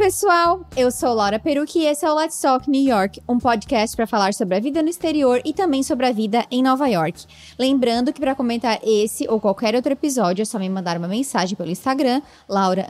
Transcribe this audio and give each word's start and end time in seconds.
Pessoal! 0.00 0.66
Eu 0.74 0.90
sou 0.90 1.12
Laura 1.12 1.38
Peruque 1.38 1.80
e 1.80 1.84
esse 1.84 2.06
é 2.06 2.10
o 2.10 2.14
Let's 2.14 2.40
Talk 2.40 2.70
New 2.70 2.82
York, 2.82 3.20
um 3.28 3.38
podcast 3.38 3.94
para 3.94 4.06
falar 4.06 4.32
sobre 4.32 4.56
a 4.56 4.58
vida 4.58 4.82
no 4.82 4.88
exterior 4.88 5.42
e 5.44 5.52
também 5.52 5.82
sobre 5.82 6.06
a 6.06 6.10
vida 6.10 6.46
em 6.50 6.62
Nova 6.62 6.88
York. 6.88 7.26
Lembrando 7.58 8.10
que 8.10 8.18
para 8.18 8.34
comentar 8.34 8.80
esse 8.82 9.28
ou 9.28 9.38
qualquer 9.38 9.74
outro 9.74 9.92
episódio 9.92 10.40
é 10.40 10.46
só 10.46 10.58
me 10.58 10.70
mandar 10.70 10.96
uma 10.96 11.06
mensagem 11.06 11.54
pelo 11.54 11.70
Instagram, 11.70 12.22
Laura 12.48 12.86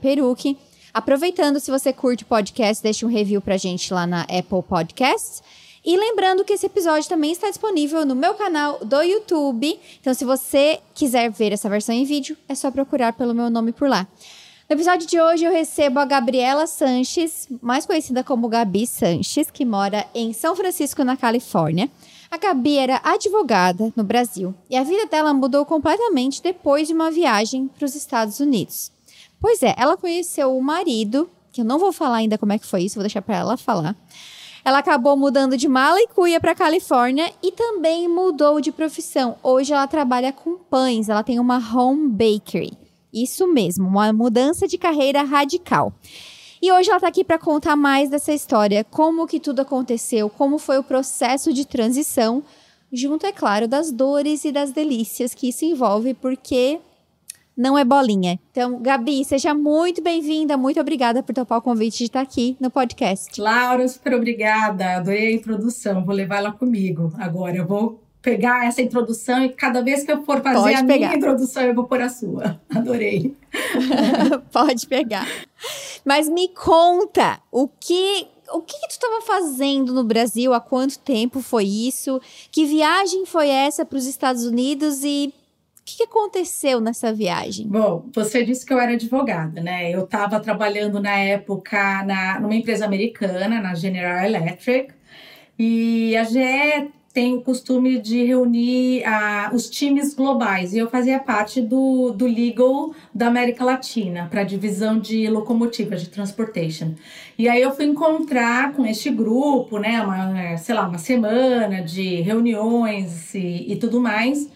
Peruque. 0.00 0.56
Aproveitando, 0.94 1.58
se 1.58 1.68
você 1.68 1.92
curte 1.92 2.22
o 2.22 2.26
podcast, 2.28 2.80
deixe 2.80 3.04
um 3.04 3.08
review 3.08 3.40
pra 3.40 3.56
gente 3.56 3.92
lá 3.92 4.06
na 4.06 4.22
Apple 4.22 4.62
Podcasts. 4.62 5.42
E 5.84 5.96
lembrando 5.96 6.44
que 6.44 6.52
esse 6.52 6.66
episódio 6.66 7.08
também 7.08 7.32
está 7.32 7.48
disponível 7.48 8.06
no 8.06 8.14
meu 8.14 8.34
canal 8.34 8.78
do 8.84 9.02
YouTube. 9.02 9.80
Então, 10.00 10.14
se 10.14 10.24
você 10.24 10.78
quiser 10.94 11.28
ver 11.28 11.50
essa 11.50 11.68
versão 11.68 11.92
em 11.92 12.04
vídeo, 12.04 12.36
é 12.48 12.54
só 12.54 12.70
procurar 12.70 13.14
pelo 13.14 13.34
meu 13.34 13.50
nome 13.50 13.72
por 13.72 13.88
lá. 13.88 14.06
No 14.72 14.74
episódio 14.74 15.06
de 15.06 15.20
hoje 15.20 15.44
eu 15.44 15.52
recebo 15.52 16.00
a 16.00 16.06
Gabriela 16.06 16.66
Sanches, 16.66 17.46
mais 17.60 17.84
conhecida 17.84 18.24
como 18.24 18.48
Gabi 18.48 18.86
Sanches, 18.86 19.50
que 19.50 19.66
mora 19.66 20.06
em 20.14 20.32
São 20.32 20.56
Francisco, 20.56 21.04
na 21.04 21.14
Califórnia. 21.14 21.90
A 22.30 22.38
Gabi 22.38 22.78
era 22.78 22.98
advogada 23.04 23.92
no 23.94 24.02
Brasil 24.02 24.54
e 24.70 24.76
a 24.78 24.82
vida 24.82 25.04
dela 25.04 25.34
mudou 25.34 25.66
completamente 25.66 26.42
depois 26.42 26.88
de 26.88 26.94
uma 26.94 27.10
viagem 27.10 27.68
para 27.68 27.84
os 27.84 27.94
Estados 27.94 28.40
Unidos. 28.40 28.90
Pois 29.38 29.62
é, 29.62 29.74
ela 29.76 29.94
conheceu 29.94 30.56
o 30.56 30.62
marido, 30.62 31.28
que 31.52 31.60
eu 31.60 31.66
não 31.66 31.78
vou 31.78 31.92
falar 31.92 32.16
ainda 32.16 32.38
como 32.38 32.54
é 32.54 32.58
que 32.58 32.64
foi 32.64 32.84
isso, 32.84 32.94
vou 32.94 33.02
deixar 33.02 33.20
para 33.20 33.36
ela 33.36 33.58
falar. 33.58 33.94
Ela 34.64 34.78
acabou 34.78 35.18
mudando 35.18 35.54
de 35.54 35.68
mala 35.68 36.00
e 36.00 36.08
cuia 36.08 36.40
para 36.40 36.54
Califórnia 36.54 37.30
e 37.42 37.52
também 37.52 38.08
mudou 38.08 38.58
de 38.58 38.72
profissão. 38.72 39.36
Hoje 39.42 39.74
ela 39.74 39.86
trabalha 39.86 40.32
com 40.32 40.56
pães, 40.56 41.10
ela 41.10 41.22
tem 41.22 41.38
uma 41.38 41.58
home 41.58 42.08
bakery. 42.08 42.81
Isso 43.12 43.46
mesmo, 43.46 43.86
uma 43.86 44.12
mudança 44.12 44.66
de 44.66 44.78
carreira 44.78 45.22
radical. 45.22 45.92
E 46.62 46.72
hoje 46.72 46.88
ela 46.88 46.96
está 46.98 47.08
aqui 47.08 47.24
para 47.24 47.38
contar 47.38 47.74
mais 47.74 48.08
dessa 48.08 48.32
história, 48.32 48.84
como 48.84 49.26
que 49.26 49.40
tudo 49.40 49.62
aconteceu, 49.62 50.30
como 50.30 50.58
foi 50.58 50.78
o 50.78 50.84
processo 50.84 51.52
de 51.52 51.66
transição, 51.66 52.42
junto, 52.92 53.26
é 53.26 53.32
claro, 53.32 53.66
das 53.66 53.90
dores 53.90 54.44
e 54.44 54.52
das 54.52 54.70
delícias 54.70 55.34
que 55.34 55.48
isso 55.48 55.64
envolve, 55.64 56.14
porque 56.14 56.78
não 57.56 57.76
é 57.76 57.84
bolinha. 57.84 58.38
Então, 58.50 58.80
Gabi, 58.80 59.24
seja 59.24 59.52
muito 59.52 60.00
bem-vinda, 60.02 60.56
muito 60.56 60.80
obrigada 60.80 61.22
por 61.22 61.34
topar 61.34 61.58
o 61.58 61.62
convite 61.62 61.98
de 61.98 62.04
estar 62.04 62.20
aqui 62.20 62.56
no 62.60 62.70
podcast. 62.70 63.40
Laura, 63.40 63.86
super 63.88 64.14
obrigada, 64.14 64.96
adorei 64.96 65.28
a 65.28 65.32
introdução, 65.32 66.04
vou 66.04 66.14
levar 66.14 66.36
ela 66.36 66.52
comigo 66.52 67.12
agora. 67.18 67.56
Eu 67.56 67.66
vou 67.66 68.00
pegar 68.22 68.66
essa 68.66 68.80
introdução 68.80 69.44
e 69.44 69.48
cada 69.50 69.82
vez 69.82 70.04
que 70.04 70.12
eu 70.12 70.22
for 70.22 70.40
fazer 70.40 70.60
Pode 70.60 70.74
a 70.76 70.84
pegar. 70.84 71.08
minha 71.08 71.16
introdução, 71.16 71.64
eu 71.64 71.74
vou 71.74 71.84
pôr 71.84 72.00
a 72.00 72.08
sua. 72.08 72.60
Adorei. 72.70 73.34
Pode 74.52 74.86
pegar. 74.86 75.26
Mas 76.04 76.28
me 76.28 76.48
conta, 76.48 77.40
o 77.50 77.68
que 77.68 78.28
o 78.54 78.60
que, 78.60 78.78
que 78.80 78.88
tu 78.88 78.90
estava 78.90 79.22
fazendo 79.22 79.94
no 79.94 80.04
Brasil? 80.04 80.52
Há 80.52 80.60
quanto 80.60 80.98
tempo 80.98 81.40
foi 81.40 81.64
isso? 81.64 82.20
Que 82.50 82.66
viagem 82.66 83.24
foi 83.24 83.48
essa 83.48 83.84
para 83.84 83.96
os 83.96 84.06
Estados 84.06 84.44
Unidos 84.44 85.02
e 85.04 85.32
o 85.80 85.84
que, 85.84 85.96
que, 85.96 86.02
aconteceu 86.04 86.80
nessa 86.80 87.12
viagem? 87.12 87.66
Bom, 87.66 88.04
você 88.14 88.44
disse 88.44 88.64
que 88.64 88.72
eu 88.72 88.78
era 88.78 88.92
advogada, 88.92 89.60
né? 89.60 89.90
Eu 89.90 90.04
estava 90.04 90.38
trabalhando 90.38 91.00
na 91.00 91.16
época 91.16 92.04
na, 92.04 92.38
numa 92.38 92.54
empresa 92.54 92.84
americana, 92.84 93.60
na 93.60 93.74
General 93.74 94.24
Electric, 94.24 94.92
e 95.58 96.16
a 96.16 96.24
GE 96.24 96.92
tem 97.12 97.34
o 97.34 97.42
costume 97.42 97.98
de 97.98 98.24
reunir 98.24 99.02
uh, 99.02 99.54
os 99.54 99.68
times 99.68 100.14
globais 100.14 100.72
e 100.72 100.78
eu 100.78 100.88
fazia 100.88 101.18
parte 101.18 101.60
do, 101.60 102.10
do 102.10 102.26
legal 102.26 102.94
da 103.14 103.26
América 103.26 103.64
Latina 103.64 104.28
para 104.30 104.40
a 104.40 104.44
divisão 104.44 104.98
de 104.98 105.28
locomotivas 105.28 106.00
de 106.00 106.08
transportation. 106.08 106.94
E 107.38 107.48
aí 107.48 107.60
eu 107.60 107.74
fui 107.74 107.84
encontrar 107.84 108.72
com 108.72 108.86
este 108.86 109.10
grupo, 109.10 109.78
né, 109.78 110.00
uma, 110.00 110.56
sei 110.56 110.74
lá, 110.74 110.88
uma 110.88 110.98
semana 110.98 111.82
de 111.82 112.22
reuniões 112.22 113.34
e, 113.34 113.72
e 113.72 113.76
tudo 113.76 114.00
mais. 114.00 114.50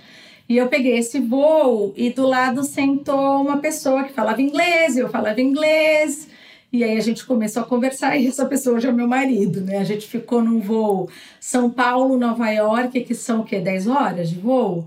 E 0.48 0.56
eu 0.56 0.68
peguei 0.68 0.96
esse 0.96 1.20
voo 1.20 1.92
e 1.94 2.08
do 2.08 2.26
lado 2.26 2.62
sentou 2.62 3.42
uma 3.42 3.58
pessoa 3.58 4.04
que 4.04 4.12
falava 4.14 4.40
inglês, 4.40 4.96
eu 4.96 5.10
falava 5.10 5.40
inglês. 5.40 6.28
E 6.72 6.82
aí 6.82 6.97
a 6.97 7.00
gente 7.00 7.25
começou 7.25 7.62
a 7.62 7.66
conversar 7.66 8.16
e 8.16 8.27
essa 8.27 8.44
pessoa 8.44 8.81
já 8.81 8.88
é 8.88 8.93
meu 8.93 9.06
marido, 9.06 9.60
né? 9.60 9.78
A 9.78 9.84
gente 9.84 10.06
ficou 10.06 10.43
num 10.43 10.60
voo 10.60 11.09
São 11.41 11.71
Paulo, 11.71 12.19
Nova 12.19 12.50
York, 12.50 13.00
que 13.03 13.15
são 13.15 13.41
o 13.41 13.44
quê? 13.44 13.60
10 13.60 13.87
horas 13.87 14.28
de 14.28 14.38
voo? 14.38 14.87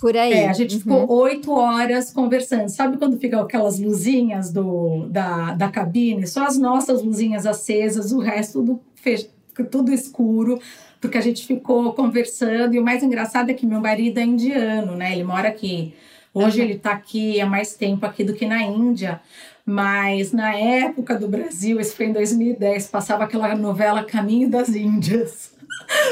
Por 0.00 0.16
aí. 0.16 0.32
É, 0.32 0.48
a 0.48 0.52
gente 0.54 0.74
uhum. 0.74 0.80
ficou 0.80 1.12
oito 1.12 1.52
horas 1.52 2.10
conversando. 2.10 2.68
Sabe 2.70 2.96
quando 2.96 3.18
ficam 3.18 3.42
aquelas 3.42 3.78
luzinhas 3.78 4.50
do, 4.50 5.06
da, 5.08 5.52
da 5.52 5.68
cabine? 5.68 6.26
Só 6.26 6.46
as 6.46 6.56
nossas 6.56 7.02
luzinhas 7.02 7.44
acesas, 7.44 8.10
o 8.10 8.18
resto 8.18 8.60
tudo, 8.60 8.80
fech... 8.94 9.28
tudo 9.70 9.92
escuro, 9.92 10.58
porque 11.00 11.18
a 11.18 11.20
gente 11.20 11.46
ficou 11.46 11.92
conversando. 11.92 12.74
E 12.74 12.78
o 12.78 12.84
mais 12.84 13.02
engraçado 13.02 13.50
é 13.50 13.54
que 13.54 13.66
meu 13.66 13.80
marido 13.80 14.18
é 14.18 14.24
indiano, 14.24 14.96
né? 14.96 15.12
Ele 15.12 15.24
mora 15.24 15.48
aqui. 15.48 15.94
Hoje 16.32 16.60
uhum. 16.60 16.64
ele 16.64 16.74
está 16.74 16.92
aqui 16.92 17.38
há 17.38 17.46
mais 17.46 17.74
tempo 17.74 18.06
aqui 18.06 18.24
do 18.24 18.32
que 18.32 18.46
na 18.46 18.62
Índia. 18.62 19.20
Mas 19.70 20.32
na 20.32 20.52
época 20.52 21.14
do 21.14 21.28
Brasil, 21.28 21.78
isso 21.78 21.94
foi 21.94 22.06
em 22.06 22.12
2010, 22.12 22.88
passava 22.88 23.22
aquela 23.22 23.54
novela 23.54 24.02
Caminho 24.02 24.50
das 24.50 24.70
Índias. 24.70 25.52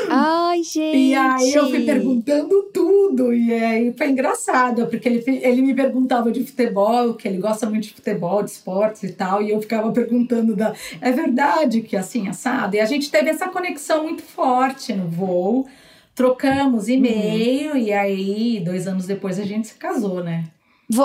Ai, 0.09 0.63
gente! 0.63 0.97
E 0.97 1.15
aí 1.17 1.55
eu 1.55 1.69
fui 1.69 1.85
perguntando 1.85 2.63
tudo, 2.73 3.35
e 3.35 3.53
aí 3.53 3.93
foi 3.99 4.11
engraçado, 4.11 4.87
porque 4.87 5.09
ele, 5.09 5.25
ele 5.43 5.63
me 5.63 5.75
perguntava 5.75 6.31
de 6.31 6.45
futebol, 6.45 7.15
que 7.15 7.27
ele 7.27 7.39
gosta 7.39 7.69
muito 7.69 7.89
de 7.89 7.95
futebol, 7.95 8.45
de 8.45 8.51
esportes 8.51 9.03
e 9.03 9.13
tal, 9.13 9.43
e 9.43 9.51
eu 9.51 9.61
ficava 9.61 9.91
perguntando 9.91 10.55
da. 10.55 10.73
É 11.01 11.11
verdade 11.11 11.83
que 11.83 11.97
assim, 11.97 12.29
assado? 12.29 12.77
E 12.77 12.81
a 12.81 12.87
gente 12.87 13.11
teve 13.11 13.29
essa 13.29 13.49
conexão 13.49 14.05
muito 14.05 14.23
forte 14.23 14.93
no 14.93 15.09
voo, 15.09 15.67
trocamos 16.15 16.87
uhum. 16.87 16.95
e-mail, 16.95 17.73
uhum. 17.73 17.77
e 17.77 17.93
aí, 17.93 18.63
dois 18.65 18.87
anos 18.87 19.05
depois, 19.05 19.37
a 19.41 19.45
gente 19.45 19.67
se 19.67 19.75
casou, 19.75 20.23
né? 20.23 20.45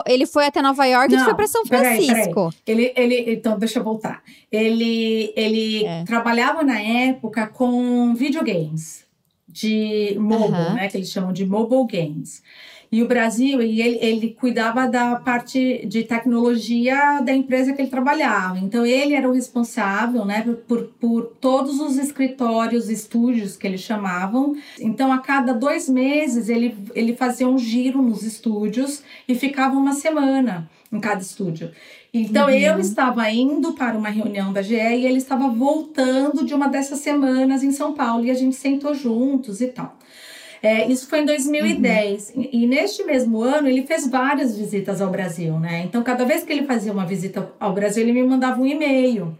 Ele 0.07 0.25
foi 0.25 0.45
até 0.45 0.61
Nova 0.61 0.85
York 0.85 1.13
Não, 1.13 1.21
e 1.21 1.25
foi 1.25 1.35
para 1.35 1.47
São 1.47 1.65
Francisco. 1.65 2.07
Peraí, 2.13 2.33
peraí. 2.33 2.53
Ele, 2.65 2.93
ele, 2.95 3.33
então, 3.33 3.59
deixa 3.59 3.79
eu 3.79 3.83
voltar. 3.83 4.23
Ele, 4.51 5.33
ele 5.35 5.85
é. 5.85 6.03
trabalhava 6.05 6.63
na 6.63 6.79
época 6.79 7.47
com 7.47 8.15
videogames 8.15 9.03
de 9.47 10.15
mobile, 10.17 10.73
né? 10.73 10.87
Que 10.87 10.97
eles 10.97 11.09
chamam 11.09 11.33
de 11.33 11.45
mobile 11.45 11.85
games. 11.85 12.41
E 12.93 13.01
o 13.01 13.07
Brasil, 13.07 13.59
e 13.59 13.81
ele, 13.81 13.97
ele 13.99 14.37
cuidava 14.39 14.87
da 14.87 15.15
parte 15.15 15.83
de 15.87 16.03
tecnologia 16.03 17.21
da 17.21 17.33
empresa 17.33 17.73
que 17.73 17.81
ele 17.81 17.89
trabalhava. 17.89 18.59
Então, 18.59 18.85
ele 18.85 19.15
era 19.15 19.27
o 19.27 19.33
responsável 19.33 20.23
né, 20.23 20.45
por, 20.67 20.83
por 20.99 21.23
todos 21.41 21.79
os 21.79 21.97
escritórios, 21.97 22.91
estúdios 22.91 23.57
que 23.57 23.65
eles 23.65 23.81
chamavam. 23.81 24.55
Então, 24.79 25.11
a 25.11 25.17
cada 25.17 25.55
dois 25.55 25.89
meses, 25.89 26.49
ele, 26.49 26.77
ele 26.93 27.15
fazia 27.15 27.47
um 27.47 27.57
giro 27.57 27.99
nos 27.99 28.21
estúdios 28.21 29.01
e 29.27 29.33
ficava 29.33 29.75
uma 29.75 29.93
semana 29.93 30.69
em 30.91 30.99
cada 30.99 31.19
estúdio. 31.19 31.71
Então, 32.13 32.45
uhum. 32.45 32.53
eu 32.53 32.79
estava 32.79 33.27
indo 33.27 33.73
para 33.73 33.97
uma 33.97 34.09
reunião 34.09 34.53
da 34.53 34.61
GE 34.61 34.75
e 34.75 35.07
ele 35.07 35.17
estava 35.17 35.47
voltando 35.47 36.45
de 36.45 36.53
uma 36.53 36.67
dessas 36.67 36.99
semanas 36.99 37.63
em 37.63 37.71
São 37.71 37.93
Paulo 37.93 38.23
e 38.23 38.29
a 38.29 38.35
gente 38.35 38.55
sentou 38.55 38.93
juntos 38.93 39.61
e 39.61 39.67
tal. 39.69 39.97
É, 40.63 40.87
isso 40.87 41.09
foi 41.09 41.19
em 41.19 41.25
2010. 41.25 42.31
Uhum. 42.33 42.41
E, 42.41 42.63
e, 42.63 42.65
neste 42.65 43.03
mesmo 43.03 43.41
ano, 43.41 43.67
ele 43.67 43.85
fez 43.85 44.07
várias 44.07 44.57
visitas 44.57 45.01
ao 45.01 45.11
Brasil, 45.11 45.59
né? 45.59 45.83
Então, 45.83 46.01
cada 46.01 46.23
vez 46.23 46.45
que 46.45 46.53
ele 46.53 46.65
fazia 46.65 46.93
uma 46.93 47.05
visita 47.05 47.51
ao 47.59 47.73
Brasil, 47.73 48.01
ele 48.01 48.13
me 48.13 48.23
mandava 48.23 48.61
um 48.61 48.65
e-mail. 48.65 49.37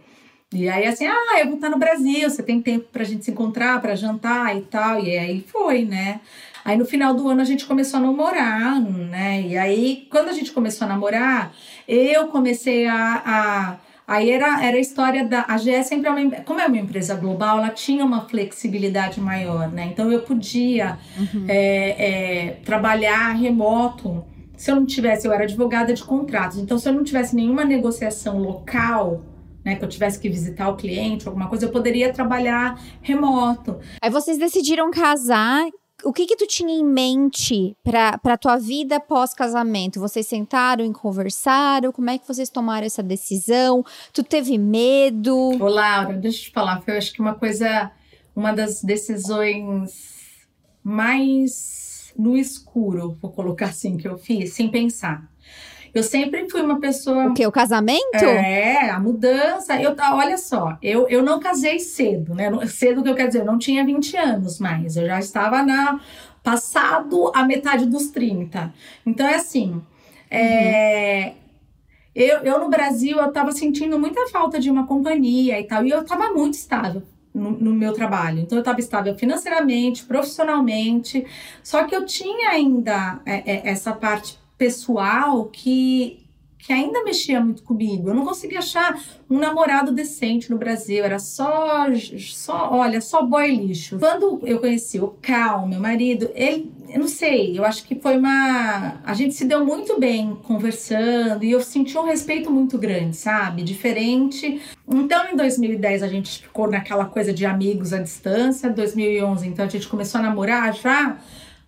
E 0.52 0.68
aí, 0.68 0.86
assim, 0.86 1.06
ah, 1.06 1.40
eu 1.40 1.46
vou 1.46 1.54
estar 1.54 1.70
no 1.70 1.78
Brasil, 1.78 2.28
você 2.28 2.42
tem 2.42 2.60
tempo 2.60 2.84
para 2.92 3.02
a 3.02 3.06
gente 3.06 3.24
se 3.24 3.30
encontrar, 3.30 3.80
para 3.80 3.96
jantar 3.96 4.54
e 4.54 4.60
tal. 4.60 5.00
E 5.00 5.16
aí 5.16 5.40
foi, 5.40 5.86
né? 5.86 6.20
Aí 6.62 6.76
no 6.76 6.84
final 6.84 7.14
do 7.14 7.26
ano 7.26 7.40
a 7.40 7.44
gente 7.44 7.64
começou 7.64 7.98
a 7.98 8.02
namorar, 8.02 8.78
né? 8.80 9.42
E 9.42 9.56
aí, 9.56 10.06
quando 10.10 10.28
a 10.28 10.32
gente 10.32 10.52
começou 10.52 10.84
a 10.84 10.88
namorar, 10.88 11.54
eu 11.88 12.28
comecei 12.28 12.86
a, 12.86 13.22
a 13.24 13.76
Aí 14.06 14.30
era, 14.30 14.62
era 14.62 14.76
a 14.76 14.80
história 14.80 15.24
da. 15.26 15.46
A 15.48 15.56
GE 15.56 15.82
sempre 15.82 16.08
é 16.08 16.10
uma. 16.10 16.30
Como 16.42 16.60
é 16.60 16.66
uma 16.66 16.76
empresa 16.76 17.14
global, 17.14 17.58
ela 17.58 17.70
tinha 17.70 18.04
uma 18.04 18.28
flexibilidade 18.28 19.20
maior, 19.20 19.70
né? 19.72 19.86
Então 19.86 20.12
eu 20.12 20.20
podia 20.20 20.98
uhum. 21.18 21.46
é, 21.48 22.46
é, 22.46 22.50
trabalhar 22.64 23.32
remoto. 23.32 24.24
Se 24.56 24.70
eu 24.70 24.76
não 24.76 24.86
tivesse, 24.86 25.26
eu 25.26 25.32
era 25.32 25.44
advogada 25.44 25.92
de 25.92 26.04
contratos. 26.04 26.58
Então, 26.58 26.78
se 26.78 26.88
eu 26.88 26.92
não 26.92 27.02
tivesse 27.02 27.34
nenhuma 27.34 27.64
negociação 27.64 28.38
local, 28.38 29.22
né, 29.64 29.74
que 29.74 29.84
eu 29.84 29.88
tivesse 29.88 30.20
que 30.20 30.28
visitar 30.28 30.68
o 30.68 30.76
cliente, 30.76 31.26
alguma 31.26 31.48
coisa, 31.48 31.64
eu 31.64 31.70
poderia 31.70 32.12
trabalhar 32.12 32.78
remoto. 33.02 33.78
Aí 34.00 34.10
vocês 34.10 34.38
decidiram 34.38 34.90
casar 34.92 35.66
o 36.04 36.12
que 36.12 36.26
que 36.26 36.36
tu 36.36 36.46
tinha 36.46 36.72
em 36.72 36.84
mente 36.84 37.76
para 37.82 38.18
para 38.18 38.36
tua 38.36 38.56
vida 38.56 39.00
pós-casamento? 39.00 40.00
Vocês 40.00 40.26
sentaram 40.26 40.84
e 40.84 40.92
conversaram? 40.92 41.92
Como 41.92 42.10
é 42.10 42.18
que 42.18 42.26
vocês 42.26 42.48
tomaram 42.48 42.86
essa 42.86 43.02
decisão? 43.02 43.84
Tu 44.12 44.22
teve 44.22 44.58
medo? 44.58 45.34
Ô, 45.36 45.68
Laura, 45.68 46.14
deixa 46.14 46.38
eu 46.38 46.44
te 46.44 46.50
falar, 46.52 46.80
foi 46.82 46.94
eu 46.94 46.98
acho 46.98 47.12
que 47.12 47.20
uma 47.20 47.34
coisa, 47.34 47.90
uma 48.34 48.52
das 48.52 48.82
decisões 48.82 49.92
mais 50.82 52.12
no 52.16 52.36
escuro, 52.36 53.18
vou 53.20 53.30
colocar 53.32 53.66
assim, 53.66 53.96
que 53.96 54.06
eu 54.06 54.16
fiz, 54.16 54.52
sem 54.52 54.70
pensar. 54.70 55.28
Eu 55.94 56.02
sempre 56.02 56.48
fui 56.50 56.60
uma 56.60 56.80
pessoa. 56.80 57.26
O 57.26 57.34
quê? 57.34 57.46
O 57.46 57.52
casamento? 57.52 58.16
É, 58.16 58.90
a 58.90 58.98
mudança. 58.98 59.80
Eu, 59.80 59.94
olha 60.12 60.36
só, 60.36 60.76
eu, 60.82 61.08
eu 61.08 61.22
não 61.22 61.38
casei 61.38 61.78
cedo, 61.78 62.34
né? 62.34 62.50
Cedo 62.66 63.02
que 63.02 63.08
eu 63.08 63.14
quero 63.14 63.28
dizer, 63.28 63.40
eu 63.40 63.46
não 63.46 63.58
tinha 63.58 63.84
20 63.84 64.16
anos 64.16 64.58
mais. 64.58 64.96
Eu 64.96 65.06
já 65.06 65.18
estava 65.18 65.62
na 65.62 66.00
passado 66.42 67.32
a 67.34 67.44
metade 67.44 67.86
dos 67.86 68.08
30. 68.08 68.74
Então 69.06 69.26
é 69.26 69.36
assim. 69.36 69.80
É, 70.30 71.26
uhum. 71.26 71.32
eu, 72.14 72.38
eu 72.38 72.58
no 72.58 72.68
Brasil 72.68 73.18
eu 73.18 73.28
estava 73.28 73.52
sentindo 73.52 73.98
muita 73.98 74.26
falta 74.28 74.58
de 74.58 74.68
uma 74.68 74.86
companhia 74.86 75.60
e 75.60 75.64
tal. 75.64 75.86
E 75.86 75.90
eu 75.90 76.00
estava 76.02 76.32
muito 76.32 76.54
estável 76.54 77.02
no, 77.34 77.50
no, 77.50 77.74
meu 77.74 77.92
trabalho. 77.92 78.40
Então, 78.40 78.56
eu 78.56 78.60
estava 78.62 78.78
estável 78.78 79.14
financeiramente, 79.16 80.04
profissionalmente. 80.04 81.26
Só 81.62 81.84
que 81.84 81.94
eu 81.94 82.06
tinha 82.06 82.50
ainda 82.50 83.20
é, 83.26 83.52
é, 83.52 83.68
essa 83.70 83.92
parte 83.92 84.38
pessoal 84.56 85.46
que 85.46 86.24
que 86.64 86.72
ainda 86.72 87.04
mexia 87.04 87.42
muito 87.42 87.62
comigo. 87.62 88.08
Eu 88.08 88.14
não 88.14 88.24
conseguia 88.24 88.58
achar 88.58 88.98
um 89.28 89.38
namorado 89.38 89.92
decente 89.92 90.50
no 90.50 90.56
Brasil, 90.56 91.04
era 91.04 91.18
só, 91.18 91.88
só 92.18 92.70
olha, 92.72 93.02
só 93.02 93.22
boy 93.22 93.54
lixo. 93.54 93.98
Quando 93.98 94.40
eu 94.44 94.58
conheci 94.58 94.98
o 94.98 95.08
Cal, 95.20 95.68
meu 95.68 95.78
marido, 95.78 96.30
ele, 96.34 96.72
eu 96.88 97.00
não 97.00 97.08
sei, 97.08 97.58
eu 97.58 97.66
acho 97.66 97.84
que 97.84 97.94
foi 97.96 98.16
uma. 98.16 98.98
A 99.04 99.12
gente 99.12 99.34
se 99.34 99.44
deu 99.44 99.62
muito 99.62 100.00
bem 100.00 100.34
conversando 100.42 101.44
e 101.44 101.50
eu 101.50 101.60
senti 101.60 101.98
um 101.98 102.04
respeito 102.04 102.50
muito 102.50 102.78
grande, 102.78 103.14
sabe? 103.14 103.62
Diferente. 103.62 104.62
Então, 104.88 105.30
em 105.30 105.36
2010, 105.36 106.02
a 106.02 106.08
gente 106.08 106.40
ficou 106.44 106.66
naquela 106.70 107.04
coisa 107.04 107.30
de 107.30 107.44
amigos 107.44 107.92
à 107.92 108.00
distância, 108.00 108.70
2011, 108.70 109.46
então 109.46 109.66
a 109.66 109.68
gente 109.68 109.86
começou 109.86 110.18
a 110.18 110.24
namorar 110.24 110.72
já 110.74 111.18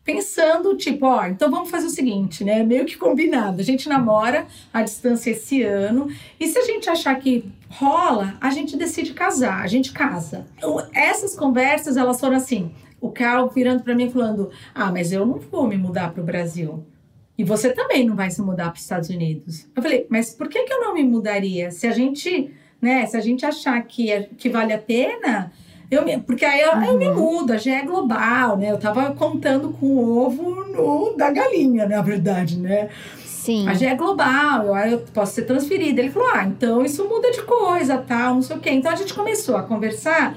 pensando, 0.06 0.76
tipo, 0.76 1.04
ó, 1.04 1.26
então 1.26 1.50
vamos 1.50 1.68
fazer 1.68 1.86
o 1.86 1.90
seguinte, 1.90 2.44
né? 2.44 2.62
Meio 2.62 2.86
que 2.86 2.96
combinado. 2.96 3.60
A 3.60 3.64
gente 3.64 3.88
namora 3.88 4.46
à 4.72 4.80
distância 4.82 5.32
esse 5.32 5.64
ano. 5.64 6.08
E 6.38 6.46
se 6.46 6.56
a 6.56 6.62
gente 6.62 6.88
achar 6.88 7.16
que 7.16 7.44
rola, 7.68 8.38
a 8.40 8.50
gente 8.50 8.76
decide 8.76 9.12
casar, 9.12 9.60
a 9.60 9.66
gente 9.66 9.92
casa. 9.92 10.46
Então, 10.56 10.80
essas 10.94 11.34
conversas, 11.34 11.96
elas 11.96 12.20
foram 12.20 12.36
assim: 12.36 12.70
o 13.00 13.10
Carl 13.10 13.50
virando 13.50 13.82
para 13.82 13.96
mim 13.96 14.08
falando: 14.08 14.50
ah, 14.72 14.92
mas 14.92 15.10
eu 15.10 15.26
não 15.26 15.40
vou 15.40 15.66
me 15.66 15.76
mudar 15.76 16.12
para 16.12 16.22
o 16.22 16.24
Brasil. 16.24 16.86
E 17.36 17.42
você 17.42 17.72
também 17.72 18.06
não 18.06 18.14
vai 18.14 18.30
se 18.30 18.40
mudar 18.40 18.70
para 18.70 18.76
os 18.76 18.82
Estados 18.82 19.10
Unidos. 19.10 19.68
Eu 19.74 19.82
falei, 19.82 20.06
mas 20.08 20.32
por 20.32 20.48
que, 20.48 20.62
que 20.64 20.72
eu 20.72 20.80
não 20.80 20.94
me 20.94 21.02
mudaria? 21.02 21.70
Se 21.70 21.86
a 21.86 21.90
gente, 21.90 22.50
né, 22.80 23.04
se 23.04 23.14
a 23.14 23.20
gente 23.20 23.44
achar 23.44 23.78
que, 23.82 24.10
é, 24.10 24.22
que 24.38 24.48
vale 24.48 24.72
a 24.72 24.78
pena, 24.78 25.52
eu 25.90 26.04
me, 26.04 26.18
porque 26.18 26.44
aí 26.44 26.60
eu, 26.60 26.72
uhum. 26.72 26.84
eu 26.84 26.98
me 26.98 27.08
uhum. 27.08 27.14
mudo, 27.14 27.58
já 27.58 27.76
é 27.76 27.82
global, 27.82 28.56
né? 28.56 28.70
Eu 28.70 28.78
tava 28.78 29.12
contando 29.12 29.70
com 29.70 29.86
o 29.86 30.18
ovo 30.18 30.64
no, 30.64 31.16
da 31.16 31.30
galinha, 31.30 31.86
na 31.86 32.02
verdade, 32.02 32.58
né? 32.58 32.88
Sim. 33.24 33.68
A 33.68 33.74
já 33.74 33.90
é 33.90 33.94
global, 33.94 34.66
eu, 34.66 34.74
eu 34.74 34.98
posso 35.14 35.34
ser 35.34 35.42
transferida. 35.42 36.00
Ele 36.00 36.10
falou: 36.10 36.28
ah, 36.34 36.44
então 36.44 36.84
isso 36.84 37.08
muda 37.08 37.30
de 37.30 37.42
coisa, 37.42 37.98
tal, 37.98 38.34
não 38.34 38.42
sei 38.42 38.56
o 38.56 38.60
quê. 38.60 38.70
Então 38.70 38.90
a 38.90 38.96
gente 38.96 39.14
começou 39.14 39.56
a 39.56 39.62
conversar, 39.62 40.36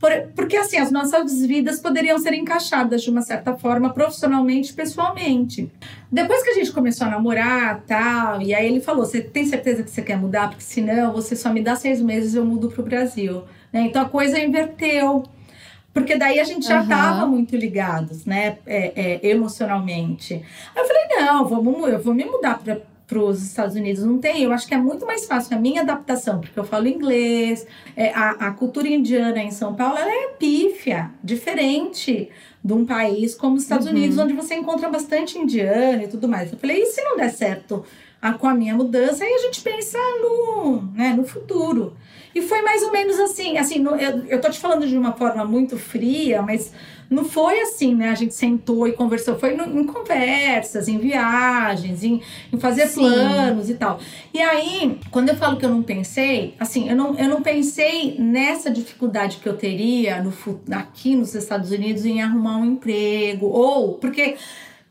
por, 0.00 0.10
porque 0.34 0.56
assim, 0.56 0.76
as 0.76 0.90
nossas 0.90 1.46
vidas 1.46 1.78
poderiam 1.78 2.18
ser 2.18 2.34
encaixadas 2.34 3.04
de 3.04 3.10
uma 3.10 3.22
certa 3.22 3.56
forma, 3.56 3.90
profissionalmente 3.90 4.72
e 4.72 4.74
pessoalmente. 4.74 5.70
Depois 6.10 6.42
que 6.42 6.50
a 6.50 6.54
gente 6.54 6.72
começou 6.72 7.06
a 7.06 7.10
namorar, 7.10 7.84
tal, 7.86 8.42
e 8.42 8.52
aí 8.52 8.66
ele 8.66 8.80
falou: 8.80 9.06
você 9.06 9.20
tem 9.20 9.46
certeza 9.46 9.84
que 9.84 9.90
você 9.90 10.02
quer 10.02 10.18
mudar? 10.18 10.48
Porque 10.48 10.64
senão 10.64 11.12
você 11.12 11.36
só 11.36 11.52
me 11.52 11.62
dá 11.62 11.76
seis 11.76 12.02
meses 12.02 12.34
e 12.34 12.38
eu 12.38 12.44
mudo 12.44 12.68
pro 12.68 12.82
Brasil. 12.82 13.44
Né? 13.74 13.82
Então 13.82 14.02
a 14.02 14.08
coisa 14.08 14.38
inverteu. 14.38 15.24
Porque 15.92 16.16
daí 16.16 16.40
a 16.40 16.44
gente 16.44 16.66
já 16.66 16.82
estava 16.82 17.24
uhum. 17.24 17.30
muito 17.30 17.56
ligados, 17.56 18.24
né? 18.24 18.58
É, 18.66 19.20
é, 19.22 19.28
emocionalmente. 19.28 20.34
Aí 20.74 20.82
eu 20.82 20.86
falei, 20.86 21.02
não, 21.08 21.46
vamos, 21.46 21.88
eu 21.88 22.00
vou 22.00 22.14
me 22.14 22.24
mudar 22.24 22.60
para 23.06 23.18
os 23.18 23.42
Estados 23.42 23.76
Unidos. 23.76 24.02
Não 24.02 24.18
tem, 24.18 24.42
eu 24.42 24.52
acho 24.52 24.66
que 24.66 24.74
é 24.74 24.78
muito 24.78 25.06
mais 25.06 25.24
fácil 25.24 25.56
a 25.56 25.60
minha 25.60 25.82
adaptação, 25.82 26.40
porque 26.40 26.58
eu 26.58 26.64
falo 26.64 26.88
inglês, 26.88 27.64
é, 27.96 28.10
a, 28.10 28.30
a 28.30 28.50
cultura 28.50 28.88
indiana 28.88 29.40
em 29.40 29.52
São 29.52 29.74
Paulo 29.74 29.98
é 29.98 30.28
pífia, 30.36 31.10
diferente 31.22 32.28
de 32.64 32.72
um 32.72 32.84
país 32.84 33.36
como 33.36 33.54
os 33.54 33.62
Estados 33.62 33.86
uhum. 33.86 33.92
Unidos, 33.92 34.18
onde 34.18 34.32
você 34.32 34.56
encontra 34.56 34.88
bastante 34.88 35.38
indiano 35.38 36.02
e 36.02 36.08
tudo 36.08 36.26
mais. 36.26 36.52
Eu 36.52 36.58
falei, 36.58 36.82
e 36.82 36.86
se 36.86 37.02
não 37.04 37.16
der 37.16 37.30
certo 37.30 37.84
a, 38.20 38.32
com 38.32 38.48
a 38.48 38.54
minha 38.54 38.74
mudança? 38.74 39.22
Aí 39.22 39.32
a 39.32 39.38
gente 39.38 39.60
pensa 39.60 39.98
no, 40.20 40.82
né, 40.92 41.12
no 41.16 41.24
futuro. 41.24 41.94
E 42.34 42.42
foi 42.42 42.62
mais 42.62 42.82
ou 42.82 42.90
menos 42.90 43.18
assim, 43.20 43.58
assim, 43.58 43.78
no, 43.78 43.94
eu, 43.96 44.24
eu 44.26 44.40
tô 44.40 44.50
te 44.50 44.58
falando 44.58 44.86
de 44.86 44.96
uma 44.96 45.12
forma 45.12 45.44
muito 45.44 45.78
fria, 45.78 46.42
mas 46.42 46.72
não 47.08 47.24
foi 47.24 47.60
assim, 47.60 47.94
né? 47.94 48.08
A 48.08 48.14
gente 48.14 48.34
sentou 48.34 48.88
e 48.88 48.92
conversou, 48.92 49.38
foi 49.38 49.54
no, 49.54 49.80
em 49.80 49.84
conversas, 49.84 50.88
em 50.88 50.98
viagens, 50.98 52.02
em, 52.02 52.20
em 52.52 52.58
fazer 52.58 52.86
Sim. 52.88 53.02
planos 53.02 53.70
e 53.70 53.74
tal. 53.74 54.00
E 54.32 54.40
aí, 54.40 54.98
quando 55.10 55.28
eu 55.28 55.36
falo 55.36 55.56
que 55.56 55.64
eu 55.64 55.70
não 55.70 55.82
pensei, 55.82 56.54
assim, 56.58 56.88
eu 56.88 56.96
não, 56.96 57.16
eu 57.16 57.28
não 57.28 57.42
pensei 57.42 58.16
nessa 58.18 58.70
dificuldade 58.70 59.36
que 59.36 59.48
eu 59.48 59.56
teria 59.56 60.22
no, 60.22 60.32
aqui 60.72 61.14
nos 61.14 61.34
Estados 61.34 61.70
Unidos 61.70 62.04
em 62.04 62.20
arrumar 62.20 62.56
um 62.56 62.64
emprego, 62.64 63.46
ou 63.46 63.94
porque 63.94 64.36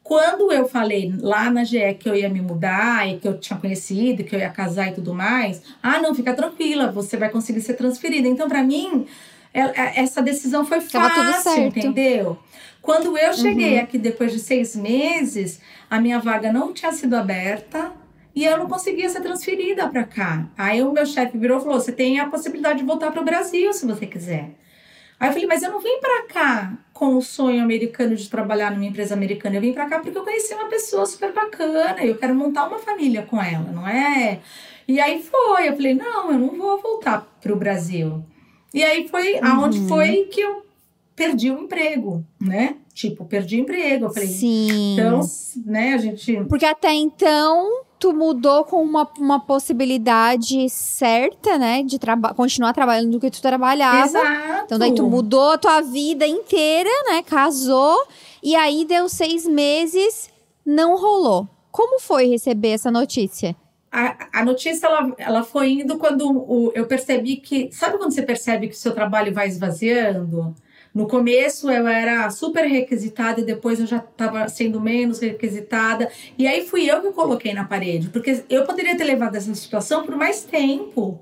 quando 0.03 0.51
eu 0.51 0.67
falei 0.67 1.13
lá 1.17 1.49
na 1.49 1.63
GE 1.63 1.93
que 1.97 2.09
eu 2.09 2.15
ia 2.15 2.27
me 2.27 2.41
mudar 2.41 3.07
e 3.07 3.19
que 3.19 3.27
eu 3.27 3.39
tinha 3.39 3.57
conhecido, 3.57 4.23
que 4.23 4.35
eu 4.35 4.39
ia 4.39 4.49
casar 4.49 4.89
e 4.89 4.93
tudo 4.93 5.13
mais, 5.13 5.61
ah, 5.81 5.99
não, 6.01 6.13
fica 6.13 6.33
tranquila, 6.33 6.91
você 6.91 7.15
vai 7.15 7.29
conseguir 7.29 7.61
ser 7.61 7.75
transferida. 7.75 8.27
Então, 8.27 8.49
para 8.49 8.61
mim, 8.61 9.07
é, 9.53 9.61
é, 9.61 10.01
essa 10.01 10.21
decisão 10.21 10.65
foi 10.65 10.81
fácil, 10.81 11.63
entendeu? 11.63 12.37
Quando 12.81 13.17
eu 13.17 13.33
cheguei 13.33 13.77
uhum. 13.77 13.83
aqui 13.83 13.97
depois 13.97 14.33
de 14.33 14.39
seis 14.39 14.75
meses, 14.75 15.61
a 15.89 16.01
minha 16.01 16.19
vaga 16.19 16.51
não 16.51 16.73
tinha 16.73 16.91
sido 16.91 17.15
aberta 17.15 17.93
e 18.35 18.43
eu 18.43 18.57
não 18.57 18.67
conseguia 18.67 19.07
ser 19.07 19.21
transferida 19.21 19.87
para 19.87 20.03
cá. 20.03 20.49
Aí 20.57 20.83
o 20.83 20.91
meu 20.91 21.05
chefe 21.05 21.37
virou 21.37 21.59
e 21.59 21.61
falou: 21.61 21.79
você 21.79 21.93
tem 21.93 22.19
a 22.19 22.27
possibilidade 22.27 22.79
de 22.79 22.85
voltar 22.85 23.09
para 23.09 23.21
o 23.21 23.25
Brasil 23.25 23.71
se 23.71 23.85
você 23.85 24.05
quiser. 24.05 24.49
Aí 25.17 25.29
eu 25.29 25.33
falei, 25.33 25.47
mas 25.47 25.63
eu 25.63 25.71
não 25.71 25.79
vim 25.79 25.99
para 26.01 26.23
cá 26.23 26.73
com 27.03 27.17
o 27.17 27.21
sonho 27.21 27.61
americano 27.61 28.15
de 28.15 28.29
trabalhar 28.29 28.71
numa 28.71 28.85
empresa 28.85 29.13
americana. 29.13 29.57
Eu 29.57 29.61
vim 29.61 29.73
para 29.73 29.89
cá 29.89 29.99
porque 29.99 30.17
eu 30.17 30.23
conheci 30.23 30.53
uma 30.53 30.69
pessoa 30.69 31.05
super 31.05 31.33
bacana. 31.33 32.01
Eu 32.01 32.15
quero 32.15 32.33
montar 32.33 32.65
uma 32.65 32.79
família 32.79 33.23
com 33.23 33.41
ela, 33.41 33.73
não 33.73 33.85
é? 33.85 34.39
E 34.87 35.01
aí 35.01 35.21
foi. 35.21 35.67
Eu 35.67 35.75
falei, 35.75 35.95
não, 35.95 36.31
eu 36.31 36.39
não 36.39 36.55
vou 36.55 36.81
voltar 36.81 37.27
para 37.41 37.51
o 37.51 37.57
Brasil. 37.57 38.23
E 38.73 38.81
aí 38.81 39.05
foi 39.09 39.33
uhum. 39.33 39.45
aonde 39.45 39.85
foi 39.85 40.29
que 40.31 40.39
eu 40.39 40.65
perdi 41.13 41.51
o 41.51 41.59
emprego, 41.59 42.25
né? 42.39 42.77
Tipo, 42.93 43.25
perdi 43.25 43.59
emprego. 43.59 44.05
Eu 44.05 44.13
falei, 44.13 44.29
Sim. 44.29 44.93
então, 44.93 45.21
né, 45.65 45.93
a 45.93 45.97
gente. 45.97 46.43
Porque 46.45 46.65
até 46.65 46.93
então 46.93 47.83
tu 48.03 48.13
mudou 48.13 48.65
com 48.65 48.83
uma, 48.83 49.09
uma 49.17 49.39
possibilidade 49.39 50.69
certa, 50.69 51.57
né? 51.57 51.81
De 51.83 51.97
traba 51.97 52.33
continuar 52.33 52.73
trabalhando 52.73 53.11
do 53.11 53.19
que 53.19 53.31
tu 53.31 53.41
trabalhava. 53.41 54.05
Exato. 54.05 54.65
Então 54.65 54.77
daí 54.77 54.93
tu 54.93 55.07
mudou 55.07 55.51
a 55.51 55.57
tua 55.57 55.81
vida 55.81 56.27
inteira, 56.27 56.89
né? 57.07 57.23
Casou. 57.23 57.97
E 58.43 58.55
aí 58.55 58.85
deu 58.85 59.07
seis 59.07 59.47
meses, 59.47 60.29
não 60.65 60.97
rolou. 60.97 61.47
Como 61.71 61.99
foi 61.99 62.27
receber 62.27 62.69
essa 62.71 62.91
notícia? 62.91 63.55
A, 63.89 64.41
a 64.41 64.45
notícia 64.45 64.85
ela, 64.85 65.13
ela 65.17 65.43
foi 65.43 65.71
indo 65.71 65.97
quando 65.97 66.29
o, 66.29 66.71
eu 66.75 66.85
percebi 66.85 67.37
que. 67.37 67.71
Sabe 67.71 67.97
quando 67.97 68.11
você 68.11 68.21
percebe 68.21 68.67
que 68.67 68.75
o 68.75 68.77
seu 68.77 68.93
trabalho 68.93 69.33
vai 69.33 69.47
esvaziando? 69.47 70.53
No 70.93 71.07
começo 71.07 71.71
eu 71.71 71.87
era 71.87 72.29
super 72.29 72.65
requisitada 72.65 73.41
e 73.41 73.43
depois 73.43 73.79
eu 73.79 73.87
já 73.87 73.97
estava 73.97 74.47
sendo 74.47 74.79
menos 74.79 75.19
requisitada. 75.19 76.09
E 76.37 76.45
aí 76.45 76.67
fui 76.67 76.89
eu 76.89 77.01
que 77.01 77.11
coloquei 77.11 77.53
na 77.53 77.63
parede, 77.63 78.09
porque 78.09 78.43
eu 78.47 78.63
poderia 78.63 78.95
ter 78.95 79.03
levado 79.03 79.35
essa 79.35 79.53
situação 79.55 80.05
por 80.05 80.15
mais 80.15 80.43
tempo. 80.43 81.19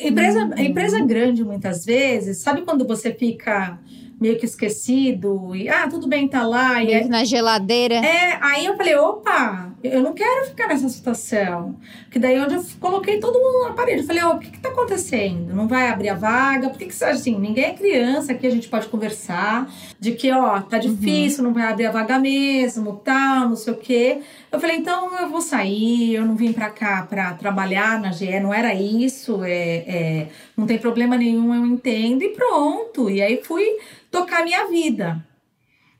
Empresa, 0.00 0.44
uhum. 0.44 0.58
empresa 0.58 1.00
grande, 1.00 1.44
muitas 1.44 1.84
vezes, 1.84 2.38
sabe 2.38 2.62
quando 2.62 2.86
você 2.86 3.12
fica 3.12 3.78
meio 4.18 4.38
que 4.38 4.46
esquecido 4.46 5.54
e 5.54 5.68
ah, 5.68 5.88
tudo 5.88 6.06
bem, 6.06 6.28
tá 6.28 6.46
lá. 6.46 6.74
Meio 6.74 6.90
e 6.90 6.92
é, 6.92 7.04
na 7.08 7.24
geladeira. 7.24 7.96
É, 7.96 8.38
aí 8.40 8.64
eu 8.64 8.76
falei, 8.76 8.94
opa, 8.94 9.74
eu 9.82 10.00
não 10.00 10.14
quero 10.14 10.46
ficar 10.46 10.68
nessa 10.68 10.88
situação. 10.88 11.76
Que 12.12 12.18
daí 12.18 12.38
onde 12.38 12.56
eu 12.56 12.64
coloquei 12.78 13.18
todo 13.18 13.40
mundo 13.40 13.68
na 13.68 13.72
parede. 13.72 14.02
Eu 14.02 14.06
falei, 14.06 14.22
ó, 14.22 14.32
oh, 14.32 14.36
o 14.36 14.38
que 14.38 14.50
que 14.50 14.60
tá 14.60 14.68
acontecendo? 14.68 15.54
Não 15.54 15.66
vai 15.66 15.88
abrir 15.88 16.10
a 16.10 16.14
vaga? 16.14 16.68
Por 16.68 16.78
que 16.78 16.84
que, 16.84 17.04
assim, 17.04 17.38
ninguém 17.38 17.64
é 17.64 17.72
criança 17.72 18.32
aqui, 18.32 18.46
a 18.46 18.50
gente 18.50 18.68
pode 18.68 18.86
conversar 18.88 19.72
de 19.98 20.12
que, 20.12 20.30
ó, 20.30 20.60
tá 20.60 20.76
uhum. 20.76 20.82
difícil, 20.82 21.38
uhum. 21.38 21.46
não 21.46 21.54
vai 21.54 21.72
abrir 21.72 21.86
a 21.86 21.90
vaga 21.90 22.18
mesmo, 22.18 22.96
tal, 22.96 23.48
não 23.48 23.56
sei 23.56 23.72
o 23.72 23.76
quê. 23.78 24.20
Eu 24.50 24.60
falei, 24.60 24.76
então 24.76 25.18
eu 25.18 25.30
vou 25.30 25.40
sair, 25.40 26.14
eu 26.14 26.26
não 26.26 26.36
vim 26.36 26.52
pra 26.52 26.68
cá 26.68 27.06
pra 27.08 27.32
trabalhar 27.32 27.98
na 27.98 28.12
GE, 28.12 28.38
não 28.40 28.52
era 28.52 28.74
isso, 28.74 29.42
é, 29.42 29.76
é 29.78 30.28
não 30.54 30.66
tem 30.66 30.76
problema 30.76 31.16
nenhum, 31.16 31.54
eu 31.54 31.64
entendo, 31.64 32.22
e 32.22 32.28
pronto. 32.28 33.08
E 33.08 33.22
aí 33.22 33.42
fui 33.42 33.64
tocar 34.10 34.44
minha 34.44 34.68
vida. 34.68 35.31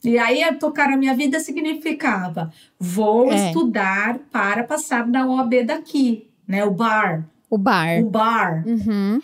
E 0.05 0.19
aí, 0.19 0.43
tocar 0.59 0.91
a 0.91 0.97
minha 0.97 1.15
vida 1.15 1.39
significava: 1.41 2.53
vou 2.79 3.33
é. 3.33 3.47
estudar 3.47 4.19
para 4.31 4.65
passar 4.65 5.07
na 5.07 5.27
OAB 5.27 5.65
daqui, 5.65 6.29
né? 6.47 6.65
O 6.65 6.71
bar. 6.71 7.25
O 7.49 7.57
bar. 7.57 8.01
O 8.01 8.11
bar. 8.11 8.65
Uhum. 8.67 9.21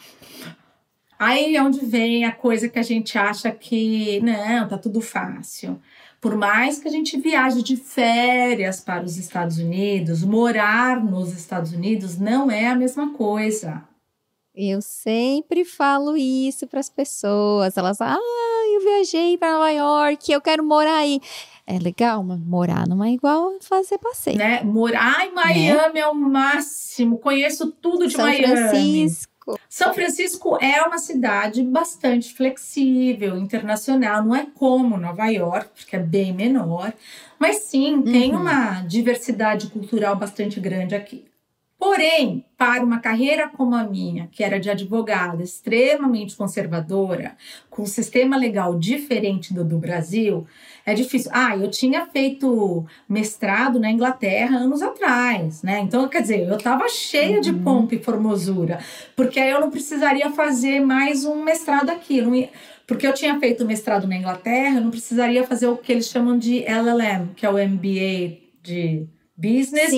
Aí 1.18 1.56
é 1.56 1.62
onde 1.62 1.84
vem 1.84 2.24
a 2.24 2.30
coisa 2.30 2.68
que 2.68 2.78
a 2.78 2.82
gente 2.82 3.18
acha 3.18 3.50
que, 3.50 4.20
não, 4.20 4.68
tá 4.68 4.78
tudo 4.78 5.00
fácil. 5.00 5.80
Por 6.20 6.36
mais 6.36 6.78
que 6.78 6.86
a 6.86 6.90
gente 6.90 7.18
viaje 7.18 7.62
de 7.62 7.76
férias 7.76 8.80
para 8.80 9.04
os 9.04 9.16
Estados 9.16 9.58
Unidos, 9.58 10.22
morar 10.22 11.02
nos 11.02 11.32
Estados 11.32 11.72
Unidos 11.72 12.18
não 12.18 12.50
é 12.50 12.68
a 12.68 12.76
mesma 12.76 13.12
coisa. 13.14 13.82
Eu 14.60 14.82
sempre 14.82 15.64
falo 15.64 16.16
isso 16.16 16.66
para 16.66 16.80
as 16.80 16.90
pessoas. 16.90 17.76
Elas, 17.76 18.00
ah, 18.00 18.18
eu 18.74 18.80
viajei 18.80 19.38
para 19.38 19.52
Nova 19.52 19.70
York, 19.70 20.32
eu 20.32 20.40
quero 20.40 20.64
morar 20.64 20.96
aí. 20.96 21.20
É 21.64 21.78
legal, 21.78 22.24
mas 22.24 22.40
morar 22.40 22.84
não 22.88 23.04
é 23.04 23.12
igual 23.12 23.52
fazer 23.60 23.98
passeio. 23.98 24.36
Né? 24.36 24.64
Morar 24.64 25.24
em 25.24 25.32
Miami 25.32 25.94
né? 25.94 26.00
é 26.00 26.06
o 26.08 26.14
máximo. 26.14 27.18
Conheço 27.18 27.70
tudo 27.70 28.08
de 28.08 28.14
São 28.14 28.24
Miami. 28.24 28.46
Francisco. 28.48 29.60
São 29.68 29.94
Francisco 29.94 30.58
é 30.60 30.82
uma 30.82 30.98
cidade 30.98 31.62
bastante 31.62 32.34
flexível, 32.34 33.38
internacional. 33.38 34.24
Não 34.24 34.34
é 34.34 34.44
como 34.52 34.96
Nova 34.96 35.28
York, 35.28 35.70
porque 35.76 35.94
é 35.94 36.00
bem 36.00 36.32
menor. 36.32 36.92
Mas 37.38 37.58
sim, 37.58 37.94
uhum. 37.94 38.02
tem 38.02 38.34
uma 38.34 38.82
diversidade 38.82 39.68
cultural 39.68 40.16
bastante 40.16 40.58
grande 40.58 40.96
aqui. 40.96 41.27
Porém, 41.78 42.44
para 42.56 42.82
uma 42.82 42.98
carreira 42.98 43.48
como 43.48 43.76
a 43.76 43.84
minha, 43.84 44.28
que 44.32 44.42
era 44.42 44.58
de 44.58 44.68
advogada, 44.68 45.44
extremamente 45.44 46.34
conservadora, 46.34 47.36
com 47.70 47.82
um 47.82 47.86
sistema 47.86 48.36
legal 48.36 48.76
diferente 48.76 49.54
do 49.54 49.64
do 49.64 49.78
Brasil, 49.78 50.44
é 50.84 50.92
difícil. 50.92 51.30
Ah, 51.32 51.56
eu 51.56 51.70
tinha 51.70 52.06
feito 52.06 52.84
mestrado 53.08 53.78
na 53.78 53.90
Inglaterra 53.90 54.56
anos 54.56 54.82
atrás, 54.82 55.62
né? 55.62 55.78
Então, 55.78 56.08
quer 56.08 56.22
dizer, 56.22 56.48
eu 56.48 56.56
estava 56.56 56.88
cheia 56.88 57.36
uhum. 57.36 57.40
de 57.40 57.52
pompa 57.52 57.94
e 57.94 58.02
formosura, 58.02 58.80
porque 59.14 59.38
aí 59.38 59.50
eu 59.50 59.60
não 59.60 59.70
precisaria 59.70 60.30
fazer 60.30 60.80
mais 60.80 61.24
um 61.24 61.44
mestrado 61.44 61.90
aqui. 61.90 62.20
Ia, 62.20 62.50
porque 62.88 63.06
eu 63.06 63.14
tinha 63.14 63.38
feito 63.38 63.64
mestrado 63.64 64.08
na 64.08 64.16
Inglaterra, 64.16 64.78
eu 64.78 64.82
não 64.82 64.90
precisaria 64.90 65.46
fazer 65.46 65.68
o 65.68 65.76
que 65.76 65.92
eles 65.92 66.08
chamam 66.08 66.36
de 66.36 66.64
LLM, 66.64 67.34
que 67.36 67.46
é 67.46 67.50
o 67.50 67.52
MBA 67.52 68.38
de 68.62 69.06
Business 69.38 69.92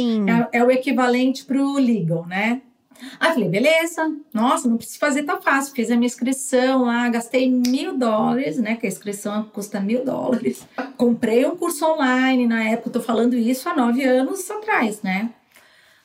é, 0.53 0.59
é, 0.59 0.65
o 0.65 0.71
equivalente 0.71 1.47
para 1.47 1.59
o 1.59 1.79
legal, 1.79 2.27
né? 2.27 2.61
Aí 3.19 3.33
falei, 3.33 3.49
beleza, 3.49 4.15
nossa, 4.35 4.69
não 4.69 4.77
preciso 4.77 4.99
fazer, 4.99 5.23
tá 5.23 5.41
fácil. 5.41 5.75
Fiz 5.75 5.91
a 5.91 5.97
minha 5.97 6.07
inscrição 6.07 6.83
lá, 6.83 7.09
gastei 7.09 7.51
mil 7.51 7.97
dólares, 7.97 8.59
né? 8.59 8.77
Que 8.77 8.85
a 8.85 8.89
inscrição 8.91 9.45
custa 9.45 9.81
mil 9.81 10.05
dólares. 10.05 10.69
Comprei 10.99 11.47
um 11.47 11.57
curso 11.57 11.87
online 11.87 12.47
na 12.47 12.63
época, 12.65 12.91
tô 12.91 13.01
falando 13.01 13.35
isso 13.35 13.67
há 13.67 13.75
nove 13.75 14.05
anos 14.05 14.51
atrás, 14.51 15.01
né? 15.01 15.31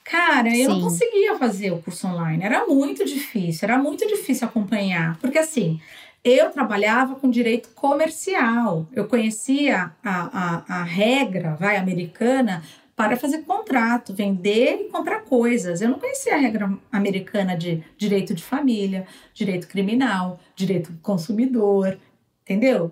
Cara, 0.06 0.48
eu 0.56 0.70
Sim. 0.70 0.80
não 0.80 0.82
conseguia 0.82 1.36
fazer 1.36 1.72
o 1.72 1.82
curso 1.82 2.08
online, 2.08 2.44
era 2.44 2.66
muito 2.68 3.04
difícil, 3.04 3.68
era 3.68 3.78
muito 3.78 4.08
difícil 4.08 4.48
acompanhar, 4.48 5.18
porque 5.18 5.40
assim, 5.40 5.82
eu 6.24 6.52
trabalhava 6.52 7.16
com 7.16 7.30
direito 7.30 7.70
comercial, 7.70 8.88
eu 8.94 9.08
conhecia 9.08 9.92
a, 10.04 10.64
a, 10.68 10.80
a 10.80 10.84
regra, 10.84 11.56
vai, 11.60 11.78
americana, 11.78 12.64
para 12.96 13.18
fazer 13.18 13.40
contrato, 13.40 14.14
vender 14.14 14.86
e 14.86 14.90
comprar 14.90 15.22
coisas. 15.22 15.82
Eu 15.82 15.90
não 15.90 16.00
conhecia 16.00 16.36
a 16.36 16.38
regra 16.38 16.72
americana 16.92 17.56
de 17.56 17.84
direito 17.98 18.34
de 18.34 18.42
família, 18.42 19.06
direito 19.34 19.68
criminal, 19.68 20.40
direito 20.56 20.92
do 20.92 21.00
consumidor, 21.00 21.98
entendeu? 22.44 22.92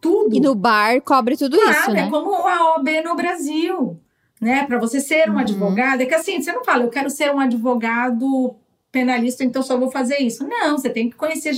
Tudo. 0.00 0.34
E 0.34 0.40
no 0.40 0.54
bar 0.54 1.00
cobre 1.02 1.36
tudo 1.36 1.58
claro, 1.58 1.78
isso, 1.78 1.90
é 1.90 1.94
né? 1.94 2.06
é 2.06 2.10
como 2.10 2.32
a 2.34 2.74
OAB 2.74 2.88
no 3.04 3.14
Brasil, 3.14 4.00
né? 4.40 4.64
Para 4.66 4.78
você 4.78 4.98
ser 4.98 5.28
um 5.28 5.34
uhum. 5.34 5.38
advogado, 5.40 6.00
é 6.00 6.06
que 6.06 6.14
assim, 6.14 6.40
você 6.40 6.52
não 6.52 6.64
fala, 6.64 6.84
eu 6.84 6.90
quero 6.90 7.10
ser 7.10 7.30
um 7.30 7.40
advogado 7.40 8.56
penalista, 8.94 9.42
então 9.42 9.60
só 9.60 9.76
vou 9.76 9.90
fazer 9.90 10.18
isso. 10.18 10.46
Não, 10.46 10.78
você 10.78 10.88
tem 10.88 11.10
que 11.10 11.16
conhecer 11.16 11.50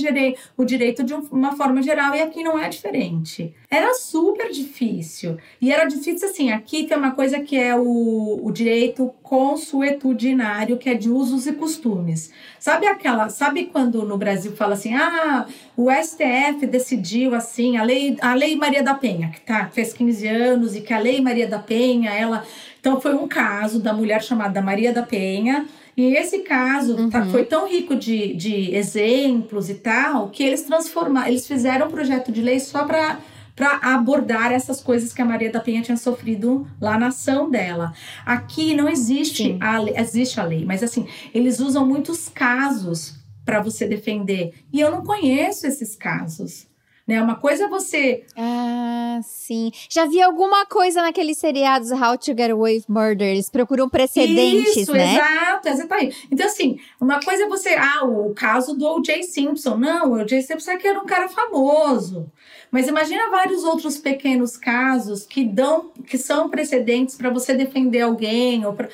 o 0.57 0.65
direito 0.65 1.03
de 1.03 1.13
uma 1.13 1.55
forma 1.55 1.83
geral 1.83 2.15
e 2.15 2.21
aqui 2.21 2.43
não 2.43 2.57
é 2.57 2.67
diferente. 2.67 3.53
Era 3.69 3.93
super 3.93 4.51
difícil. 4.51 5.37
E 5.61 5.71
era 5.71 5.85
difícil 5.85 6.27
assim, 6.27 6.51
aqui 6.51 6.85
tem 6.85 6.97
uma 6.97 7.11
coisa 7.11 7.39
que 7.39 7.55
é 7.55 7.75
o, 7.75 8.39
o 8.41 8.51
direito 8.51 9.13
consuetudinário, 9.21 10.77
que 10.77 10.89
é 10.89 10.95
de 10.95 11.11
usos 11.11 11.45
e 11.45 11.53
costumes. 11.53 12.31
Sabe 12.59 12.87
aquela, 12.87 13.29
sabe 13.29 13.65
quando 13.65 14.03
no 14.03 14.17
Brasil 14.17 14.55
fala 14.55 14.73
assim: 14.73 14.95
"Ah, 14.95 15.45
o 15.75 15.91
STF 15.91 16.65
decidiu 16.65 17.35
assim, 17.35 17.77
a 17.77 17.83
lei, 17.83 18.17
a 18.19 18.33
lei 18.33 18.55
Maria 18.55 18.81
da 18.81 18.95
Penha, 18.95 19.29
que 19.29 19.41
tá 19.41 19.69
fez 19.71 19.93
15 19.93 20.27
anos 20.27 20.75
e 20.75 20.81
que 20.81 20.93
a 20.93 20.97
lei 20.99 21.21
Maria 21.21 21.47
da 21.47 21.59
Penha, 21.59 22.09
ela 22.11 22.43
então 22.79 23.01
foi 23.01 23.13
um 23.13 23.27
caso 23.27 23.81
da 23.81 23.93
mulher 23.93 24.23
chamada 24.23 24.61
Maria 24.61 24.93
da 24.93 25.03
Penha, 25.03 25.65
e 25.97 26.13
esse 26.13 26.39
caso 26.39 26.95
tá, 26.95 27.01
uhum. 27.01 27.09
tá, 27.09 27.25
foi 27.25 27.43
tão 27.43 27.67
rico 27.67 27.95
de, 27.95 28.35
de 28.35 28.75
exemplos 28.75 29.67
e 29.67 29.73
tal, 29.73 30.29
que 30.29 30.43
eles 30.43 30.61
transformaram, 30.61 31.27
eles 31.27 31.47
fizeram 31.47 31.87
um 31.87 31.91
projeto 31.91 32.31
de 32.31 32.39
lei 32.39 32.59
só 32.59 32.85
para 32.85 33.19
para 33.55 33.79
abordar 33.81 34.51
essas 34.51 34.81
coisas 34.81 35.11
que 35.11 35.19
a 35.19 35.25
Maria 35.25 35.51
da 35.51 35.59
Penha 35.59 35.81
tinha 35.81 35.97
sofrido 35.97 36.67
lá 36.79 36.95
na 36.99 37.07
ação 37.07 37.49
dela. 37.49 37.91
Aqui 38.23 38.75
não 38.75 38.87
existe 38.87 39.57
a 39.59 39.79
lei, 39.79 39.95
existe 39.97 40.39
a 40.39 40.43
lei, 40.43 40.63
mas 40.63 40.83
assim, 40.83 41.07
eles 41.33 41.59
usam 41.59 41.83
muitos 41.83 42.29
casos 42.29 43.15
para 43.43 43.59
você 43.59 43.87
defender. 43.87 44.53
E 44.71 44.79
eu 44.79 44.91
não 44.91 45.03
conheço 45.03 45.65
esses 45.65 45.95
casos. 45.95 46.67
Né? 47.07 47.21
Uma 47.21 47.35
coisa 47.35 47.63
é 47.63 47.67
você. 47.69 48.25
Ah, 48.35 49.21
sim. 49.23 49.71
Já 49.89 50.05
vi 50.05 50.21
alguma 50.21 50.65
coisa 50.65 51.01
naqueles 51.01 51.37
seriados 51.37 51.89
How 51.89 52.17
to 52.17 52.35
Get 52.37 52.51
Away 52.51 52.75
with 52.75 52.83
Murder. 52.89 53.29
Eles 53.29 53.49
procuram 53.49 53.87
precedentes, 53.87 54.75
Isso, 54.75 54.91
né? 54.91 55.15
Exato, 55.15 55.69
exatamente. 55.69 56.27
Então, 56.29 56.45
assim, 56.45 56.77
uma 56.99 57.21
coisa 57.21 57.43
é 57.43 57.47
você. 57.47 57.75
Ah, 57.75 58.03
o 58.03 58.33
caso 58.33 58.75
do 58.75 58.85
O.J. 58.85 59.23
Simpson. 59.23 59.77
Não, 59.77 60.11
o 60.11 60.21
O.J. 60.21 60.41
Simpson 60.41 60.71
é 60.71 60.77
que 60.77 60.85
era 60.85 60.99
um 60.99 61.05
cara 61.05 61.29
famoso. 61.29 62.29
Mas 62.69 62.89
imagina 62.89 63.29
vários 63.29 63.63
outros 63.63 63.97
pequenos 63.97 64.57
casos 64.57 65.25
que 65.25 65.45
dão, 65.45 65.91
que 66.05 66.17
são 66.17 66.49
precedentes 66.49 67.15
para 67.15 67.29
você 67.29 67.53
defender 67.53 68.01
alguém 68.01 68.65
ou 68.65 68.73
pra... 68.73 68.89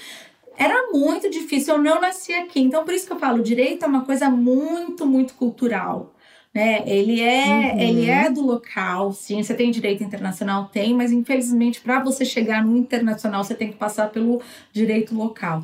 Era 0.55 0.91
muito 0.91 1.31
difícil, 1.31 1.73
eu 1.73 1.81
não 1.81 1.99
nasci 1.99 2.31
aqui. 2.31 2.61
Então, 2.61 2.85
por 2.85 2.93
isso 2.93 3.07
que 3.07 3.13
eu 3.13 3.17
falo, 3.17 3.41
direito 3.41 3.83
é 3.83 3.87
uma 3.87 4.05
coisa 4.05 4.29
muito, 4.29 5.03
muito 5.03 5.33
cultural 5.33 6.13
né? 6.53 6.83
Ele 6.85 7.19
é, 7.19 7.45
uhum. 7.45 7.79
ele 7.79 8.09
é 8.09 8.29
do 8.29 8.45
local, 8.45 9.11
sim. 9.11 9.41
Você 9.41 9.53
tem 9.53 9.71
direito 9.71 10.03
internacional, 10.03 10.69
tem, 10.71 10.93
mas 10.93 11.11
infelizmente 11.11 11.81
para 11.81 11.99
você 11.99 12.23
chegar 12.23 12.63
no 12.63 12.77
internacional 12.77 13.43
você 13.43 13.55
tem 13.55 13.69
que 13.69 13.77
passar 13.77 14.09
pelo 14.09 14.41
direito 14.71 15.15
local. 15.15 15.63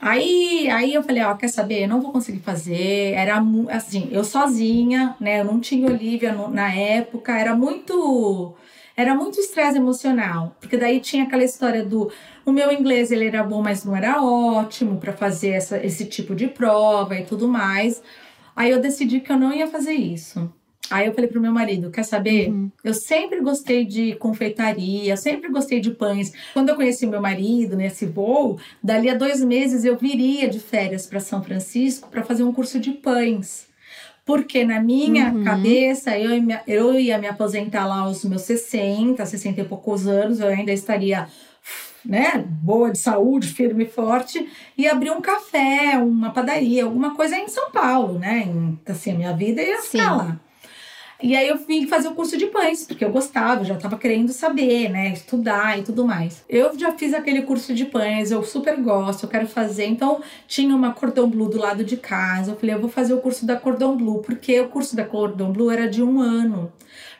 Aí, 0.00 0.68
aí 0.70 0.92
eu 0.92 1.02
falei, 1.02 1.22
ó, 1.22 1.34
quer 1.34 1.48
saber? 1.48 1.84
Eu 1.84 1.88
não 1.88 2.00
vou 2.00 2.10
conseguir 2.10 2.40
fazer. 2.40 3.12
Era 3.12 3.42
assim, 3.70 4.08
eu 4.10 4.24
sozinha, 4.24 5.16
né? 5.20 5.40
Eu 5.40 5.44
não 5.44 5.60
tinha 5.60 5.86
Olivia 5.86 6.32
no, 6.32 6.48
na 6.48 6.72
época. 6.74 7.38
Era 7.38 7.54
muito, 7.54 8.54
era 8.96 9.14
muito 9.14 9.38
estresse 9.38 9.78
emocional, 9.78 10.56
porque 10.60 10.76
daí 10.76 11.00
tinha 11.00 11.24
aquela 11.24 11.44
história 11.44 11.84
do 11.84 12.10
o 12.44 12.52
meu 12.52 12.70
inglês 12.70 13.10
ele 13.10 13.26
era 13.26 13.42
bom, 13.42 13.62
mas 13.62 13.84
não 13.84 13.96
era 13.96 14.22
ótimo 14.22 14.98
para 14.98 15.12
fazer 15.12 15.50
essa, 15.50 15.82
esse 15.82 16.04
tipo 16.04 16.34
de 16.34 16.48
prova 16.48 17.16
e 17.16 17.24
tudo 17.24 17.48
mais. 17.48 18.02
Aí 18.54 18.70
eu 18.70 18.80
decidi 18.80 19.20
que 19.20 19.30
eu 19.30 19.38
não 19.38 19.52
ia 19.52 19.66
fazer 19.66 19.92
isso. 19.92 20.52
Aí 20.90 21.06
eu 21.06 21.14
falei 21.14 21.28
pro 21.30 21.40
meu 21.40 21.52
marido, 21.52 21.90
quer 21.90 22.02
saber? 22.02 22.50
Uhum. 22.50 22.70
Eu 22.82 22.92
sempre 22.92 23.40
gostei 23.40 23.84
de 23.84 24.14
confeitaria, 24.16 25.16
sempre 25.16 25.50
gostei 25.50 25.80
de 25.80 25.90
pães. 25.90 26.32
Quando 26.52 26.68
eu 26.68 26.76
conheci 26.76 27.06
meu 27.06 27.20
marido 27.20 27.74
nesse 27.74 28.04
voo, 28.04 28.58
dali 28.82 29.08
a 29.08 29.14
dois 29.14 29.42
meses 29.42 29.84
eu 29.84 29.96
viria 29.96 30.48
de 30.48 30.60
férias 30.60 31.06
para 31.06 31.20
São 31.20 31.42
Francisco 31.42 32.08
para 32.10 32.22
fazer 32.22 32.42
um 32.42 32.52
curso 32.52 32.78
de 32.78 32.92
pães. 32.92 33.66
Porque 34.26 34.64
na 34.64 34.80
minha 34.80 35.32
uhum. 35.32 35.44
cabeça 35.44 36.18
eu, 36.18 36.30
eu 36.66 36.98
ia 36.98 37.18
me 37.18 37.26
aposentar 37.26 37.86
lá 37.86 38.00
aos 38.00 38.24
meus 38.24 38.42
60, 38.42 39.24
60 39.24 39.60
e 39.60 39.64
poucos 39.64 40.06
anos, 40.06 40.40
eu 40.40 40.48
ainda 40.48 40.72
estaria 40.72 41.28
né, 42.04 42.44
boa 42.46 42.90
de 42.90 42.98
saúde, 42.98 43.48
firme 43.48 43.84
e 43.84 43.88
forte, 43.88 44.48
e 44.76 44.86
abrir 44.86 45.10
um 45.10 45.20
café, 45.20 45.98
uma 45.98 46.30
padaria, 46.30 46.84
alguma 46.84 47.14
coisa 47.14 47.36
em 47.36 47.48
São 47.48 47.70
Paulo, 47.70 48.18
né? 48.18 48.44
Em, 48.46 48.78
assim, 48.86 49.12
a 49.12 49.14
minha 49.14 49.32
vida 49.32 49.62
ia 49.62 49.80
Sim. 49.80 49.98
ficar 49.98 50.16
lá. 50.16 50.40
E 51.24 51.34
aí 51.34 51.48
eu 51.48 51.56
vim 51.56 51.86
fazer 51.86 52.08
o 52.08 52.14
curso 52.14 52.36
de 52.36 52.44
pães, 52.48 52.84
porque 52.86 53.02
eu 53.02 53.10
gostava, 53.10 53.64
já 53.64 53.76
estava 53.76 53.96
querendo 53.96 54.30
saber, 54.30 54.90
né, 54.90 55.10
estudar 55.10 55.78
e 55.78 55.82
tudo 55.82 56.04
mais. 56.04 56.44
Eu 56.46 56.78
já 56.78 56.92
fiz 56.92 57.14
aquele 57.14 57.40
curso 57.40 57.72
de 57.72 57.86
pães, 57.86 58.30
eu 58.30 58.44
super 58.44 58.76
gosto, 58.76 59.22
eu 59.22 59.30
quero 59.30 59.46
fazer. 59.46 59.86
Então, 59.86 60.20
tinha 60.46 60.76
uma 60.76 60.92
Cordon 60.92 61.26
Bleu 61.30 61.48
do 61.48 61.56
lado 61.56 61.82
de 61.82 61.96
casa. 61.96 62.50
Eu 62.50 62.56
falei, 62.56 62.74
eu 62.74 62.78
vou 62.78 62.90
fazer 62.90 63.14
o 63.14 63.22
curso 63.22 63.46
da 63.46 63.56
Cordon 63.56 63.96
Bleu, 63.96 64.18
porque 64.18 64.60
o 64.60 64.68
curso 64.68 64.94
da 64.94 65.02
Cordon 65.02 65.50
Bleu 65.50 65.70
era 65.70 65.88
de 65.88 66.02
um 66.02 66.20
ano. 66.20 66.70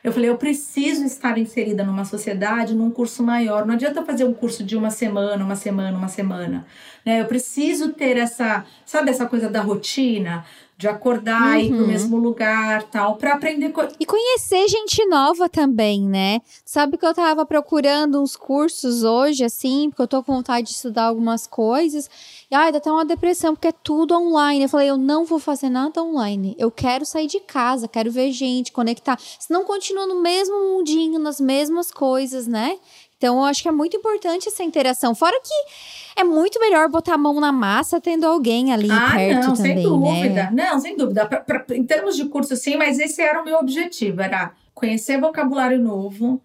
Eu 0.03 0.13
falei, 0.13 0.29
eu 0.29 0.37
preciso 0.37 1.03
estar 1.03 1.35
inserida 1.39 1.83
numa 1.83 2.05
sociedade, 2.05 2.75
num 2.75 2.91
curso 2.91 3.23
maior. 3.23 3.65
Não 3.65 3.73
adianta 3.73 4.05
fazer 4.05 4.23
um 4.23 4.33
curso 4.33 4.63
de 4.63 4.77
uma 4.77 4.91
semana, 4.91 5.43
uma 5.43 5.55
semana, 5.55 5.97
uma 5.97 6.07
semana. 6.07 6.63
Né? 7.03 7.21
Eu 7.21 7.25
preciso 7.25 7.89
ter 7.89 8.17
essa, 8.17 8.63
sabe, 8.85 9.09
essa 9.09 9.25
coisa 9.25 9.49
da 9.49 9.61
rotina, 9.61 10.45
de 10.77 10.87
acordar, 10.87 11.57
uhum. 11.57 11.61
ir 11.61 11.75
pro 11.75 11.87
mesmo 11.87 12.17
lugar, 12.17 12.83
tal, 12.83 13.15
para 13.15 13.33
aprender 13.33 13.73
E 13.99 14.05
conhecer 14.05 14.67
gente 14.67 15.05
nova 15.07 15.49
também, 15.49 16.01
né? 16.01 16.41
Sabe 16.63 16.97
que 16.97 17.05
eu 17.05 17.13
tava 17.13 17.45
procurando 17.45 18.21
uns 18.21 18.35
cursos 18.35 19.03
hoje, 19.03 19.43
assim, 19.43 19.89
porque 19.89 20.01
eu 20.01 20.07
tô 20.07 20.21
com 20.21 20.33
vontade 20.33 20.67
de 20.67 20.73
estudar 20.73 21.05
algumas 21.05 21.47
coisas. 21.47 22.09
E 22.51 22.55
ai, 22.55 22.71
dá 22.71 22.77
até 22.77 22.91
uma 22.91 23.05
depressão, 23.05 23.55
porque 23.55 23.69
é 23.69 23.71
tudo 23.71 24.13
online. 24.13 24.63
Eu 24.63 24.69
falei, 24.69 24.89
eu 24.89 24.97
não 24.97 25.25
vou 25.25 25.39
fazer 25.39 25.69
nada 25.69 26.03
online. 26.03 26.55
Eu 26.59 26.69
quero 26.69 27.05
sair 27.05 27.27
de 27.27 27.39
casa, 27.39 27.87
quero 27.87 28.11
ver 28.11 28.31
gente, 28.31 28.71
conectar. 28.71 29.17
Senão 29.39 29.63
continua 29.63 29.95
continua 29.95 30.07
no 30.07 30.21
mesmo 30.21 30.55
mundinho, 30.55 31.19
nas 31.19 31.39
mesmas 31.39 31.91
coisas, 31.91 32.47
né? 32.47 32.77
Então, 33.25 33.39
eu 33.39 33.45
acho 33.45 33.63
que 33.63 33.67
é 33.67 33.71
muito 33.71 33.97
importante 33.97 34.47
essa 34.47 34.61
interação. 34.61 35.15
Fora 35.15 35.35
que 35.41 36.21
é 36.21 36.23
muito 36.23 36.59
melhor 36.59 36.87
botar 36.87 37.15
a 37.15 37.17
mão 37.17 37.39
na 37.39 37.51
massa 37.51 37.99
tendo 37.99 38.23
alguém 38.23 38.71
ali 38.71 38.87
ah, 38.91 39.13
perto 39.15 39.47
não, 39.47 39.53
também, 39.55 39.73
sem 39.77 39.83
dúvida. 39.83 40.29
Né? 40.29 40.51
Não, 40.53 40.79
sem 40.79 40.95
dúvida. 40.95 41.25
Pra, 41.25 41.39
pra, 41.39 41.65
em 41.75 41.83
termos 41.83 42.15
de 42.15 42.25
curso, 42.25 42.55
sim, 42.55 42.77
mas 42.77 42.99
esse 42.99 43.23
era 43.23 43.41
o 43.41 43.43
meu 43.43 43.57
objetivo. 43.57 44.21
Era 44.21 44.51
conhecer 44.75 45.19
vocabulário 45.19 45.79
novo, 45.79 46.39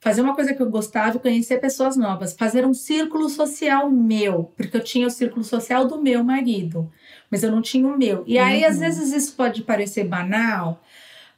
fazer 0.00 0.22
uma 0.22 0.34
coisa 0.34 0.52
que 0.52 0.60
eu 0.60 0.68
gostava 0.68 1.18
e 1.18 1.20
conhecer 1.20 1.60
pessoas 1.60 1.96
novas. 1.96 2.32
Fazer 2.32 2.66
um 2.66 2.74
círculo 2.74 3.28
social 3.28 3.88
meu. 3.88 4.52
Porque 4.56 4.76
eu 4.76 4.82
tinha 4.82 5.06
o 5.06 5.10
círculo 5.10 5.44
social 5.44 5.86
do 5.86 6.02
meu 6.02 6.24
marido. 6.24 6.90
Mas 7.30 7.44
eu 7.44 7.52
não 7.52 7.62
tinha 7.62 7.86
o 7.86 7.96
meu. 7.96 8.24
E 8.26 8.40
aí, 8.40 8.64
uhum. 8.64 8.70
às 8.70 8.80
vezes, 8.80 9.12
isso 9.12 9.36
pode 9.36 9.62
parecer 9.62 10.02
banal 10.02 10.82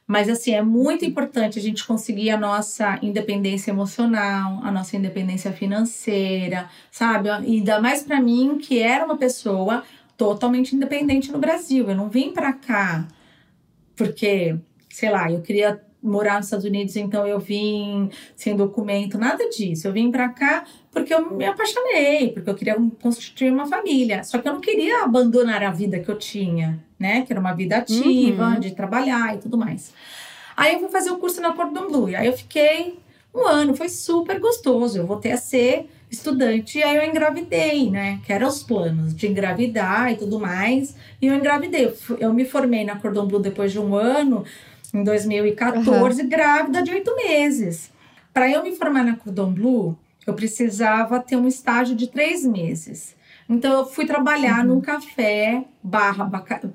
mas 0.07 0.29
assim, 0.29 0.53
é 0.53 0.61
muito 0.61 1.03
importante 1.03 1.59
a 1.59 1.61
gente 1.61 1.85
conseguir 1.85 2.29
a 2.29 2.37
nossa 2.37 2.97
independência 3.01 3.71
emocional, 3.71 4.61
a 4.63 4.71
nossa 4.71 4.95
independência 4.95 5.51
financeira, 5.51 6.69
sabe? 6.89 7.27
E 7.27 7.57
ainda 7.57 7.81
mais 7.81 8.03
para 8.03 8.21
mim, 8.21 8.57
que 8.57 8.79
era 8.79 9.03
uma 9.05 9.17
pessoa 9.17 9.83
totalmente 10.15 10.75
independente 10.75 11.31
no 11.31 11.39
Brasil. 11.39 11.89
Eu 11.89 11.95
não 11.95 12.09
vim 12.09 12.31
para 12.31 12.53
cá 12.53 13.05
porque, 13.97 14.55
sei 14.89 15.09
lá, 15.11 15.29
eu 15.31 15.41
queria 15.41 15.81
morar 16.01 16.37
nos 16.37 16.45
Estados 16.45 16.65
Unidos, 16.65 16.95
então 16.95 17.25
eu 17.25 17.39
vim 17.39 18.09
sem 18.35 18.55
documento, 18.55 19.17
nada 19.17 19.49
disso. 19.49 19.87
Eu 19.87 19.93
vim 19.93 20.11
para 20.11 20.29
cá 20.29 20.63
porque 20.91 21.13
eu 21.13 21.31
me 21.35 21.45
apaixonei, 21.45 22.31
porque 22.31 22.49
eu 22.49 22.55
queria 22.55 22.77
constituir 23.01 23.51
uma 23.51 23.67
família. 23.67 24.23
Só 24.23 24.37
que 24.37 24.47
eu 24.47 24.53
não 24.53 24.61
queria 24.61 25.03
abandonar 25.03 25.63
a 25.63 25.71
vida 25.71 25.99
que 25.99 26.09
eu 26.09 26.17
tinha, 26.17 26.79
né? 26.99 27.21
Que 27.21 27.33
era 27.33 27.39
uma 27.39 27.53
vida 27.53 27.77
ativa, 27.77 28.49
uhum. 28.49 28.59
de 28.59 28.71
trabalhar 28.71 29.35
e 29.35 29.39
tudo 29.39 29.57
mais. 29.57 29.93
Aí 30.55 30.73
eu 30.73 30.79
fui 30.79 30.89
fazer 30.89 31.11
o 31.11 31.17
curso 31.17 31.41
na 31.41 31.53
Cordon 31.53 31.87
Bleu. 31.87 32.17
Aí 32.17 32.27
eu 32.27 32.33
fiquei 32.33 32.99
um 33.33 33.45
ano, 33.45 33.75
foi 33.75 33.89
super 33.89 34.39
gostoso. 34.39 34.97
Eu 34.97 35.05
voltei 35.05 35.31
a 35.31 35.37
ser 35.37 35.87
estudante 36.09 36.77
e 36.77 36.83
aí 36.83 36.95
eu 36.95 37.05
engravidei, 37.05 37.91
né? 37.91 38.19
Que 38.25 38.31
eram 38.31 38.47
os 38.47 38.63
planos 38.63 39.13
de 39.13 39.27
engravidar 39.27 40.11
e 40.11 40.15
tudo 40.15 40.39
mais. 40.39 40.95
E 41.21 41.27
eu 41.27 41.35
engravidei. 41.35 41.93
Eu 42.19 42.33
me 42.33 42.45
formei 42.45 42.83
na 42.85 42.95
Cordon 42.95 43.27
Bleu 43.27 43.39
depois 43.39 43.71
de 43.71 43.79
um 43.79 43.93
ano, 43.93 44.43
em 44.93 45.03
2014, 45.03 46.21
uhum. 46.21 46.29
grávida 46.29 46.81
de 46.81 46.91
oito 46.91 47.15
meses. 47.15 47.91
Para 48.33 48.49
eu 48.49 48.63
me 48.63 48.75
formar 48.75 49.03
na 49.03 49.15
Cordon 49.15 49.51
Bleu, 49.51 49.97
eu 50.25 50.33
precisava 50.33 51.19
ter 51.19 51.35
um 51.35 51.47
estágio 51.47 51.95
de 51.95 52.07
três 52.07 52.45
meses. 52.45 53.15
Então 53.49 53.71
eu 53.71 53.85
fui 53.85 54.05
trabalhar 54.05 54.59
uhum. 54.59 54.75
num 54.75 54.81
café 54.81 55.63
barra 55.81 56.29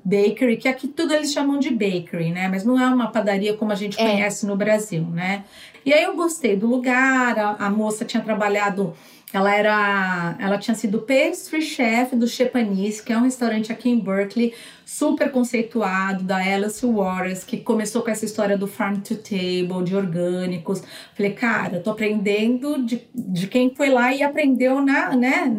bakery, 0.04 0.56
que 0.56 0.68
aqui 0.68 0.88
tudo 0.88 1.12
eles 1.12 1.32
chamam 1.32 1.58
de 1.58 1.70
bakery, 1.70 2.30
né? 2.30 2.48
Mas 2.48 2.64
não 2.64 2.80
é 2.80 2.86
uma 2.86 3.10
padaria 3.10 3.54
como 3.54 3.72
a 3.72 3.74
gente 3.74 4.00
é. 4.00 4.04
conhece 4.04 4.46
no 4.46 4.56
Brasil, 4.56 5.04
né? 5.04 5.44
E 5.84 5.92
aí 5.92 6.02
eu 6.02 6.16
gostei 6.16 6.56
do 6.56 6.66
lugar, 6.66 7.38
a, 7.38 7.66
a 7.66 7.70
moça 7.70 8.04
tinha 8.04 8.22
trabalhado 8.22 8.94
ela 9.32 9.54
era, 9.54 10.36
ela 10.38 10.58
tinha 10.58 10.74
sido 10.74 11.00
pastry 11.00 11.62
chef 11.62 12.14
do 12.14 12.28
Chepanis, 12.28 13.00
que 13.00 13.12
é 13.12 13.16
um 13.16 13.22
restaurante 13.22 13.72
aqui 13.72 13.88
em 13.88 13.98
Berkeley, 13.98 14.52
super 14.92 15.32
conceituado, 15.32 16.22
da 16.22 16.36
Alice 16.36 16.84
Waters, 16.84 17.44
que 17.44 17.56
começou 17.56 18.02
com 18.02 18.10
essa 18.10 18.26
história 18.26 18.58
do 18.58 18.66
farm 18.66 19.00
to 19.00 19.16
table, 19.16 19.82
de 19.82 19.96
orgânicos. 19.96 20.82
Falei, 21.14 21.32
cara, 21.32 21.80
tô 21.80 21.92
aprendendo 21.92 22.84
de, 22.84 23.08
de 23.14 23.46
quem 23.46 23.74
foi 23.74 23.88
lá 23.88 24.12
e 24.14 24.22
aprendeu 24.22 24.82
na, 24.82 25.16
né? 25.16 25.50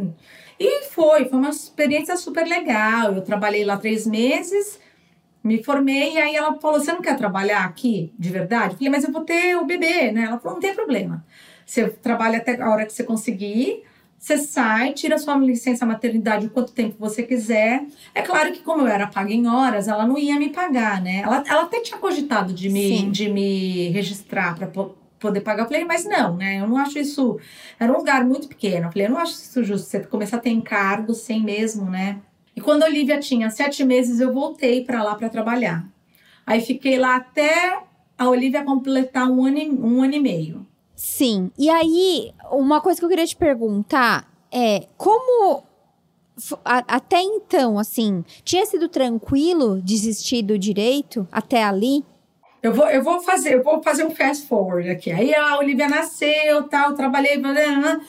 E 0.60 0.84
foi, 0.84 1.26
foi 1.26 1.40
uma 1.40 1.50
experiência 1.50 2.16
super 2.16 2.46
legal. 2.46 3.14
Eu 3.14 3.24
trabalhei 3.24 3.66
lá 3.66 3.76
três 3.76 4.06
meses, 4.06 4.80
me 5.44 5.64
formei, 5.64 6.14
e 6.14 6.18
aí 6.20 6.36
ela 6.36 6.60
falou: 6.60 6.80
Você 6.80 6.94
não 6.94 7.02
quer 7.02 7.18
trabalhar 7.18 7.66
aqui 7.66 8.14
de 8.18 8.30
verdade? 8.30 8.74
Eu 8.74 8.78
falei, 8.78 8.92
mas 8.92 9.04
eu 9.04 9.12
vou 9.12 9.24
ter 9.24 9.56
o 9.56 9.66
bebê, 9.66 10.12
né? 10.12 10.26
Ela 10.26 10.40
falou: 10.40 10.54
Não 10.54 10.62
tem 10.62 10.76
problema. 10.76 11.26
Você 11.66 11.90
trabalha 11.90 12.38
até 12.38 12.62
a 12.62 12.70
hora 12.70 12.86
que 12.86 12.94
você 12.94 13.04
conseguir, 13.04 13.84
você 14.24 14.38
sai, 14.38 14.94
tira 14.94 15.18
sua 15.18 15.36
licença 15.36 15.86
maternidade 15.86 16.46
o 16.46 16.50
quanto 16.50 16.72
tempo 16.72 16.96
você 16.98 17.24
quiser. 17.24 17.86
É 18.16 18.22
claro 18.22 18.54
que, 18.54 18.62
como 18.62 18.84
eu 18.84 18.88
era 18.88 19.06
paga 19.06 19.34
em 19.34 19.46
horas, 19.48 19.90
ela 19.90 20.08
não 20.08 20.18
ia 20.18 20.40
me 20.40 20.48
pagar, 20.48 21.02
né? 21.02 21.24
Ela, 21.26 21.44
ela 21.46 21.64
até 21.64 21.82
tinha 21.82 22.00
cogitado 22.00 22.54
de 22.54 22.70
me, 22.70 23.12
de 23.12 23.28
me 23.28 23.90
registrar 23.90 24.56
para 24.56 24.68
poder 25.20 25.42
pagar. 25.42 25.64
Eu 25.64 25.68
falei, 25.68 25.84
mas 25.84 26.06
não, 26.06 26.38
né? 26.38 26.62
Eu 26.62 26.70
não 26.70 26.78
acho 26.78 26.98
isso. 27.00 27.38
Era 27.78 27.92
um 27.92 27.98
lugar 27.98 28.24
muito 28.24 28.48
pequeno. 28.48 28.88
Eu 28.88 28.92
falei, 28.94 29.08
eu 29.08 29.12
não 29.12 29.18
acho 29.18 29.34
isso 29.34 29.62
justo. 29.62 29.90
Você 29.90 30.00
começar 30.06 30.38
a 30.38 30.40
ter 30.40 30.52
encargos 30.52 31.18
sem 31.18 31.44
mesmo, 31.44 31.92
né? 31.92 32.22
E 32.56 32.62
quando 32.62 32.84
a 32.84 32.86
Olivia 32.86 33.20
tinha 33.20 33.50
sete 33.50 33.84
meses, 33.84 34.22
eu 34.22 34.34
voltei 34.34 34.86
para 34.86 35.04
lá 35.04 35.16
para 35.16 35.28
trabalhar. 35.28 35.86
Aí 36.46 36.62
fiquei 36.62 36.98
lá 36.98 37.18
até 37.18 37.78
a 38.18 38.30
Olivia 38.30 38.64
completar 38.64 39.30
um 39.30 39.44
ano, 39.44 39.60
um 39.86 40.02
ano 40.02 40.14
e 40.14 40.20
meio. 40.22 40.66
Sim. 40.96 41.52
E 41.58 41.70
aí, 41.70 42.34
uma 42.52 42.82
coisa 42.82 43.00
que 43.00 43.06
eu 43.06 43.10
queria 43.10 43.26
te 43.26 43.36
perguntar 43.36 44.32
é 44.52 44.88
como 44.98 45.64
até 46.66 47.22
então, 47.22 47.78
assim, 47.78 48.24
tinha 48.44 48.66
sido 48.66 48.88
tranquilo 48.90 49.82
desistir 49.82 50.42
do 50.42 50.58
direito 50.58 51.28
até 51.32 51.64
ali? 51.64 52.04
Eu 52.62 52.74
vou, 52.74 52.90
eu 52.90 53.04
vou 53.04 53.20
fazer, 53.20 53.56
eu 53.56 53.64
vou 53.64 53.84
fazer 53.84 54.06
um 54.06 54.12
fast 54.12 54.48
forward 54.48 54.90
aqui. 54.90 55.12
Aí 55.12 55.36
a 55.36 55.58
Olivia 55.58 55.88
nasceu, 55.88 56.64
tal, 56.64 56.94
trabalhei, 56.94 57.38
blá, 57.38 57.52
blá, 57.52 57.80
blá. 57.80 58.02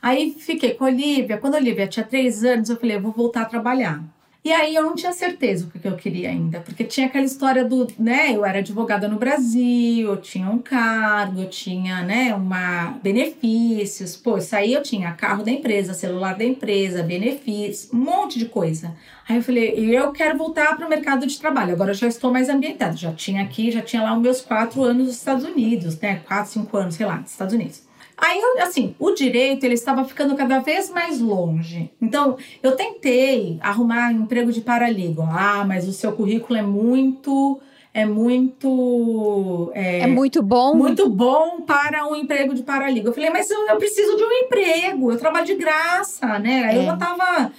aí 0.00 0.32
fiquei 0.32 0.74
com 0.74 0.84
a 0.84 0.88
Olivia. 0.88 1.38
Quando 1.38 1.54
a 1.54 1.58
Olivia 1.58 1.86
tinha 1.86 2.04
três 2.04 2.42
anos, 2.42 2.70
eu 2.70 2.76
falei, 2.76 2.96
eu 2.96 3.02
vou 3.02 3.12
voltar 3.12 3.42
a 3.42 3.46
trabalhar. 3.46 4.02
E 4.44 4.52
aí 4.52 4.74
eu 4.74 4.82
não 4.82 4.96
tinha 4.96 5.12
certeza 5.12 5.70
o 5.72 5.78
que 5.78 5.86
eu 5.86 5.94
queria 5.94 6.28
ainda, 6.28 6.58
porque 6.58 6.82
tinha 6.82 7.06
aquela 7.06 7.24
história 7.24 7.64
do, 7.64 7.86
né, 7.96 8.32
eu 8.34 8.44
era 8.44 8.58
advogada 8.58 9.06
no 9.06 9.16
Brasil, 9.16 10.08
eu 10.08 10.16
tinha 10.16 10.50
um 10.50 10.58
cargo, 10.58 11.42
eu 11.42 11.48
tinha, 11.48 12.02
né, 12.02 12.34
uma 12.34 12.98
benefícios, 13.04 14.16
pô, 14.16 14.38
isso 14.38 14.56
aí 14.56 14.72
eu 14.72 14.82
tinha 14.82 15.12
carro 15.12 15.44
da 15.44 15.52
empresa, 15.52 15.94
celular 15.94 16.36
da 16.36 16.44
empresa, 16.44 17.04
benefícios, 17.04 17.92
um 17.92 17.98
monte 17.98 18.36
de 18.36 18.46
coisa. 18.46 18.96
Aí 19.28 19.36
eu 19.36 19.44
falei, 19.44 19.74
eu 19.76 20.10
quero 20.10 20.36
voltar 20.36 20.76
para 20.76 20.86
o 20.86 20.90
mercado 20.90 21.24
de 21.24 21.38
trabalho, 21.38 21.72
agora 21.72 21.92
eu 21.92 21.94
já 21.94 22.08
estou 22.08 22.32
mais 22.32 22.48
ambientada, 22.48 22.96
já 22.96 23.12
tinha 23.12 23.44
aqui, 23.44 23.70
já 23.70 23.80
tinha 23.80 24.02
lá 24.02 24.12
os 24.12 24.20
meus 24.20 24.40
quatro 24.40 24.82
anos 24.82 25.06
nos 25.06 25.16
Estados 25.16 25.44
Unidos, 25.44 26.00
né, 26.00 26.20
quatro, 26.26 26.50
cinco 26.50 26.76
anos, 26.76 26.96
sei 26.96 27.06
lá, 27.06 27.20
nos 27.20 27.30
Estados 27.30 27.54
Unidos. 27.54 27.91
Aí, 28.24 28.40
assim, 28.60 28.94
o 29.00 29.10
direito 29.10 29.64
ele 29.64 29.74
estava 29.74 30.04
ficando 30.04 30.36
cada 30.36 30.60
vez 30.60 30.88
mais 30.88 31.20
longe. 31.20 31.90
Então, 32.00 32.36
eu 32.62 32.76
tentei 32.76 33.58
arrumar 33.60 34.12
emprego 34.12 34.52
de 34.52 34.60
paralegal. 34.60 35.28
Ah, 35.28 35.64
mas 35.66 35.88
o 35.88 35.92
seu 35.92 36.12
currículo 36.12 36.56
é 36.56 36.62
muito 36.62 37.60
é 37.92 38.06
muito. 38.06 39.70
É, 39.74 40.00
é, 40.00 40.06
muito 40.06 40.40
bom. 40.40 40.74
Muito 40.74 41.10
bom 41.10 41.62
para 41.62 42.06
um 42.06 42.14
emprego 42.14 42.54
de 42.54 42.62
paralegal. 42.62 43.08
Eu 43.08 43.12
falei, 43.12 43.30
mas 43.30 43.50
eu, 43.50 43.68
eu 43.68 43.76
preciso 43.76 44.16
de 44.16 44.22
um 44.22 44.32
emprego, 44.32 45.10
eu 45.10 45.18
trabalho 45.18 45.44
de 45.44 45.56
graça, 45.56 46.38
né? 46.38 46.64
Aí 46.64 46.78
é. 46.78 46.88
eu 46.88 46.96
tava. 46.96 47.52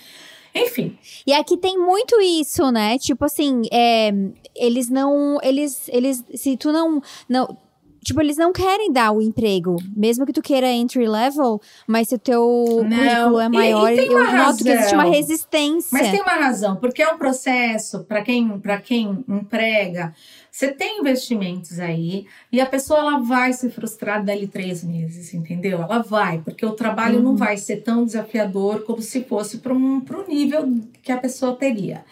Enfim. 0.56 0.98
E 1.28 1.34
aqui 1.34 1.58
tem 1.58 1.78
muito 1.78 2.20
isso, 2.22 2.72
né? 2.72 2.98
Tipo 2.98 3.26
assim, 3.26 3.64
é, 3.72 4.12
eles 4.56 4.90
não. 4.90 5.40
Eles. 5.44 5.90
Eles. 5.90 6.24
Se 6.34 6.56
tu 6.56 6.72
não. 6.72 7.02
não 7.28 7.58
Tipo, 8.04 8.22
eles 8.22 8.38
não 8.38 8.52
querem 8.52 8.92
dar 8.92 9.12
o 9.12 9.22
emprego. 9.22 9.78
Mesmo 9.96 10.26
que 10.26 10.34
tu 10.34 10.42
queira 10.42 10.70
entry 10.70 11.08
level, 11.08 11.62
mas 11.88 12.10
se 12.10 12.16
o 12.16 12.20
teu 12.20 12.82
não. 12.84 12.98
currículo 12.98 13.40
é 13.40 13.50
maior, 13.50 13.92
e, 13.92 13.96
e 13.96 14.08
eu 14.08 14.24
razão. 14.24 14.38
noto 14.38 14.64
que 14.64 14.70
existe 14.70 14.94
uma 14.94 15.06
resistência. 15.06 15.90
Mas 15.92 16.12
tem 16.12 16.22
uma 16.22 16.36
razão, 16.36 16.76
porque 16.76 17.02
é 17.02 17.10
um 17.10 17.18
processo, 17.18 18.04
para 18.04 18.22
quem, 18.22 18.62
quem 18.84 19.24
emprega, 19.28 20.14
você 20.52 20.68
tem 20.68 21.00
investimentos 21.00 21.80
aí 21.80 22.28
e 22.52 22.62
a 22.62 22.66
pessoa 22.68 23.00
ela 23.00 23.20
vai 23.20 23.54
se 23.54 23.72
frustrar 23.72 24.24
dali 24.24 24.46
três 24.46 24.84
meses, 24.84 25.34
entendeu? 25.34 25.82
Ela 25.82 26.04
vai, 26.04 26.40
porque 26.40 26.64
o 26.64 26.74
trabalho 26.74 27.18
uhum. 27.18 27.24
não 27.24 27.36
vai 27.36 27.58
ser 27.58 27.78
tão 27.78 28.06
desafiador 28.06 28.84
como 28.84 29.02
se 29.02 29.24
fosse 29.24 29.58
para 29.58 29.74
um, 29.74 29.98
um 29.98 30.28
nível 30.28 30.72
que 31.02 31.12
a 31.12 31.18
pessoa 31.18 31.56
teria. 31.56 32.06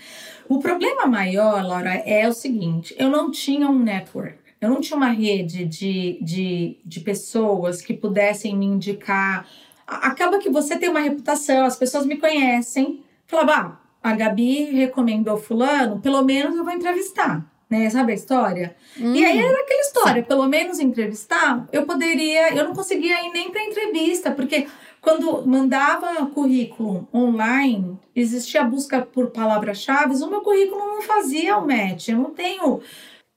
O 0.50 0.60
problema 0.60 1.06
maior, 1.06 1.64
Laura, 1.64 1.94
é 1.94 2.28
o 2.28 2.34
seguinte: 2.34 2.96
eu 2.98 3.10
não 3.10 3.30
tinha 3.30 3.70
um 3.70 3.78
network. 3.78 4.41
Eu 4.62 4.70
não 4.70 4.80
tinha 4.80 4.96
uma 4.96 5.10
rede 5.10 5.66
de, 5.66 6.20
de, 6.22 6.78
de 6.86 7.00
pessoas 7.00 7.82
que 7.82 7.96
pudessem 7.96 8.56
me 8.56 8.68
indicar. 8.68 9.48
Acaba 9.88 10.38
que 10.38 10.52
você 10.52 10.78
tem 10.78 10.88
uma 10.88 11.00
reputação, 11.00 11.66
as 11.66 11.76
pessoas 11.76 12.06
me 12.06 12.18
conhecem. 12.18 13.04
Falava, 13.26 13.82
ah, 14.04 14.10
a 14.12 14.16
Gabi 14.16 14.66
recomendou 14.66 15.38
fulano, 15.38 16.00
pelo 16.00 16.24
menos 16.24 16.56
eu 16.56 16.64
vou 16.64 16.74
entrevistar. 16.74 17.44
Né, 17.68 17.90
sabe 17.90 18.12
a 18.12 18.16
história? 18.16 18.76
Hum, 19.00 19.16
e 19.16 19.24
aí 19.24 19.38
hum, 19.38 19.48
era 19.48 19.62
aquela 19.62 19.80
história, 19.80 20.24
pelo 20.24 20.46
menos 20.46 20.78
entrevistar, 20.78 21.66
eu 21.72 21.86
poderia, 21.86 22.54
eu 22.54 22.66
não 22.66 22.74
conseguia 22.74 23.26
ir 23.26 23.32
nem 23.32 23.50
para 23.50 23.64
entrevista, 23.64 24.30
porque 24.30 24.68
quando 25.00 25.48
mandava 25.48 26.26
currículo 26.28 27.08
online, 27.14 27.98
existia 28.16 28.62
a 28.62 28.66
busca 28.66 29.02
por 29.02 29.32
palavras-chave, 29.32 30.22
o 30.22 30.30
meu 30.30 30.42
currículo 30.42 30.80
não 30.80 31.02
fazia 31.02 31.58
o 31.58 31.66
match. 31.66 32.10
Eu 32.10 32.18
não 32.18 32.32
tenho 32.32 32.82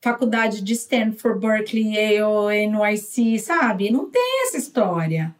faculdade 0.04 0.60
de 0.62 0.72
Stanford, 0.74 1.40
Berkeley, 1.40 1.94
Yale, 1.94 2.66
NYC, 2.66 3.38
sabe? 3.38 3.90
Não 3.90 4.08
tem 4.10 4.44
essa 4.46 4.58
história. 4.58 5.34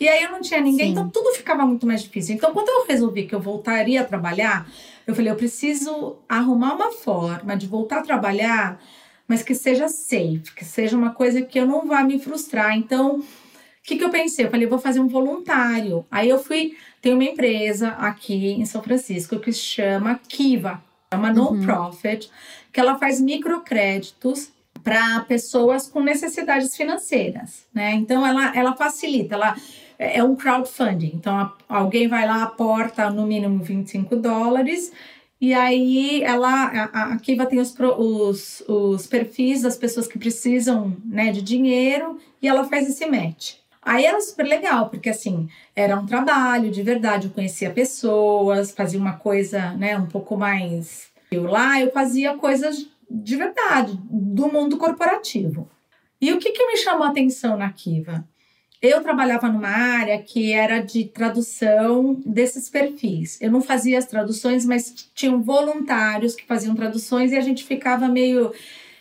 E 0.00 0.08
aí 0.08 0.22
eu 0.22 0.30
não 0.30 0.40
tinha 0.40 0.60
ninguém, 0.60 0.86
Sim. 0.86 0.92
então 0.92 1.08
tudo 1.08 1.34
ficava 1.34 1.64
muito 1.64 1.86
mais 1.86 2.02
difícil. 2.02 2.34
Então, 2.34 2.52
quando 2.52 2.68
eu 2.68 2.86
resolvi 2.86 3.26
que 3.26 3.34
eu 3.34 3.40
voltaria 3.40 4.00
a 4.00 4.04
trabalhar, 4.04 4.68
eu 5.06 5.14
falei, 5.14 5.30
eu 5.30 5.36
preciso 5.36 6.16
arrumar 6.28 6.74
uma 6.74 6.92
forma 6.92 7.56
de 7.56 7.66
voltar 7.66 7.98
a 7.98 8.02
trabalhar 8.02 8.78
mas 9.28 9.42
que 9.42 9.54
seja 9.54 9.88
safe, 9.88 10.54
que 10.54 10.64
seja 10.64 10.96
uma 10.96 11.10
coisa 11.10 11.42
que 11.42 11.58
eu 11.58 11.66
não 11.66 11.86
vá 11.86 12.02
me 12.04 12.18
frustrar. 12.18 12.76
Então, 12.76 13.18
o 13.18 13.24
que, 13.82 13.96
que 13.96 14.04
eu 14.04 14.10
pensei? 14.10 14.46
Eu 14.46 14.50
falei, 14.50 14.66
vou 14.66 14.78
fazer 14.78 15.00
um 15.00 15.08
voluntário. 15.08 16.06
Aí 16.10 16.28
eu 16.28 16.38
fui, 16.38 16.76
tem 17.00 17.12
uma 17.12 17.24
empresa 17.24 17.88
aqui 17.90 18.52
em 18.52 18.64
São 18.64 18.82
Francisco 18.82 19.38
que 19.38 19.52
se 19.52 19.60
chama 19.60 20.20
Kiva, 20.28 20.82
é 21.10 21.16
uma 21.16 21.28
uhum. 21.28 21.34
non-profit, 21.34 22.30
que 22.76 22.80
ela 22.80 22.98
faz 22.98 23.18
microcréditos 23.18 24.50
para 24.84 25.20
pessoas 25.20 25.88
com 25.88 26.02
necessidades 26.02 26.76
financeiras, 26.76 27.64
né? 27.72 27.94
Então 27.94 28.26
ela, 28.26 28.54
ela 28.54 28.76
facilita, 28.76 29.34
ela 29.34 29.56
é 29.98 30.22
um 30.22 30.36
crowdfunding. 30.36 31.12
Então 31.14 31.50
alguém 31.66 32.06
vai 32.06 32.26
lá, 32.26 32.42
aporta 32.42 33.08
no 33.08 33.26
mínimo 33.26 33.64
25 33.64 34.14
dólares 34.16 34.92
e 35.40 35.54
aí 35.54 36.22
ela 36.22 36.66
a, 36.92 37.14
a 37.14 37.18
Kiva 37.18 37.46
tem 37.46 37.60
os, 37.60 37.74
os, 37.80 38.62
os 38.68 39.06
perfis 39.06 39.62
das 39.62 39.78
pessoas 39.78 40.06
que 40.06 40.18
precisam 40.18 40.94
né, 41.02 41.32
de 41.32 41.40
dinheiro 41.40 42.18
e 42.42 42.46
ela 42.46 42.64
faz 42.64 42.86
esse 42.86 43.06
match. 43.06 43.54
Aí 43.80 44.04
era 44.04 44.20
super 44.20 44.44
legal, 44.44 44.90
porque 44.90 45.08
assim, 45.08 45.48
era 45.74 45.98
um 45.98 46.04
trabalho 46.04 46.70
de 46.70 46.82
verdade, 46.82 47.28
eu 47.28 47.32
conhecia 47.32 47.70
pessoas, 47.70 48.70
fazia 48.70 49.00
uma 49.00 49.14
coisa, 49.14 49.72
né, 49.72 49.96
um 49.96 50.06
pouco 50.06 50.36
mais. 50.36 51.15
Eu 51.30 51.44
lá 51.44 51.80
eu 51.80 51.90
fazia 51.92 52.34
coisas 52.34 52.88
de 53.10 53.36
verdade, 53.36 53.98
do 54.10 54.48
mundo 54.48 54.76
corporativo. 54.76 55.68
E 56.20 56.32
o 56.32 56.38
que, 56.38 56.50
que 56.50 56.66
me 56.66 56.76
chamou 56.76 57.04
a 57.04 57.10
atenção 57.10 57.56
na 57.56 57.72
Kiva? 57.72 58.26
Eu 58.80 59.02
trabalhava 59.02 59.48
numa 59.48 59.68
área 59.68 60.20
que 60.22 60.52
era 60.52 60.80
de 60.80 61.04
tradução 61.04 62.20
desses 62.26 62.68
perfis. 62.68 63.40
Eu 63.40 63.50
não 63.50 63.62
fazia 63.62 63.98
as 63.98 64.06
traduções, 64.06 64.66
mas 64.66 65.08
tinham 65.14 65.42
voluntários 65.42 66.34
que 66.34 66.44
faziam 66.44 66.74
traduções 66.74 67.32
e 67.32 67.36
a 67.36 67.40
gente 67.40 67.64
ficava 67.64 68.06
meio. 68.08 68.52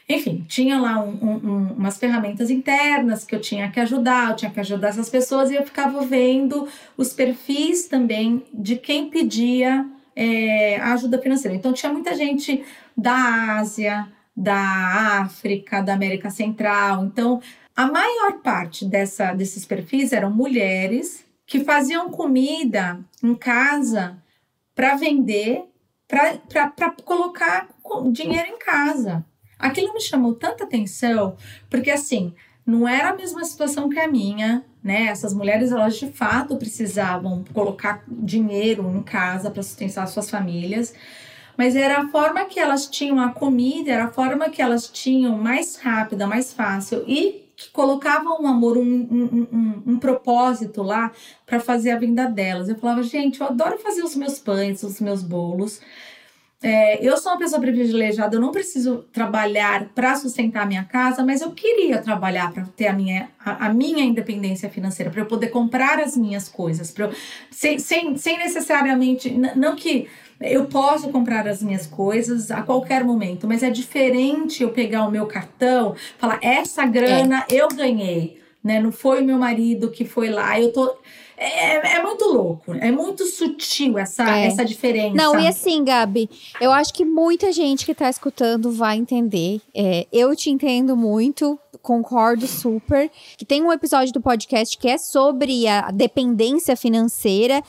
Enfim, 0.08 0.46
tinha 0.48 0.80
lá 0.80 1.04
um, 1.04 1.14
um, 1.26 1.74
umas 1.74 1.98
ferramentas 1.98 2.50
internas 2.50 3.26
que 3.26 3.36
eu 3.36 3.42
tinha 3.42 3.70
que 3.72 3.80
ajudar, 3.80 4.30
eu 4.30 4.36
tinha 4.36 4.52
que 4.52 4.60
ajudar 4.60 4.90
essas 4.90 5.10
pessoas 5.10 5.50
e 5.50 5.56
eu 5.56 5.64
ficava 5.64 6.02
vendo 6.06 6.68
os 6.96 7.12
perfis 7.12 7.88
também 7.88 8.44
de 8.54 8.76
quem 8.78 9.10
pedia 9.10 9.86
é, 10.16 10.78
ajuda 10.78 11.22
financeira. 11.22 11.56
Então, 11.56 11.74
tinha 11.74 11.92
muita 11.92 12.16
gente 12.16 12.64
da 12.96 13.58
Ásia, 13.58 14.08
da 14.36 15.20
África, 15.22 15.82
da 15.82 15.94
América 15.94 16.30
Central. 16.30 17.06
Então, 17.06 17.42
a 17.76 17.88
maior 17.88 18.40
parte 18.42 18.86
dessa, 18.86 19.34
desses 19.34 19.66
perfis 19.66 20.14
eram 20.14 20.32
mulheres 20.32 21.26
que 21.46 21.64
faziam 21.64 22.10
comida 22.10 23.00
em 23.24 23.36
casa 23.36 24.18
para 24.74 24.96
vender, 24.96 25.64
para 26.08 26.92
colocar 27.04 27.68
dinheiro 28.12 28.50
em 28.50 28.58
casa. 28.58 29.26
Aquilo 29.58 29.94
me 29.94 30.02
chamou 30.02 30.36
tanta 30.36 30.64
atenção, 30.64 31.38
porque 31.70 31.90
assim, 31.90 32.34
não 32.66 32.88
era 32.88 33.10
a 33.10 33.16
mesma 33.16 33.44
situação 33.46 33.90
que 33.90 34.00
a 34.00 34.08
minha, 34.08 34.66
né? 34.86 35.08
Essas 35.08 35.34
mulheres, 35.34 35.72
elas 35.72 35.98
de 35.98 36.12
fato 36.12 36.56
precisavam 36.58 37.44
colocar 37.52 38.04
dinheiro 38.08 38.88
em 38.96 39.02
casa 39.02 39.50
para 39.50 39.64
sustentar 39.64 40.08
suas 40.08 40.30
famílias, 40.30 40.94
mas 41.58 41.76
era 41.76 42.02
a 42.02 42.08
forma 42.10 42.46
que 42.46 42.60
elas 42.60 42.86
tinham 42.86 43.20
a 43.20 43.32
comida, 43.32 43.92
era 43.92 44.06
a 44.06 44.12
forma 44.12 44.48
que 44.48 44.62
elas 44.62 44.88
tinham 44.88 45.36
mais 45.40 45.78
rápida, 45.78 46.28
mais 46.28 46.54
fácil 46.54 47.04
e 47.08 47.50
que 47.56 47.72
colocavam 47.72 48.44
um 48.44 48.48
amor, 48.48 48.78
um, 48.78 48.84
um, 48.84 49.48
um, 49.52 49.84
um 49.94 49.98
propósito 49.98 50.84
lá 50.84 51.12
para 51.48 51.60
fazer 51.60 51.90
a 51.90 51.98
venda 51.98 52.28
delas. 52.28 52.70
Eu 52.70 52.76
falava, 52.76 53.02
gente, 53.02 53.42
eu 53.42 53.48
adoro 53.48 53.80
fazer 53.80 54.04
os 54.04 54.16
meus 54.16 54.38
pães, 54.38 54.84
os 54.84 55.02
meus 55.02 55.24
bolos. 55.24 55.82
É, 56.64 57.06
eu 57.06 57.18
sou 57.18 57.34
uma 57.34 57.38
pessoa 57.38 57.60
privilegiada, 57.60 58.36
eu 58.36 58.42
não 58.42 58.52
preciso 58.52 59.06
trabalhar 59.12 59.90
para 59.94 60.16
sustentar 60.16 60.64
a 60.64 60.66
minha 60.66 60.84
casa, 60.84 61.24
mas 61.24 61.42
eu 61.42 61.52
queria 61.52 62.02
trabalhar 62.02 62.52
para 62.52 62.64
ter 62.64 62.88
a 62.88 62.94
minha, 62.94 63.30
a, 63.40 63.68
a, 63.68 63.74
minha 63.74 64.04
independência 64.04 64.70
financeira, 64.70 65.12
para 65.12 65.22
eu 65.22 65.26
poder 65.26 65.50
comprar 65.50 66.00
as 66.00 66.16
minhas 66.16 66.48
coisas, 66.48 66.94
eu, 66.98 67.12
sem, 67.52 67.78
sem, 67.78 68.18
sem 68.18 68.38
necessariamente. 68.38 69.30
Não 69.56 69.76
que 69.76 70.08
eu 70.40 70.66
posso 70.66 71.10
comprar 71.10 71.48
as 71.48 71.62
minhas 71.62 71.86
coisas 71.86 72.50
a 72.50 72.62
qualquer 72.62 73.04
momento, 73.04 73.48
mas 73.48 73.62
é 73.62 73.70
diferente 73.70 74.64
eu 74.64 74.70
pegar 74.70 75.06
o 75.06 75.12
meu 75.12 75.26
cartão, 75.26 75.96
falar 76.18 76.40
essa 76.42 76.86
grana 76.86 77.46
é. 77.50 77.56
eu 77.56 77.68
ganhei, 77.68 78.42
né? 78.64 78.80
Não 78.80 78.92
foi 78.92 79.22
o 79.22 79.26
meu 79.26 79.38
marido 79.38 79.92
que 79.92 80.06
foi 80.06 80.30
lá, 80.30 80.60
eu 80.60 80.72
tô 80.72 80.98
é, 81.38 81.98
é, 81.98 82.04
muito 82.04 82.26
louco, 82.26 82.74
é 82.74 82.92
muito 82.92 83.26
sutil 83.26 83.98
essa, 83.98 84.24
é. 84.38 84.48
essa 84.48 84.64
diferença. 84.64 85.16
Não, 85.16 85.40
e 85.40 85.48
assim, 85.48 85.84
Gabi, 85.84 86.30
eu 86.62 86.72
acho 86.72 86.94
que 86.94 87.04
muita 87.04 87.52
gente 87.52 87.86
que 87.86 87.94
tá 87.94 88.10
escutando 88.10 88.72
vai 88.72 88.98
entender. 88.98 89.62
É, 89.74 90.08
eu 90.12 90.36
te 90.36 90.50
entendo 90.50 90.96
muito, 90.96 91.60
concordo 91.82 92.48
super. 92.48 93.10
Que 93.38 93.46
tem 93.46 93.62
um 93.62 93.72
episódio 93.72 94.14
do 94.14 94.22
podcast 94.22 94.78
que 94.78 94.88
é 94.88 94.98
sobre 94.98 95.68
a 95.68 95.92
dependência 95.92 96.76
financeira. 96.76 97.62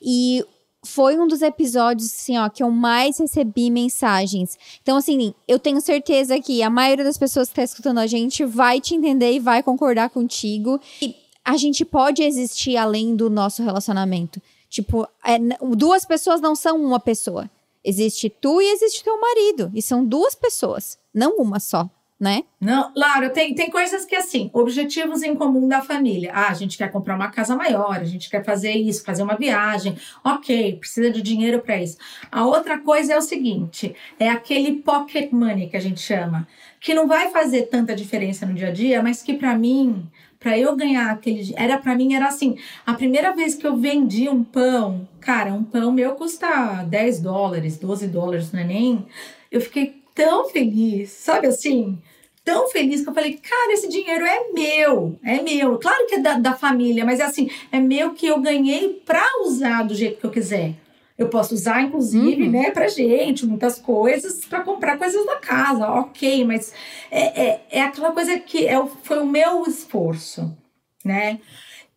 E 0.00 0.44
foi 0.84 1.16
um 1.16 1.28
dos 1.28 1.42
episódios, 1.42 2.12
assim, 2.12 2.36
ó, 2.36 2.48
que 2.48 2.62
eu 2.62 2.70
mais 2.70 3.18
recebi 3.18 3.70
mensagens. 3.70 4.58
Então, 4.82 4.96
assim, 4.96 5.32
eu 5.46 5.58
tenho 5.58 5.80
certeza 5.80 6.40
que 6.40 6.62
a 6.62 6.68
maioria 6.68 7.04
das 7.04 7.16
pessoas 7.16 7.48
que 7.48 7.52
está 7.52 7.62
escutando 7.62 7.98
a 7.98 8.06
gente 8.06 8.44
vai 8.44 8.80
te 8.80 8.94
entender 8.94 9.32
e 9.32 9.38
vai 9.38 9.62
concordar 9.62 10.10
contigo. 10.10 10.80
E 11.00 11.14
a 11.44 11.56
gente 11.56 11.84
pode 11.84 12.22
existir 12.22 12.76
além 12.76 13.16
do 13.16 13.28
nosso 13.28 13.62
relacionamento. 13.62 14.40
Tipo, 14.68 15.06
é, 15.24 15.38
duas 15.76 16.04
pessoas 16.04 16.40
não 16.40 16.54
são 16.54 16.82
uma 16.82 17.00
pessoa. 17.00 17.50
Existe 17.84 18.30
tu 18.30 18.60
e 18.60 18.72
existe 18.72 19.02
teu 19.02 19.20
marido. 19.20 19.70
E 19.74 19.82
são 19.82 20.04
duas 20.04 20.34
pessoas, 20.34 20.98
não 21.12 21.36
uma 21.36 21.58
só 21.58 21.90
né? 22.22 22.44
Não, 22.60 22.92
Laura, 22.94 23.30
tem, 23.30 23.52
tem 23.52 23.68
coisas 23.68 24.04
que 24.04 24.14
assim, 24.14 24.48
objetivos 24.52 25.24
em 25.24 25.34
comum 25.34 25.66
da 25.66 25.82
família. 25.82 26.30
Ah, 26.32 26.50
a 26.50 26.54
gente 26.54 26.78
quer 26.78 26.88
comprar 26.88 27.16
uma 27.16 27.32
casa 27.32 27.56
maior, 27.56 27.96
a 27.96 28.04
gente 28.04 28.30
quer 28.30 28.44
fazer 28.44 28.70
isso, 28.74 29.04
fazer 29.04 29.24
uma 29.24 29.34
viagem. 29.34 29.96
Ok, 30.22 30.76
precisa 30.76 31.10
de 31.10 31.20
dinheiro 31.20 31.58
para 31.58 31.82
isso. 31.82 31.98
A 32.30 32.46
outra 32.46 32.78
coisa 32.78 33.14
é 33.14 33.18
o 33.18 33.20
seguinte: 33.20 33.96
é 34.20 34.28
aquele 34.28 34.74
pocket 34.74 35.32
money 35.32 35.68
que 35.68 35.76
a 35.76 35.80
gente 35.80 35.98
chama, 35.98 36.46
que 36.80 36.94
não 36.94 37.08
vai 37.08 37.28
fazer 37.32 37.62
tanta 37.62 37.92
diferença 37.92 38.46
no 38.46 38.54
dia 38.54 38.68
a 38.68 38.72
dia, 38.72 39.02
mas 39.02 39.20
que 39.20 39.34
para 39.34 39.58
mim, 39.58 40.08
para 40.42 40.58
eu 40.58 40.74
ganhar 40.74 41.10
aquele, 41.10 41.54
era 41.56 41.78
para 41.78 41.94
mim 41.94 42.14
era 42.14 42.26
assim, 42.26 42.56
a 42.84 42.92
primeira 42.94 43.32
vez 43.32 43.54
que 43.54 43.66
eu 43.66 43.76
vendi 43.76 44.28
um 44.28 44.42
pão, 44.42 45.08
cara, 45.20 45.54
um 45.54 45.62
pão 45.62 45.92
meu 45.92 46.16
custa 46.16 46.82
10 46.82 47.20
dólares, 47.20 47.78
12 47.78 48.08
dólares, 48.08 48.50
não 48.50 48.60
é 48.60 48.64
nem. 48.64 49.06
Eu 49.50 49.60
fiquei 49.60 50.02
tão 50.14 50.48
feliz, 50.48 51.10
sabe 51.10 51.46
assim? 51.46 51.98
tão 52.44 52.68
feliz 52.68 53.02
que 53.02 53.08
eu 53.08 53.14
falei, 53.14 53.34
cara, 53.34 53.72
esse 53.72 53.88
dinheiro 53.88 54.24
é 54.24 54.48
meu, 54.52 55.16
é 55.22 55.40
meu. 55.40 55.78
Claro 55.78 56.06
que 56.08 56.16
é 56.16 56.18
da, 56.18 56.38
da 56.38 56.54
família, 56.54 57.04
mas 57.04 57.20
é 57.20 57.24
assim, 57.24 57.48
é 57.70 57.78
meu 57.78 58.14
que 58.14 58.26
eu 58.26 58.40
ganhei 58.40 59.00
para 59.06 59.24
usar 59.44 59.84
do 59.84 59.94
jeito 59.94 60.18
que 60.18 60.26
eu 60.26 60.30
quiser. 60.30 60.74
Eu 61.22 61.28
posso 61.28 61.54
usar, 61.54 61.82
inclusive, 61.82 62.44
uhum. 62.44 62.50
né, 62.50 62.70
pra 62.70 62.88
gente, 62.88 63.46
muitas 63.46 63.78
coisas, 63.78 64.44
para 64.44 64.60
comprar 64.60 64.98
coisas 64.98 65.24
da 65.24 65.36
casa, 65.36 65.88
ok, 65.88 66.44
mas 66.44 66.72
é, 67.10 67.42
é, 67.42 67.66
é 67.70 67.82
aquela 67.82 68.12
coisa 68.12 68.38
que 68.38 68.66
é, 68.66 68.84
foi 69.02 69.18
o 69.18 69.26
meu 69.26 69.64
esforço, 69.64 70.56
né? 71.04 71.38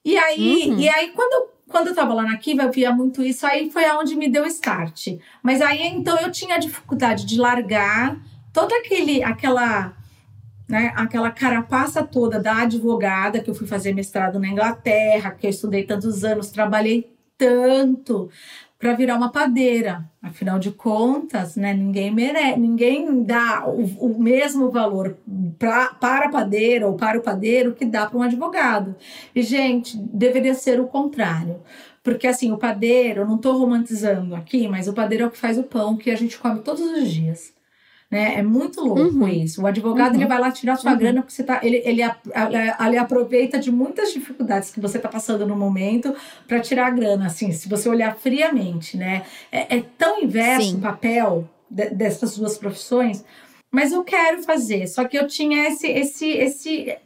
E 0.04 0.18
aí, 0.18 0.70
uhum. 0.70 0.80
e 0.80 0.90
aí 0.90 1.10
quando 1.10 1.34
eu 1.34 1.56
quando 1.68 1.88
eu 1.88 1.96
tava 1.96 2.14
lá 2.14 2.24
na 2.24 2.38
Kiva, 2.38 2.64
eu 2.64 2.72
via 2.72 2.92
muito 2.92 3.24
isso, 3.24 3.46
aí 3.46 3.72
foi 3.72 3.86
aonde 3.86 4.16
me 4.16 4.30
deu 4.30 4.46
start. 4.46 5.18
Mas 5.42 5.62
aí 5.62 5.82
então 5.88 6.18
eu 6.20 6.32
tinha 6.32 6.60
dificuldade 6.60 7.26
de 7.26 7.40
largar 7.40 8.18
toda 8.54 8.76
aquele 8.78 9.24
aquela 9.24 9.94
né, 10.68 10.94
aquela 10.96 11.30
carapaça 11.32 12.04
toda 12.04 12.40
da 12.40 12.62
advogada, 12.62 13.40
que 13.40 13.50
eu 13.50 13.56
fui 13.56 13.68
fazer 13.68 13.94
mestrado 13.94 14.40
na 14.40 14.48
Inglaterra, 14.48 15.32
que 15.32 15.46
eu 15.46 15.50
estudei 15.50 15.84
tantos 15.84 16.24
anos, 16.24 16.50
trabalhei 16.50 17.14
tanto 17.38 18.30
para 18.86 18.94
virar 18.94 19.18
uma 19.18 19.32
padeira. 19.32 20.08
Afinal 20.22 20.60
de 20.60 20.70
contas, 20.70 21.56
né, 21.56 21.74
ninguém 21.74 22.12
merece, 22.12 22.60
ninguém 22.60 23.24
dá 23.24 23.68
o, 23.68 23.84
o 24.12 24.20
mesmo 24.22 24.70
valor 24.70 25.18
pra, 25.58 25.88
para 25.88 26.28
a 26.28 26.30
padeira 26.30 26.86
ou 26.86 26.94
para 26.94 27.18
o 27.18 27.22
padeiro 27.24 27.74
que 27.74 27.84
dá 27.84 28.06
para 28.06 28.20
um 28.20 28.22
advogado. 28.22 28.96
E, 29.34 29.42
gente, 29.42 29.98
deveria 29.98 30.54
ser 30.54 30.80
o 30.80 30.86
contrário. 30.86 31.62
Porque, 32.04 32.28
assim, 32.28 32.52
o 32.52 32.60
padeiro, 32.60 33.22
eu 33.22 33.28
não 33.28 33.38
estou 33.38 33.58
romantizando 33.58 34.36
aqui, 34.36 34.68
mas 34.68 34.88
o 34.88 34.94
padeiro 34.94 35.24
é 35.24 35.28
o 35.28 35.32
que 35.32 35.38
faz 35.40 35.58
o 35.58 35.64
pão 35.64 35.98
que 35.98 36.12
a 36.12 36.16
gente 36.16 36.38
come 36.38 36.60
todos 36.60 36.82
os 36.82 37.10
dias. 37.10 37.55
Né? 38.16 38.36
É 38.36 38.42
muito 38.42 38.80
louco 38.80 39.02
uhum. 39.02 39.28
isso. 39.28 39.62
O 39.62 39.68
advogado 39.68 40.14
uhum. 40.14 40.22
ele 40.22 40.26
vai 40.26 40.40
lá 40.40 40.50
tirar 40.50 40.78
sua 40.78 40.94
uhum. 40.94 40.98
grana 40.98 41.22
porque 41.22 41.34
você 41.34 41.44
tá, 41.44 41.60
ele, 41.62 41.82
ele, 41.84 42.02
ele 42.02 42.98
aproveita 42.98 43.60
de 43.60 43.70
muitas 43.70 44.14
dificuldades 44.14 44.72
que 44.72 44.80
você 44.80 44.96
está 44.96 45.10
passando 45.10 45.46
no 45.46 45.54
momento 45.54 46.16
para 46.48 46.62
tirar 46.62 46.88
a 46.88 46.92
grana. 46.92 47.26
Assim, 47.26 47.52
se 47.52 47.68
você 47.68 47.90
olhar 47.90 48.16
friamente, 48.16 48.96
né? 48.96 49.24
É, 49.52 49.80
é 49.80 49.84
tão 49.98 50.24
inverso 50.24 50.70
Sim. 50.70 50.78
o 50.78 50.80
papel 50.80 51.50
de, 51.70 51.90
dessas 51.90 52.38
duas 52.38 52.58
profissões. 52.58 53.26
Mas 53.70 53.92
eu 53.92 54.02
quero 54.02 54.42
fazer. 54.44 54.88
Só 54.88 55.04
que 55.04 55.18
eu 55.18 55.28
tinha 55.28 55.68
esse, 55.68 55.86
esse, 55.86 56.30
esse 56.30 56.98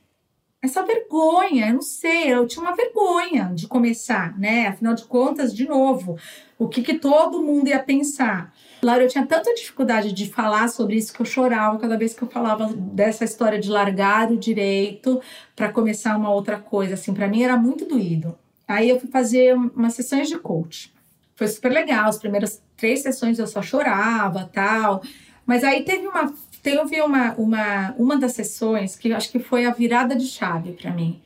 essa 0.62 0.84
vergonha, 0.84 1.70
eu 1.70 1.74
não 1.76 1.82
sei, 1.82 2.34
eu 2.34 2.46
tinha 2.46 2.64
uma 2.64 2.76
vergonha 2.76 3.52
de 3.56 3.66
começar, 3.68 4.38
né? 4.38 4.68
Afinal 4.68 4.94
de 4.94 5.06
contas, 5.06 5.56
de 5.56 5.66
novo, 5.68 6.18
o 6.58 6.68
que, 6.68 6.82
que 6.82 6.96
todo 6.96 7.42
mundo 7.42 7.70
ia 7.70 7.80
pensar? 7.82 8.54
Laura, 8.82 9.04
eu 9.04 9.08
tinha 9.08 9.26
tanta 9.26 9.54
dificuldade 9.54 10.12
de 10.12 10.30
falar 10.30 10.68
sobre 10.68 10.98
isso 10.98 11.14
que 11.14 11.22
eu 11.22 11.26
chorava 11.26 11.78
cada 11.78 11.98
vez 11.98 12.14
que 12.14 12.22
eu 12.22 12.28
falava 12.28 12.74
dessa 12.74 13.24
história 13.24 13.60
de 13.60 13.70
largar 13.70 14.32
o 14.32 14.38
direito 14.38 15.22
para 15.56 15.72
começar 15.72 16.18
uma 16.18 16.32
outra 16.32 16.60
coisa. 16.60 16.96
Assim, 16.96 17.14
para 17.14 17.28
mim 17.28 17.44
era 17.44 17.56
muito 17.56 17.86
doído. 17.86 18.38
Aí 18.68 18.90
eu 18.90 19.00
fui 19.00 19.10
fazer 19.10 19.56
umas 19.56 19.94
sessões 19.94 20.28
de 20.28 20.38
coach. 20.38 20.94
Foi 21.36 21.48
super 21.48 21.72
legal. 21.72 22.10
As 22.10 22.18
primeiras 22.18 22.62
três 22.76 23.02
sessões 23.02 23.40
eu 23.40 23.48
só 23.48 23.62
chorava, 23.62 24.50
tal. 24.54 25.02
Mas 25.46 25.64
aí 25.64 25.84
teve 25.84 26.06
uma 26.06 26.34
teve 26.62 27.02
uma, 27.02 27.34
uma, 27.36 27.96
uma 27.98 28.18
das 28.18 28.34
sessões 28.34 28.96
que 28.96 29.12
acho 29.14 29.32
que 29.32 29.40
foi 29.40 29.66
a 29.66 29.72
virada 29.72 30.16
de 30.16 30.26
chave 30.26 30.74
para 30.74 30.92
mim. 30.92 31.22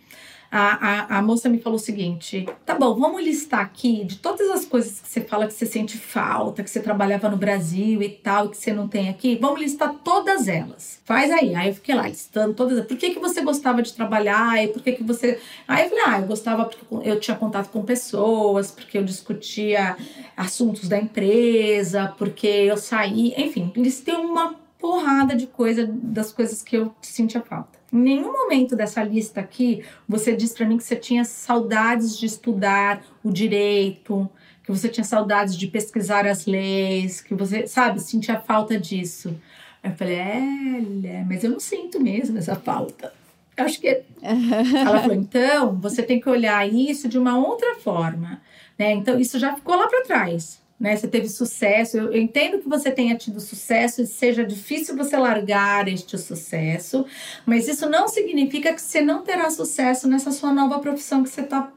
A, 0.55 1.15
a, 1.15 1.17
a, 1.17 1.21
moça 1.23 1.49
me 1.49 1.57
falou 1.57 1.77
o 1.77 1.81
seguinte: 1.81 2.47
tá 2.63 2.75
bom, 2.75 2.93
vamos 2.93 3.23
listar 3.23 3.61
aqui 3.61 4.03
de 4.03 4.17
todas 4.17 4.51
as 4.51 4.63
coisas 4.63 4.99
que 4.99 5.07
você 5.07 5.21
fala 5.21 5.47
que 5.47 5.53
você 5.53 5.65
sente 5.65 5.97
falta, 5.97 6.61
que 6.61 6.69
você 6.69 6.79
trabalhava 6.79 7.27
no 7.27 7.37
Brasil 7.37 8.03
e 8.03 8.09
tal, 8.09 8.49
que 8.49 8.57
você 8.57 8.71
não 8.71 8.87
tem 8.87 9.09
aqui, 9.09 9.35
vamos 9.41 9.59
listar 9.59 9.91
todas 10.03 10.47
elas. 10.47 11.01
Faz 11.05 11.31
aí. 11.31 11.55
Aí 11.55 11.69
eu 11.69 11.73
fiquei 11.73 11.95
lá 11.95 12.07
listando 12.07 12.53
todas. 12.53 12.85
Por 12.85 12.95
que, 12.95 13.15
que 13.15 13.19
você 13.19 13.41
gostava 13.41 13.81
de 13.81 13.93
trabalhar? 13.93 14.63
E 14.63 14.67
por 14.67 14.83
que, 14.83 14.91
que 14.91 15.03
você. 15.03 15.39
Aí 15.67 15.85
eu 15.85 15.89
falei: 15.89 16.03
ah, 16.05 16.19
eu 16.19 16.27
gostava 16.27 16.65
porque 16.65 17.09
eu 17.09 17.19
tinha 17.19 17.35
contato 17.35 17.71
com 17.71 17.81
pessoas, 17.81 18.69
porque 18.69 18.99
eu 18.99 19.03
discutia 19.03 19.97
assuntos 20.37 20.87
da 20.87 20.99
empresa, 20.99 22.13
porque 22.15 22.45
eu 22.45 22.77
saí. 22.77 23.33
Enfim, 23.35 23.73
listei 23.75 24.13
uma 24.13 24.61
porrada 24.83 25.33
de 25.33 25.47
coisa 25.47 25.87
das 25.89 26.33
coisas 26.33 26.61
que 26.61 26.75
eu 26.75 26.93
sentia 27.01 27.39
falta. 27.39 27.79
Em 27.93 27.99
nenhum 27.99 28.33
momento 28.33 28.75
dessa 28.75 29.01
lista 29.01 29.39
aqui 29.39 29.81
você 30.05 30.35
diz 30.35 30.51
para 30.51 30.65
mim 30.65 30.75
que 30.75 30.83
você 30.83 30.97
tinha 30.97 31.23
saudades 31.23 32.17
de 32.17 32.25
estudar 32.25 33.01
o 33.23 33.31
direito, 33.31 34.29
que 34.61 34.69
você 34.69 34.89
tinha 34.89 35.05
saudades 35.05 35.55
de 35.55 35.67
pesquisar 35.67 36.27
as 36.27 36.45
leis, 36.45 37.21
que 37.21 37.33
você, 37.33 37.65
sabe, 37.65 38.01
sentia 38.01 38.41
falta 38.41 38.77
disso. 38.77 39.33
Eu 39.81 39.91
falei, 39.93 40.15
é, 40.17 41.23
mas 41.29 41.45
eu 41.45 41.51
não 41.51 41.61
sinto 41.61 41.97
mesmo 41.97 42.37
essa 42.37 42.55
falta. 42.55 43.13
Eu 43.55 43.63
acho 43.63 43.79
que. 43.79 43.87
Ela 44.21 44.99
falou, 44.99 45.15
então, 45.15 45.79
você 45.79 46.03
tem 46.03 46.19
que 46.19 46.27
olhar 46.27 46.67
isso 46.67 47.07
de 47.07 47.17
uma 47.17 47.37
outra 47.37 47.75
forma. 47.75 48.41
Né? 48.77 48.91
Então, 48.91 49.17
isso 49.17 49.39
já 49.39 49.55
ficou 49.55 49.77
lá 49.77 49.87
para 49.87 50.03
trás 50.03 50.61
né? 50.79 50.95
Você 50.95 51.07
teve 51.07 51.29
sucesso. 51.29 51.97
Eu, 51.97 52.13
eu, 52.13 52.21
entendo 52.21 52.59
que 52.59 52.67
você 52.67 52.91
tenha 52.91 53.15
tido 53.15 53.39
sucesso 53.39 54.01
e 54.01 54.07
seja 54.07 54.43
difícil 54.43 54.95
você 54.95 55.15
largar 55.17 55.87
este 55.87 56.17
sucesso, 56.17 57.05
mas 57.45 57.67
isso 57.67 57.89
não 57.89 58.07
significa 58.07 58.73
que 58.73 58.81
você 58.81 59.01
não 59.01 59.23
terá 59.23 59.49
sucesso 59.49 60.07
nessa 60.07 60.31
sua 60.31 60.53
nova 60.53 60.79
profissão 60.79 61.23
que 61.23 61.29
você 61.29 61.41
está 61.41 61.71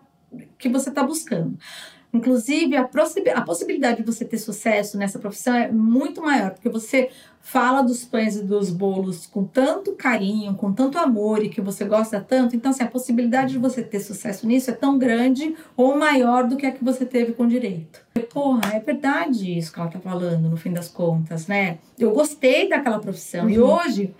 que 0.58 0.68
você 0.68 0.88
está 0.88 1.02
buscando. 1.02 1.56
Inclusive, 2.16 2.76
a, 2.76 2.88
a 3.34 3.40
possibilidade 3.42 3.98
de 3.98 4.02
você 4.02 4.24
ter 4.24 4.38
sucesso 4.38 4.96
nessa 4.96 5.18
profissão 5.18 5.54
é 5.54 5.70
muito 5.70 6.22
maior, 6.22 6.50
porque 6.50 6.68
você 6.68 7.10
fala 7.40 7.80
dos 7.82 8.04
pães 8.04 8.34
e 8.34 8.42
dos 8.42 8.70
bolos 8.70 9.24
com 9.24 9.44
tanto 9.44 9.92
carinho, 9.92 10.54
com 10.54 10.72
tanto 10.72 10.98
amor 10.98 11.44
e 11.44 11.48
que 11.48 11.60
você 11.60 11.84
gosta 11.84 12.20
tanto. 12.20 12.56
Então, 12.56 12.72
assim, 12.72 12.82
a 12.82 12.88
possibilidade 12.88 13.52
de 13.52 13.58
você 13.58 13.82
ter 13.82 14.00
sucesso 14.00 14.46
nisso 14.48 14.68
é 14.70 14.74
tão 14.74 14.98
grande 14.98 15.54
ou 15.76 15.96
maior 15.96 16.48
do 16.48 16.56
que 16.56 16.66
a 16.66 16.72
que 16.72 16.82
você 16.82 17.04
teve 17.04 17.34
com 17.34 17.46
direito. 17.46 18.00
Porra, 18.32 18.72
é 18.74 18.80
verdade 18.80 19.56
isso 19.56 19.72
que 19.72 19.78
ela 19.78 19.88
tá 19.88 20.00
falando, 20.00 20.48
no 20.48 20.56
fim 20.56 20.72
das 20.72 20.88
contas, 20.88 21.46
né? 21.46 21.78
Eu 21.96 22.10
gostei 22.10 22.68
daquela 22.68 22.98
profissão 22.98 23.44
uhum. 23.44 23.50
e 23.50 23.60
hoje 23.60 24.14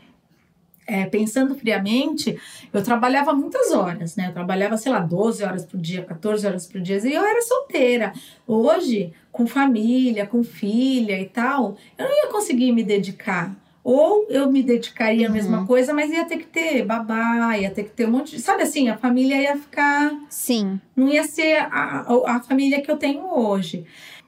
é, 0.87 1.05
pensando 1.07 1.55
friamente, 1.55 2.39
eu 2.73 2.83
trabalhava 2.83 3.33
muitas 3.33 3.73
horas, 3.73 4.15
né? 4.15 4.29
Eu 4.29 4.33
trabalhava, 4.33 4.77
sei 4.77 4.93
lá, 4.93 5.01
12 5.01 5.43
horas 5.43 5.65
por 5.65 5.81
dia, 5.81 6.03
14 6.03 6.47
horas 6.47 6.67
por 6.67 6.81
dia, 6.81 6.99
e 6.99 7.13
eu 7.13 7.25
era 7.25 7.43
solteira. 7.43 8.13
Hoje, 8.47 9.13
com 9.33 9.47
família, 9.47 10.27
com 10.27 10.45
filha 10.45 11.21
e 11.21 11.27
tal, 11.27 11.77
eu 11.99 12.05
não 12.05 12.15
ia 12.15 12.29
conseguir 12.29 12.73
me 12.73 12.85
dedicar. 12.85 13.55
Ou 13.83 14.27
eu 14.29 14.51
me 14.51 14.65
dedicaria 14.65 15.29
à 15.29 15.31
mesma 15.31 15.61
uhum. 15.61 15.67
coisa, 15.67 15.95
mas 15.95 16.11
ia 16.11 16.25
ter 16.25 16.39
que 16.39 16.47
ter 16.47 16.85
babá, 16.85 17.57
ia 17.57 17.71
ter 17.71 17.85
que 17.85 17.91
ter 17.91 18.07
um 18.07 18.11
monte 18.11 18.35
de. 18.35 18.43
Sabe 18.43 18.65
assim, 18.65 18.89
a 18.89 18.97
família 18.97 19.41
ia 19.41 19.57
ficar. 19.57 20.13
Sim. 20.29 20.81
Não 20.97 21.09
ia 21.09 21.23
ser 21.23 21.59
a, 21.59 22.01
a, 22.01 22.37
a 22.37 22.41
família 22.41 22.83
que 22.83 22.91
eu 22.91 22.97
tenho 22.97 23.25
hoje. 23.25 23.85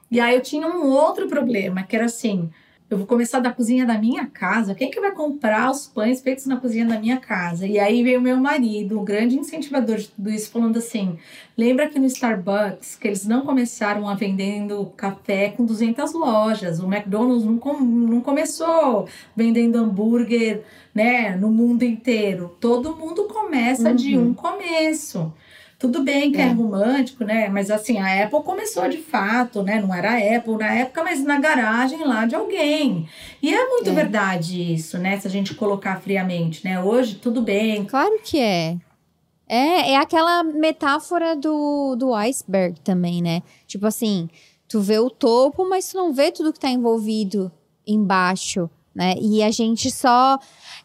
E 0.09 0.19
aí 0.19 0.33
eu 0.33 0.41
tinha 0.41 0.65
um 0.65 0.87
outro 0.87 1.27
problema, 1.27 1.83
que 1.83 1.93
era 1.93 2.05
assim 2.05 2.49
eu 2.89 2.97
vou 2.97 3.05
começar 3.05 3.39
da 3.39 3.51
cozinha 3.51 3.85
da 3.85 3.99
minha 3.99 4.25
casa. 4.25 4.73
Quem 4.73 4.89
que 4.89 4.99
vai 4.99 5.11
comprar 5.11 5.69
os 5.69 5.85
pães 5.85 6.21
feitos 6.21 6.47
na 6.47 6.57
cozinha 6.57 6.85
da 6.85 6.99
minha 6.99 7.17
casa? 7.17 7.67
E 7.67 7.77
aí 7.77 8.03
veio 8.03 8.19
meu 8.19 8.37
marido, 8.37 8.99
o 8.99 9.03
grande 9.03 9.37
incentivador 9.37 9.97
de 9.97 10.07
tudo 10.07 10.29
isso, 10.31 10.49
falando 10.49 10.77
assim: 10.77 11.17
lembra 11.55 11.87
que 11.87 11.99
no 11.99 12.07
Starbucks 12.07 12.95
que 12.95 13.07
eles 13.07 13.25
não 13.25 13.41
começaram 13.41 14.09
a 14.09 14.15
vendendo 14.15 14.91
café 14.97 15.49
com 15.49 15.65
200 15.65 16.13
lojas. 16.13 16.79
O 16.79 16.91
McDonald's 16.91 17.45
não, 17.45 17.59
com, 17.59 17.73
não 17.73 18.21
começou 18.21 19.07
vendendo 19.35 19.77
hambúrguer, 19.77 20.63
né, 20.93 21.35
no 21.35 21.51
mundo 21.51 21.83
inteiro. 21.83 22.57
Todo 22.59 22.95
mundo 22.95 23.25
começa 23.25 23.89
uhum. 23.89 23.95
de 23.95 24.17
um 24.17 24.33
começo. 24.33 25.31
Tudo 25.79 26.03
bem 26.03 26.29
que 26.29 26.41
é. 26.41 26.41
é. 26.41 26.51
romântico, 26.51 27.23
né? 27.23 27.47
Mas 27.47 27.71
assim, 27.71 27.97
a 27.97 28.25
Apple 28.25 28.43
começou 28.43 28.87
de 28.89 28.97
fato, 28.97 29.63
né? 29.63 29.81
Não 29.81 29.95
era 29.95 30.11
a 30.11 30.37
Apple 30.37 30.57
na 30.57 30.73
época, 30.73 31.05
mas 31.05 31.23
na 31.23 31.39
garagem 31.39 32.03
lá 32.03 32.25
de 32.25 32.35
alguém. 32.35 33.07
E 33.41 33.55
é 33.55 33.69
muito 33.69 33.89
é. 33.89 33.93
verdade 33.93 34.73
isso, 34.73 34.97
né? 34.97 35.17
Se 35.17 35.25
a 35.25 35.29
gente 35.29 35.55
colocar 35.55 36.01
friamente, 36.01 36.65
né? 36.65 36.83
Hoje, 36.83 37.15
tudo 37.15 37.41
bem. 37.41 37.85
Claro 37.85 38.19
que 38.21 38.37
é. 38.37 38.75
É, 39.47 39.93
é 39.93 39.97
aquela 39.97 40.43
metáfora 40.43 41.33
do, 41.35 41.95
do 41.95 42.13
iceberg 42.13 42.81
também, 42.81 43.21
né? 43.21 43.41
Tipo 43.65 43.87
assim, 43.87 44.29
tu 44.67 44.81
vê 44.81 44.99
o 44.99 45.09
topo, 45.09 45.67
mas 45.67 45.89
tu 45.89 45.97
não 45.97 46.13
vê 46.13 46.29
tudo 46.29 46.51
que 46.51 46.59
tá 46.59 46.69
envolvido 46.69 47.49
embaixo, 47.87 48.69
né? 48.93 49.15
E 49.19 49.41
a 49.43 49.51
gente 49.51 49.91
só 49.91 50.39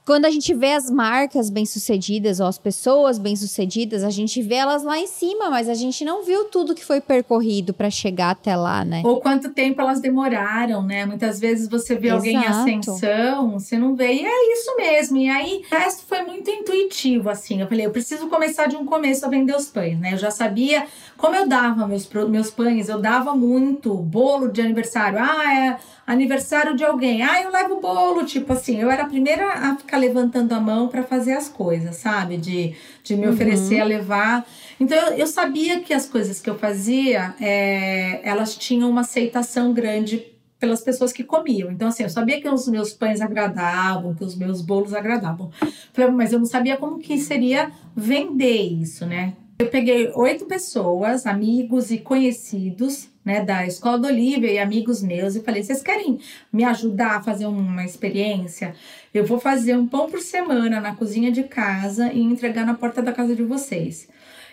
quando 0.05 0.27
a 0.27 0.31
gente 0.31 0.53
vê 0.53 0.73
as 0.73 0.91
marcas 0.91 1.49
bem-sucedidas 1.49 2.39
ou 2.39 2.47
as 2.47 2.59
pessoas 2.59 3.19
bem-sucedidas, 3.19 4.05
a 4.05 4.11
gente 4.11 4.43
vê 4.43 4.57
elas 4.57 4.83
lá 4.83 4.99
em 4.99 5.07
cima, 5.07 5.49
mas 5.49 5.67
a 5.67 5.73
gente 5.73 6.05
não 6.05 6.23
viu 6.23 6.45
tudo 6.45 6.75
que 6.75 6.85
foi 6.85 7.01
percorrido 7.01 7.73
para 7.73 7.89
chegar 7.89 8.31
até 8.31 8.55
lá, 8.55 8.85
né? 8.85 9.01
Ou 9.03 9.19
quanto 9.19 9.49
tempo 9.49 9.81
elas 9.81 10.01
demoraram, 10.01 10.83
né? 10.83 11.07
Muitas 11.07 11.41
vezes 11.41 11.69
você 11.71 11.95
vê 11.95 12.09
Exato. 12.09 12.19
alguém 12.19 12.37
em 12.37 12.47
ascensão, 12.47 13.51
você 13.53 13.79
não 13.79 13.97
vê, 13.97 14.13
e 14.13 14.27
é 14.27 14.53
isso 14.53 14.77
mesmo. 14.77 15.17
E 15.17 15.29
aí, 15.31 15.63
o 15.71 15.75
resto 15.75 16.05
foi 16.07 16.23
muito 16.23 16.51
intuitivo, 16.51 17.31
assim. 17.31 17.63
Eu 17.63 17.67
falei, 17.67 17.87
eu 17.87 17.91
preciso 17.91 18.29
começar 18.29 18.67
de 18.67 18.77
um 18.77 18.85
começo 18.85 19.25
a 19.25 19.29
vender 19.31 19.57
os 19.57 19.69
pães, 19.69 19.99
né? 19.99 20.13
Eu 20.13 20.19
já 20.19 20.31
sabia 20.31 20.87
como 21.17 21.35
eu 21.35 21.49
dava 21.49 21.87
meus, 21.89 22.07
meus 22.29 22.51
pães, 22.51 22.91
eu 22.91 23.01
dava 23.01 23.35
muito 23.35 23.95
bolo 23.95 24.49
de 24.49 24.61
aniversário. 24.61 25.19
Ah, 25.19 25.55
é 25.55 25.77
aniversário 26.07 26.77
de 26.77 26.85
alguém. 26.85 27.23
Ah, 27.23 27.43
eu 27.43 27.51
levo 27.51 27.81
bolo, 27.81 28.25
tipo 28.25 28.53
assim, 28.53 28.81
eu 28.81 28.91
era 28.91 29.05
a 29.05 29.09
primeira 29.09 29.53
a 29.53 29.77
ficar 29.77 29.99
levantando 29.99 30.53
a 30.53 30.61
mão 30.61 30.89
para 30.89 31.03
fazer 31.03 31.33
as 31.33 31.49
coisas, 31.49 31.97
sabe? 31.97 32.37
De, 32.37 32.75
de 33.03 33.17
me 33.17 33.27
oferecer 33.27 33.77
uhum. 33.77 33.83
a 33.83 33.85
levar. 33.85 34.47
Então 34.79 34.97
eu, 34.97 35.15
eu, 35.15 35.27
sabia 35.27 35.81
que 35.81 35.95
as 35.95 36.07
coisas 36.07 36.41
que 36.41 36.51
eu 36.51 36.59
fazia, 36.59 37.35
é, 37.41 38.21
elas 38.23 38.57
tinham 38.57 38.91
uma 38.91 39.01
aceitação 39.03 39.73
grande 39.73 40.35
pelas 40.59 40.81
pessoas 40.81 41.13
que 41.13 41.23
comiam. 41.23 41.71
Então, 41.71 41.89
assim, 41.89 42.05
eu 42.05 42.11
sabia 42.11 42.41
que 42.41 42.49
os 42.49 42.67
meus 42.69 42.93
pães 42.93 43.21
agradavam, 43.21 44.15
que 44.15 44.25
os 44.25 44.35
meus 44.35 44.63
bolos 44.63 44.95
agradavam. 44.95 45.51
Mas 46.15 46.33
eu 46.33 46.39
não 46.39 46.47
sabia 46.47 46.77
como 46.77 46.99
que 46.99 47.19
seria 47.19 47.71
vender 47.95 48.63
isso, 48.63 49.05
né? 49.05 49.35
Eu 49.59 49.69
peguei 49.69 50.11
oito 50.15 50.47
pessoas, 50.47 51.27
amigos 51.27 51.91
e 51.91 51.99
conhecidos, 51.99 53.09
né, 53.25 53.45
da 53.45 53.67
Escola 53.67 53.99
do 53.99 54.07
Olivia 54.07 54.53
e 54.53 54.59
amigos 54.59 55.03
meus, 55.03 55.35
e 55.35 55.41
falei: 55.41 55.63
vocês 55.63 55.83
querem 55.83 56.19
me 56.53 56.65
ajudar 56.65 57.17
a 57.17 57.23
fazer 57.23 57.47
uma 57.47 57.85
experiência? 57.85 58.75
Eu 59.13 59.25
vou 59.25 59.41
fazer 59.41 59.77
um 59.77 59.87
pão 59.87 60.11
por 60.11 60.21
semana 60.21 60.81
na 60.81 60.95
cozinha 60.95 61.33
de 61.33 61.45
casa 61.45 62.13
e 62.13 62.21
entregar 62.21 62.67
na 62.67 62.75
porta 62.75 63.01
da 63.01 63.13
casa 63.13 63.35
de 63.35 63.43
vocês. 63.43 64.09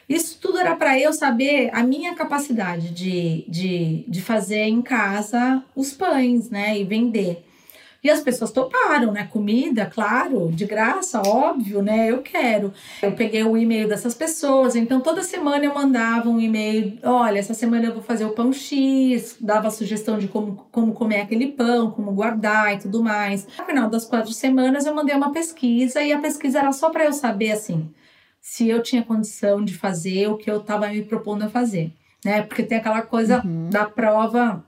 Isso 0.08 0.40
tudo 0.42 0.58
era 0.58 0.76
para 0.76 1.00
eu 1.00 1.14
saber 1.14 1.70
a 1.74 1.84
minha 1.84 2.14
capacidade 2.16 2.90
de, 2.92 3.46
de, 3.48 4.04
de 4.08 4.22
fazer 4.22 4.64
em 4.64 4.82
casa 4.82 5.64
os 5.76 5.94
pães, 5.94 6.50
né, 6.50 6.78
e 6.78 6.84
vender. 6.84 7.46
E 8.04 8.10
as 8.10 8.22
pessoas 8.22 8.52
toparam, 8.52 9.12
né? 9.12 9.28
Comida, 9.32 9.86
claro, 9.86 10.52
de 10.52 10.66
graça, 10.66 11.22
óbvio, 11.22 11.84
né? 11.84 12.10
Eu 12.10 12.24
quero. 12.24 12.74
Eu 13.02 13.12
peguei 13.12 13.44
o 13.44 13.56
e-mail 13.56 13.88
dessas 13.88 14.16
pessoas, 14.16 14.76
então 14.76 15.02
toda 15.02 15.22
semana 15.22 15.64
eu 15.66 15.74
mandava 15.74 16.28
um 16.28 16.40
e-mail: 16.40 16.98
olha, 17.04 17.38
essa 17.38 17.54
semana 17.54 17.86
eu 17.86 17.94
vou 17.94 18.02
fazer 18.02 18.26
o 18.26 18.32
pão 18.32 18.52
X, 18.52 19.38
dava 19.40 19.70
sugestão 19.70 20.18
de 20.18 20.28
como, 20.28 20.68
como 20.72 20.94
comer 20.94 21.22
aquele 21.22 21.48
pão, 21.48 21.92
como 21.92 22.12
guardar 22.12 22.74
e 22.74 22.80
tudo 22.80 23.04
mais. 23.04 23.48
No 23.60 23.66
final 23.66 23.90
das 23.90 24.06
quatro 24.06 24.34
semanas 24.34 24.86
eu 24.86 24.96
mandei 24.96 25.16
uma 25.16 25.32
pesquisa 25.32 26.02
e 26.02 26.12
a 26.12 26.20
pesquisa 26.20 26.60
era 26.60 26.72
só 26.72 26.90
para 26.90 27.06
eu 27.06 27.14
saber 27.14 27.52
assim 27.52 27.92
se 28.42 28.68
eu 28.68 28.82
tinha 28.82 29.04
condição 29.04 29.64
de 29.64 29.78
fazer 29.78 30.28
o 30.28 30.36
que 30.36 30.50
eu 30.50 30.58
estava 30.58 30.88
me 30.90 31.04
propondo 31.04 31.44
a 31.44 31.50
fazer, 31.50 31.94
né? 32.26 32.42
Porque 32.42 32.64
tem 32.64 32.80
aquela 32.80 33.04
coisa 33.04 33.42
uhum. 33.46 33.70
da 33.70 33.86
prova 33.86 34.66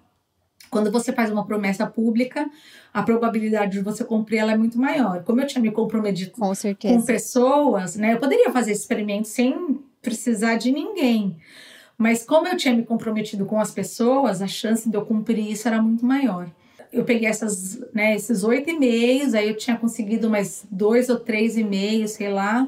Quando 0.74 0.92
você 0.92 1.14
faz 1.14 1.32
uma 1.32 1.46
promessa 1.46 1.86
pública, 1.86 2.50
a 2.94 3.02
probabilidade 3.04 3.74
de 3.74 3.80
você 3.80 4.04
cumprir 4.04 4.40
ela 4.40 4.52
é 4.52 4.58
muito 4.58 4.78
maior. 4.78 5.24
Como 5.24 5.40
eu 5.40 5.48
tinha 5.48 5.62
me 5.62 5.72
comprometido 5.72 6.32
com, 6.32 6.42
com 6.98 7.02
pessoas, 7.06 7.96
né? 7.96 8.14
Eu 8.14 8.18
poderia 8.18 8.52
fazer 8.52 8.72
esse 8.72 8.82
experimento 8.82 9.28
sem 9.28 9.80
precisar 10.02 10.56
de 10.56 10.72
ninguém. 10.72 11.38
Mas 11.98 12.26
como 12.26 12.48
eu 12.48 12.58
tinha 12.58 12.76
me 12.76 12.84
comprometido 12.84 13.46
com 13.46 13.60
as 13.60 13.72
pessoas, 13.72 14.42
a 14.42 14.48
chance 14.48 14.90
de 14.90 14.98
eu 14.98 15.06
cumprir 15.06 15.50
isso 15.50 15.68
era 15.68 15.82
muito 15.82 16.06
maior. 16.06 16.50
Eu 16.92 17.04
peguei 17.04 17.28
essas, 17.28 17.80
né, 17.94 18.16
esses 18.16 18.44
oito 18.44 18.70
e-mails, 18.70 19.34
aí 19.34 19.48
eu 19.48 19.56
tinha 19.56 19.78
conseguido 19.78 20.30
mais 20.30 20.66
dois 20.70 21.10
ou 21.10 21.20
três 21.20 21.56
e-mails, 21.56 22.12
sei 22.12 22.32
lá, 22.32 22.68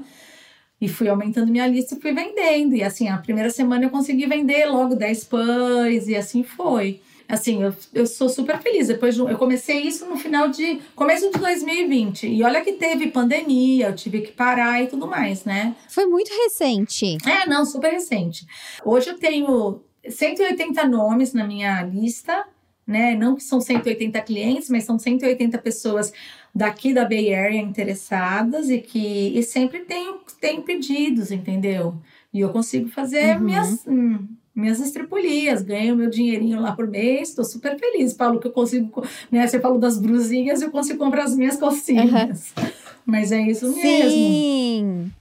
e 0.79 0.87
fui 0.87 1.07
aumentando 1.09 1.51
minha 1.51 1.67
lista 1.67 1.95
e 1.95 1.99
fui 1.99 2.13
vendendo. 2.13 2.75
E 2.75 2.83
assim, 2.83 3.07
a 3.07 3.17
primeira 3.17 3.49
semana 3.49 3.85
eu 3.85 3.89
consegui 3.89 4.25
vender 4.25 4.65
logo 4.65 4.95
10 4.95 5.23
pães, 5.25 6.07
e 6.07 6.15
assim 6.15 6.43
foi. 6.43 7.01
Assim, 7.27 7.63
eu, 7.63 7.73
eu 7.93 8.05
sou 8.05 8.29
super 8.29 8.59
feliz. 8.59 8.87
Depois 8.87 9.15
de, 9.15 9.21
eu 9.21 9.37
comecei 9.37 9.81
isso 9.81 10.05
no 10.05 10.17
final 10.17 10.49
de. 10.49 10.79
começo 10.95 11.31
de 11.31 11.39
2020. 11.39 12.27
E 12.27 12.43
olha 12.43 12.61
que 12.61 12.73
teve 12.73 13.07
pandemia, 13.07 13.87
eu 13.87 13.95
tive 13.95 14.21
que 14.21 14.31
parar 14.31 14.83
e 14.83 14.87
tudo 14.87 15.07
mais, 15.07 15.43
né? 15.43 15.75
Foi 15.89 16.05
muito 16.05 16.29
recente. 16.29 17.17
É, 17.27 17.47
não, 17.47 17.65
super 17.65 17.91
recente. 17.91 18.45
Hoje 18.83 19.09
eu 19.09 19.17
tenho 19.17 19.81
180 20.07 20.87
nomes 20.87 21.33
na 21.33 21.45
minha 21.45 21.81
lista, 21.83 22.45
né? 22.85 23.15
Não 23.15 23.35
que 23.35 23.43
são 23.43 23.59
180 23.59 24.21
clientes, 24.21 24.69
mas 24.69 24.83
são 24.83 24.99
180 24.99 25.57
pessoas 25.57 26.13
daqui 26.53 26.93
da 26.93 27.03
Bay 27.03 27.33
Area 27.33 27.59
interessadas 27.61 28.69
e 28.69 28.79
que 28.79 29.37
e 29.37 29.41
sempre 29.43 29.79
tenho, 29.79 30.19
tenho 30.39 30.61
pedidos, 30.61 31.31
entendeu? 31.31 31.95
E 32.31 32.39
eu 32.39 32.49
consigo 32.49 32.89
fazer 32.89 33.37
uhum. 33.37 33.43
minhas. 33.43 33.85
Hum, 33.87 34.27
minhas 34.55 34.79
estripulias, 34.79 35.61
ganho 35.61 35.95
meu 35.95 36.09
dinheirinho 36.09 36.61
lá 36.61 36.71
por 36.71 36.87
mês, 36.87 37.29
estou 37.29 37.43
super 37.43 37.77
feliz. 37.77 38.13
Paulo, 38.13 38.39
que 38.39 38.47
eu 38.47 38.51
consigo, 38.51 39.05
né? 39.29 39.45
Você 39.45 39.59
falou 39.59 39.77
das 39.77 39.99
brusinhas, 39.99 40.61
eu 40.61 40.71
consigo 40.71 40.97
comprar 40.97 41.25
as 41.25 41.35
minhas 41.35 41.57
calcinhas. 41.57 42.53
Uhum. 42.57 42.71
Mas 43.05 43.31
é 43.31 43.41
isso 43.41 43.67
mesmo. 43.75 44.09
Sim. 44.09 45.11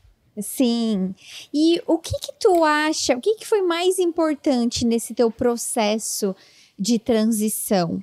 Sim. 0.41 1.15
E 1.53 1.83
o 1.87 1.99
que 1.99 2.19
que 2.19 2.33
tu 2.39 2.65
acha? 2.65 3.17
O 3.17 3.21
que 3.21 3.35
que 3.35 3.47
foi 3.47 3.63
mais 3.63 3.99
importante 3.99 4.85
nesse 4.85 5.15
teu 5.15 5.31
processo 5.31 6.35
de 6.79 6.99
transição? 6.99 8.03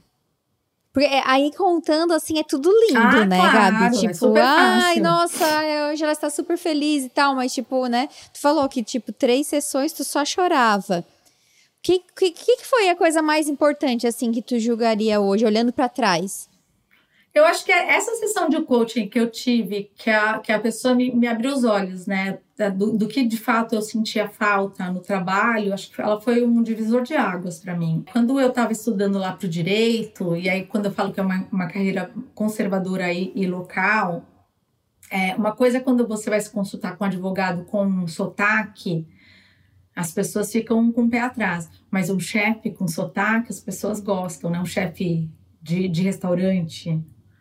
Porque 0.93 1.07
é, 1.07 1.23
aí 1.25 1.51
contando 1.55 2.11
assim 2.13 2.37
é 2.37 2.43
tudo 2.43 2.69
lindo, 2.69 2.97
ah, 2.99 3.25
né, 3.25 3.37
claro, 3.37 3.79
Gabi? 3.79 4.05
É 4.05 4.11
tipo, 4.11 4.37
é 4.37 4.41
ai, 4.41 4.99
nossa, 4.99 5.45
hoje 5.89 6.03
ela 6.03 6.11
está 6.11 6.29
super 6.29 6.57
feliz 6.57 7.05
e 7.05 7.09
tal, 7.09 7.33
mas 7.33 7.53
tipo, 7.53 7.87
né? 7.87 8.09
Tu 8.33 8.39
falou 8.39 8.67
que 8.67 8.83
tipo 8.83 9.13
três 9.13 9.47
sessões 9.47 9.93
tu 9.93 10.03
só 10.03 10.25
chorava. 10.25 11.05
O 11.81 11.83
que, 11.83 11.99
que, 12.15 12.31
que 12.31 12.63
foi 12.63 12.89
a 12.89 12.95
coisa 12.95 13.23
mais 13.23 13.49
importante, 13.49 14.05
assim, 14.05 14.31
que 14.31 14.43
tu 14.43 14.59
julgaria 14.59 15.19
hoje, 15.19 15.43
olhando 15.43 15.73
para 15.73 15.89
trás? 15.89 16.47
Eu 17.33 17.43
acho 17.43 17.65
que 17.65 17.71
é 17.71 17.95
essa 17.95 18.13
sessão 18.17 18.47
de 18.47 18.61
coaching 18.61 19.07
que 19.07 19.19
eu 19.19 19.31
tive, 19.31 19.89
que 19.95 20.11
a, 20.11 20.37
que 20.37 20.51
a 20.51 20.59
pessoa 20.59 20.93
me, 20.93 21.11
me 21.11 21.27
abriu 21.27 21.51
os 21.51 21.63
olhos, 21.63 22.05
né? 22.05 22.37
Do, 22.75 22.95
do, 22.95 23.07
que 23.07 23.23
de 23.25 23.37
fato 23.37 23.73
eu 23.73 23.81
sentia 23.81 24.27
falta 24.27 24.91
no 24.91 24.99
trabalho, 24.99 25.73
acho 25.73 25.89
que 25.89 25.99
ela 25.99 26.21
foi 26.21 26.43
um 26.43 26.61
divisor 26.61 27.01
de 27.01 27.15
águas 27.15 27.57
para 27.57 27.75
mim. 27.75 28.05
Quando 28.11 28.39
eu 28.39 28.49
estava 28.49 28.71
estudando 28.71 29.17
lá 29.17 29.31
para 29.31 29.47
o 29.47 29.49
direito, 29.49 30.35
e 30.35 30.47
aí 30.47 30.65
quando 30.67 30.85
eu 30.85 30.91
falo 30.91 31.11
que 31.11 31.19
é 31.19 31.23
uma, 31.23 31.47
uma 31.51 31.67
carreira 31.67 32.11
conservadora 32.35 33.11
e, 33.11 33.31
e 33.33 33.47
local, 33.47 34.23
é, 35.09 35.33
uma 35.35 35.53
coisa 35.53 35.77
é 35.77 35.81
quando 35.81 36.07
você 36.07 36.29
vai 36.29 36.39
se 36.39 36.51
consultar 36.51 36.95
com 36.95 37.03
um 37.03 37.07
advogado 37.07 37.65
com 37.65 37.83
um 37.83 38.07
sotaque, 38.07 39.07
as 39.95 40.11
pessoas 40.13 40.51
ficam 40.51 40.91
com 40.91 41.03
o 41.03 41.09
pé 41.09 41.19
atrás. 41.19 41.69
Mas 41.89 42.09
um 42.09 42.19
chefe 42.19 42.71
com 42.71 42.87
sotaque, 42.87 43.51
as 43.51 43.59
pessoas 43.59 43.99
gostam, 43.99 44.49
né? 44.49 44.59
Um 44.59 44.65
chefe 44.65 45.29
de, 45.61 45.87
de 45.87 46.01
restaurante. 46.01 46.99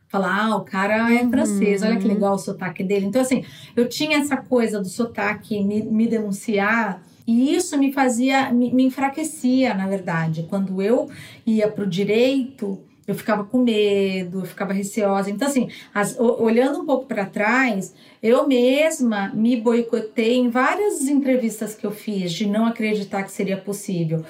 Falar, 0.09 0.47
ah, 0.47 0.57
o 0.57 0.65
cara 0.65 1.13
é 1.15 1.23
uhum. 1.23 1.31
francês, 1.31 1.83
olha 1.83 1.97
que 1.97 2.09
legal 2.09 2.35
o 2.35 2.39
sotaque 2.39 2.83
dele. 2.83 3.07
Então, 3.07 3.23
assim, 3.23 3.45
eu 3.77 3.89
tinha 3.89 4.19
essa 4.19 4.37
coisa 4.37 4.81
do 4.81 4.89
sotaque 4.89 5.63
me, 5.63 5.83
me 5.83 6.09
denunciar, 6.09 7.01
e 7.25 7.55
isso 7.55 7.79
me 7.79 7.93
fazia, 7.93 8.53
me, 8.53 8.73
me 8.75 8.83
enfraquecia, 8.83 9.73
na 9.73 9.87
verdade. 9.87 10.47
Quando 10.51 10.83
eu 10.83 11.09
ia 11.47 11.69
para 11.69 11.85
o 11.85 11.87
direito, 11.87 12.81
eu 13.11 13.15
ficava 13.15 13.45
com 13.45 13.59
medo, 13.59 14.41
eu 14.41 14.45
ficava 14.45 14.73
receosa. 14.73 15.31
Então, 15.31 15.49
assim, 15.49 15.69
as, 15.93 16.17
olhando 16.19 16.81
um 16.81 16.87
pouco 16.87 17.07
para 17.07 17.27
trás, 17.27 17.93
eu 18.23 18.47
mesma 18.47 19.31
me 19.35 19.57
boicotei 19.57 20.37
em 20.37 20.49
várias 20.49 21.03
entrevistas 21.03 21.75
que 21.75 21.85
eu 21.85 21.91
fiz 21.91 22.33
de 22.33 22.47
não 22.47 22.67
acreditar 22.67 23.25
que 23.25 23.33
seria 23.33 23.57
possível. 23.57 24.25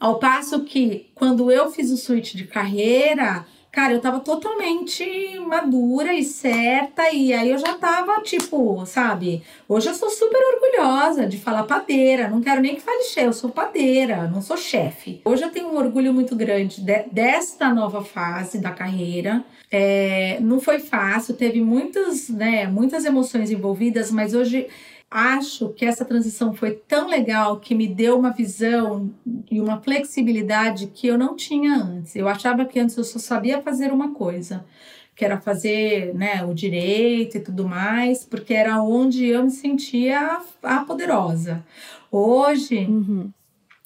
Ao 0.00 0.18
passo 0.18 0.64
que, 0.64 1.06
quando 1.14 1.50
eu 1.50 1.70
fiz 1.70 1.90
o 1.90 1.96
switch 1.96 2.34
de 2.34 2.44
carreira, 2.44 3.46
Cara, 3.74 3.92
eu 3.92 4.00
tava 4.00 4.20
totalmente 4.20 5.04
madura 5.40 6.14
e 6.14 6.22
certa, 6.22 7.10
e 7.10 7.32
aí 7.32 7.50
eu 7.50 7.58
já 7.58 7.74
tava, 7.74 8.20
tipo, 8.22 8.86
sabe? 8.86 9.42
Hoje 9.68 9.88
eu 9.88 9.94
sou 9.94 10.08
super 10.10 10.40
orgulhosa 10.54 11.26
de 11.26 11.38
falar 11.38 11.64
padeira, 11.64 12.28
não 12.28 12.40
quero 12.40 12.60
nem 12.60 12.76
que 12.76 12.80
fale 12.80 13.02
chefe, 13.02 13.26
eu 13.26 13.32
sou 13.32 13.50
padeira, 13.50 14.28
não 14.28 14.40
sou 14.40 14.56
chefe. 14.56 15.20
Hoje 15.24 15.42
eu 15.42 15.50
tenho 15.50 15.70
um 15.70 15.76
orgulho 15.76 16.14
muito 16.14 16.36
grande 16.36 16.80
de, 16.82 17.02
desta 17.10 17.74
nova 17.74 18.04
fase 18.04 18.58
da 18.60 18.70
carreira. 18.70 19.44
É, 19.68 20.38
não 20.40 20.60
foi 20.60 20.78
fácil, 20.78 21.34
teve 21.34 21.60
muitas, 21.60 22.28
né, 22.28 22.68
muitas 22.68 23.04
emoções 23.04 23.50
envolvidas, 23.50 24.08
mas 24.08 24.34
hoje 24.34 24.68
acho 25.14 25.68
que 25.68 25.84
essa 25.84 26.04
transição 26.04 26.52
foi 26.52 26.72
tão 26.72 27.06
legal 27.06 27.60
que 27.60 27.72
me 27.72 27.86
deu 27.86 28.18
uma 28.18 28.32
visão 28.32 29.14
e 29.48 29.60
uma 29.60 29.80
flexibilidade 29.80 30.88
que 30.88 31.06
eu 31.06 31.16
não 31.16 31.36
tinha 31.36 31.76
antes. 31.76 32.16
Eu 32.16 32.26
achava 32.26 32.64
que 32.64 32.80
antes 32.80 32.96
eu 32.96 33.04
só 33.04 33.20
sabia 33.20 33.62
fazer 33.62 33.92
uma 33.92 34.12
coisa, 34.12 34.66
que 35.14 35.24
era 35.24 35.40
fazer 35.40 36.12
né, 36.16 36.44
o 36.44 36.52
direito 36.52 37.36
e 37.36 37.40
tudo 37.40 37.64
mais, 37.64 38.24
porque 38.24 38.52
era 38.52 38.82
onde 38.82 39.24
eu 39.26 39.44
me 39.44 39.52
sentia 39.52 40.40
a 40.60 40.80
poderosa. 40.80 41.64
Hoje, 42.10 42.84
uhum. 42.84 43.30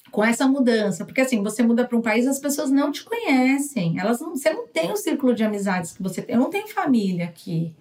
com 0.09 0.23
essa 0.23 0.47
mudança, 0.47 1.05
porque 1.05 1.21
assim, 1.21 1.43
você 1.43 1.61
muda 1.61 1.85
para 1.85 1.95
um 1.95 2.01
país, 2.01 2.25
as 2.25 2.39
pessoas 2.39 2.71
não 2.71 2.91
te 2.91 3.03
conhecem, 3.03 3.99
elas 3.99 4.19
não, 4.19 4.35
você 4.35 4.51
não 4.51 4.67
tem 4.67 4.91
o 4.91 4.97
círculo 4.97 5.35
de 5.35 5.43
amizades 5.43 5.91
que 5.91 6.01
você 6.01 6.23
tem, 6.23 6.35
eu 6.35 6.41
não 6.41 6.49
tenho 6.49 6.67
família 6.69 7.25
aqui. 7.25 7.75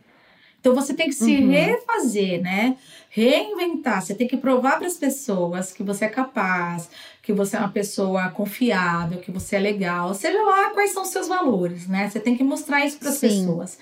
Então 0.61 0.74
você 0.74 0.92
tem 0.92 1.06
que 1.06 1.14
se 1.14 1.37
uhum. 1.38 1.48
refazer, 1.48 2.42
né? 2.42 2.76
Reinventar. 3.11 4.03
Você 4.03 4.14
tem 4.14 4.29
que 4.29 4.37
provar 4.37 4.79
para 4.79 4.87
as 4.87 4.97
pessoas 4.97 5.73
que 5.73 5.83
você 5.83 6.05
é 6.05 6.09
capaz, 6.09 6.90
que 7.23 7.33
você 7.33 7.57
é 7.57 7.61
uma 7.61 7.71
pessoa 7.71 8.29
confiável, 8.31 9.21
que 9.21 9.31
você 9.31 9.57
é 9.57 9.61
legal. 9.61 10.14
Seja 10.14 10.42
lá 10.42 10.71
quais 10.71 10.92
são 10.92 11.03
os 11.03 11.09
seus 11.09 11.29
valores, 11.29 11.87
né? 11.87 12.09
Você 12.09 12.21
tem 12.21 12.37
que 12.37 12.44
mostrar 12.44 12.85
isso 12.85 12.99
para 12.99 13.09
as 13.09 13.18
pessoas. 13.18 13.79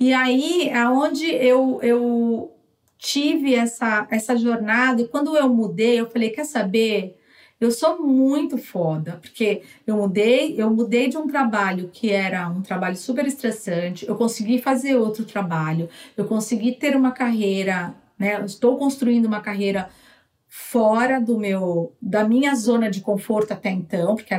E 0.00 0.12
aí, 0.12 0.70
aonde 0.70 1.26
eu, 1.26 1.78
eu 1.82 2.52
tive 2.98 3.54
essa, 3.54 4.06
essa 4.10 4.36
jornada, 4.36 5.02
e 5.02 5.08
quando 5.08 5.36
eu 5.36 5.48
mudei, 5.48 6.00
eu 6.00 6.10
falei: 6.10 6.30
quer 6.30 6.44
saber? 6.44 7.18
Eu 7.60 7.70
sou 7.70 8.02
muito 8.02 8.58
foda, 8.58 9.18
porque 9.22 9.62
eu 9.86 9.96
mudei, 9.96 10.60
eu 10.60 10.68
mudei 10.70 11.08
de 11.08 11.16
um 11.16 11.26
trabalho 11.26 11.88
que 11.92 12.10
era 12.10 12.48
um 12.48 12.60
trabalho 12.60 12.96
super 12.96 13.26
estressante, 13.26 14.06
eu 14.06 14.16
consegui 14.16 14.60
fazer 14.60 14.96
outro 14.96 15.24
trabalho, 15.24 15.88
eu 16.16 16.24
consegui 16.26 16.72
ter 16.72 16.96
uma 16.96 17.12
carreira, 17.12 17.94
né? 18.18 18.44
estou 18.44 18.76
construindo 18.76 19.26
uma 19.26 19.40
carreira 19.40 19.88
fora 20.48 21.20
do 21.20 21.38
meu 21.38 21.92
da 22.00 22.26
minha 22.26 22.54
zona 22.54 22.88
de 22.88 23.00
conforto 23.00 23.52
até 23.52 23.70
então, 23.70 24.14
porque 24.14 24.32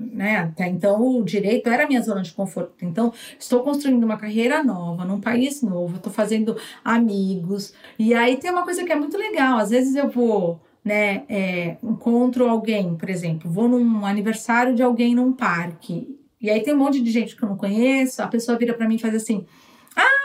né, 0.00 0.38
até 0.38 0.66
então 0.68 1.18
o 1.18 1.24
direito 1.24 1.68
era 1.68 1.86
minha 1.86 2.00
zona 2.00 2.22
de 2.22 2.32
conforto. 2.32 2.72
Então, 2.82 3.12
estou 3.38 3.62
construindo 3.62 4.04
uma 4.04 4.16
carreira 4.16 4.62
nova, 4.62 5.04
num 5.04 5.20
país 5.20 5.60
novo, 5.62 5.96
estou 5.96 6.12
fazendo 6.12 6.56
amigos. 6.84 7.74
E 7.98 8.14
aí 8.14 8.36
tem 8.36 8.50
uma 8.50 8.64
coisa 8.64 8.84
que 8.84 8.92
é 8.92 8.96
muito 8.96 9.18
legal, 9.18 9.58
às 9.58 9.70
vezes 9.70 9.94
eu 9.96 10.08
vou 10.08 10.60
né, 10.84 11.24
é, 11.28 11.76
encontro 11.82 12.48
alguém, 12.48 12.96
por 12.96 13.10
exemplo, 13.10 13.50
vou 13.50 13.68
num 13.68 14.06
aniversário 14.06 14.74
de 14.74 14.82
alguém 14.82 15.14
num 15.14 15.32
parque, 15.32 16.16
e 16.40 16.48
aí 16.48 16.62
tem 16.62 16.74
um 16.74 16.78
monte 16.78 17.02
de 17.02 17.10
gente 17.10 17.36
que 17.36 17.42
eu 17.42 17.48
não 17.48 17.56
conheço, 17.56 18.22
a 18.22 18.28
pessoa 18.28 18.56
vira 18.56 18.72
para 18.72 18.88
mim 18.88 18.94
e 18.94 18.98
faz 18.98 19.14
assim: 19.14 19.44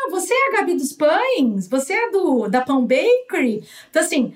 Ah, 0.05 0.09
você 0.09 0.33
é 0.33 0.47
a 0.49 0.51
Gabi 0.59 0.75
dos 0.75 0.93
Pães? 0.93 1.67
Você 1.67 1.93
é 1.93 2.11
do 2.11 2.47
da 2.47 2.61
Pão 2.61 2.85
Bakery? 2.85 3.63
Então, 3.89 4.01
assim, 4.01 4.35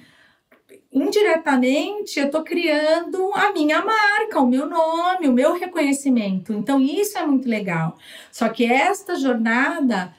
indiretamente 0.91 2.19
eu 2.19 2.31
tô 2.31 2.43
criando 2.43 3.31
a 3.35 3.53
minha 3.53 3.83
marca, 3.83 4.39
o 4.39 4.47
meu 4.47 4.65
nome, 4.67 5.27
o 5.27 5.33
meu 5.33 5.53
reconhecimento. 5.53 6.53
Então, 6.53 6.79
isso 6.79 7.17
é 7.17 7.25
muito 7.25 7.47
legal. 7.47 7.97
Só 8.31 8.49
que 8.49 8.65
esta 8.65 9.15
jornada, 9.15 10.13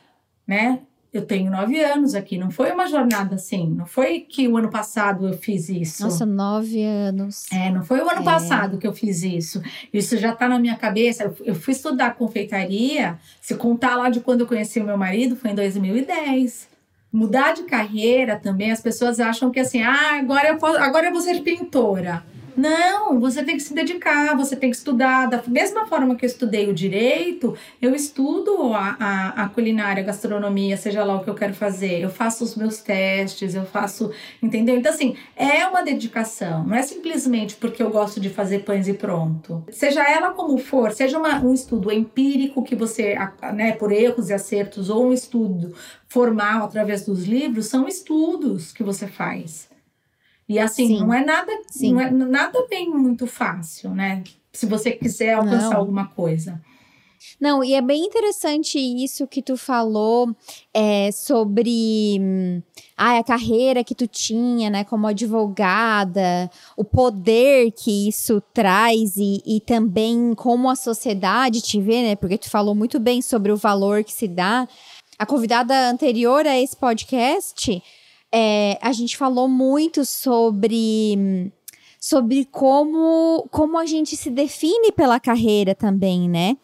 né, 0.47 0.81
eu 1.13 1.27
tenho 1.27 1.51
nove 1.51 1.83
anos 1.83 2.15
aqui, 2.15 2.39
não 2.39 2.51
foi 2.51 2.71
uma 2.71 2.87
jornada 2.87 3.35
assim, 3.35 3.69
não 3.69 3.85
foi 3.85 4.21
que 4.21 4.47
o 4.47 4.57
ano 4.57 4.71
passado 4.71 5.27
eu 5.27 5.33
fiz 5.37 5.69
isso. 5.69 6.05
Nossa, 6.05 6.25
nove 6.25 6.83
anos. 6.83 7.51
É, 7.53 7.69
não 7.71 7.83
foi 7.83 8.01
o 8.01 8.09
ano 8.09 8.21
é. 8.21 8.25
passado 8.25 8.79
que 8.79 8.87
eu 8.87 8.93
fiz 8.93 9.25
isso. 9.25 9.61
Isso 9.93 10.17
já 10.17 10.33
tá 10.33 10.49
na 10.49 10.59
minha 10.59 10.77
cabeça. 10.77 11.35
Eu 11.45 11.55
fui 11.57 11.73
estudar 11.73 12.15
confeitaria, 12.15 13.19
se 13.41 13.57
contar 13.57 13.97
lá 13.97 14.09
de 14.09 14.21
quando 14.21 14.43
eu 14.43 14.47
conheci 14.47 14.79
o 14.79 14.85
meu 14.85 14.97
marido, 14.97 15.35
foi 15.35 15.51
em 15.51 15.55
2010. 15.55 16.69
Mudar 17.13 17.55
de 17.55 17.65
carreira 17.65 18.37
também, 18.37 18.71
as 18.71 18.81
pessoas 18.81 19.19
acham 19.19 19.51
que 19.51 19.59
assim, 19.59 19.83
ah, 19.83 20.21
agora 20.21 20.49
eu, 20.51 20.59
posso, 20.59 20.79
agora 20.79 21.07
eu 21.07 21.13
vou 21.13 21.21
ser 21.21 21.41
pintora. 21.41 22.23
Não, 22.61 23.19
você 23.19 23.43
tem 23.43 23.57
que 23.57 23.63
se 23.63 23.73
dedicar, 23.73 24.37
você 24.37 24.55
tem 24.55 24.71
que 24.71 24.77
estudar. 24.77 25.31
Da 25.31 25.43
mesma 25.47 25.87
forma 25.87 26.15
que 26.15 26.27
eu 26.27 26.29
estudei 26.29 26.69
o 26.69 26.75
direito, 26.75 27.57
eu 27.81 27.95
estudo 27.95 28.75
a, 28.75 28.97
a, 29.01 29.45
a 29.45 29.49
culinária, 29.49 30.03
a 30.03 30.07
gastronomia, 30.07 30.77
seja 30.77 31.03
lá 31.03 31.17
o 31.17 31.25
que 31.25 31.31
eu 31.31 31.35
quero 31.35 31.55
fazer. 31.55 32.01
Eu 32.01 32.11
faço 32.11 32.45
os 32.45 32.55
meus 32.55 32.83
testes, 32.83 33.55
eu 33.55 33.65
faço. 33.65 34.13
Entendeu? 34.43 34.77
Então, 34.77 34.93
assim, 34.93 35.17
é 35.35 35.67
uma 35.67 35.83
dedicação. 35.83 36.67
Não 36.67 36.77
é 36.77 36.83
simplesmente 36.83 37.57
porque 37.57 37.83
eu 37.83 37.89
gosto 37.89 38.21
de 38.21 38.29
fazer 38.29 38.59
pães 38.59 38.87
e 38.87 38.93
pronto. 38.93 39.65
Seja 39.71 40.03
ela 40.03 40.33
como 40.33 40.59
for, 40.59 40.93
seja 40.93 41.19
uma, 41.19 41.43
um 41.43 41.55
estudo 41.55 41.91
empírico 41.91 42.63
que 42.63 42.77
você, 42.77 43.17
né, 43.55 43.73
por 43.73 43.91
erros 43.91 44.29
e 44.29 44.35
acertos, 44.35 44.91
ou 44.91 45.07
um 45.07 45.15
estudo 45.15 45.75
formal 46.07 46.65
através 46.65 47.07
dos 47.07 47.25
livros, 47.25 47.69
são 47.69 47.89
estudos 47.89 48.71
que 48.71 48.83
você 48.83 49.07
faz. 49.07 49.70
E 50.51 50.59
assim, 50.59 50.89
Sim. 50.89 50.99
não 50.99 51.15
é 51.15 51.25
nada, 51.25 51.53
Sim. 51.71 51.93
não 51.93 52.01
é 52.01 52.11
nada 52.11 52.67
bem 52.69 52.91
muito 52.91 53.25
fácil, 53.25 53.91
né? 53.91 54.25
Se 54.53 54.67
você 54.67 54.91
quiser 54.91 55.35
alcançar 55.35 55.71
não. 55.71 55.77
alguma 55.77 56.09
coisa. 56.09 56.61
Não, 57.41 57.63
e 57.63 57.73
é 57.73 57.81
bem 57.81 58.05
interessante 58.05 58.81
isso 58.81 59.29
que 59.29 59.43
tu 59.43 59.57
falou 59.57 60.35
é, 60.75 61.13
sobre 61.13 62.21
ah, 62.97 63.19
a 63.19 63.23
carreira 63.23 63.85
que 63.85 63.95
tu 63.95 64.09
tinha, 64.09 64.71
né, 64.71 64.83
como 64.83 65.07
advogada, 65.07 66.51
o 66.77 66.83
poder 66.83 67.71
que 67.71 68.09
isso 68.09 68.43
traz 68.53 69.17
e, 69.17 69.41
e 69.47 69.61
também 69.61 70.35
como 70.35 70.69
a 70.69 70.75
sociedade 70.75 71.61
te 71.61 71.81
vê, 71.81 72.03
né, 72.03 72.17
porque 72.17 72.39
tu 72.39 72.51
falou 72.51 72.75
muito 72.75 72.99
bem 72.99 73.23
sobre 73.23 73.53
o 73.53 73.57
valor 73.57 74.03
que 74.03 74.13
se 74.13 74.27
dá. 74.27 74.67
A 75.17 75.25
convidada 75.25 75.89
anterior 75.89 76.45
a 76.45 76.59
esse 76.59 76.77
podcast 76.77 77.81
é, 78.33 78.79
a 78.81 78.93
gente 78.93 79.17
falou 79.17 79.49
muito 79.49 80.05
sobre 80.05 81.53
sobre 81.99 82.47
como 82.47 83.47
como 83.51 83.79
a 83.79 83.87
gente 83.87 84.17
se 84.17 84.31
define 84.31 84.93
pela 84.93 85.21
carreira 85.21 85.75
também, 85.75 86.29
né? 86.29 86.57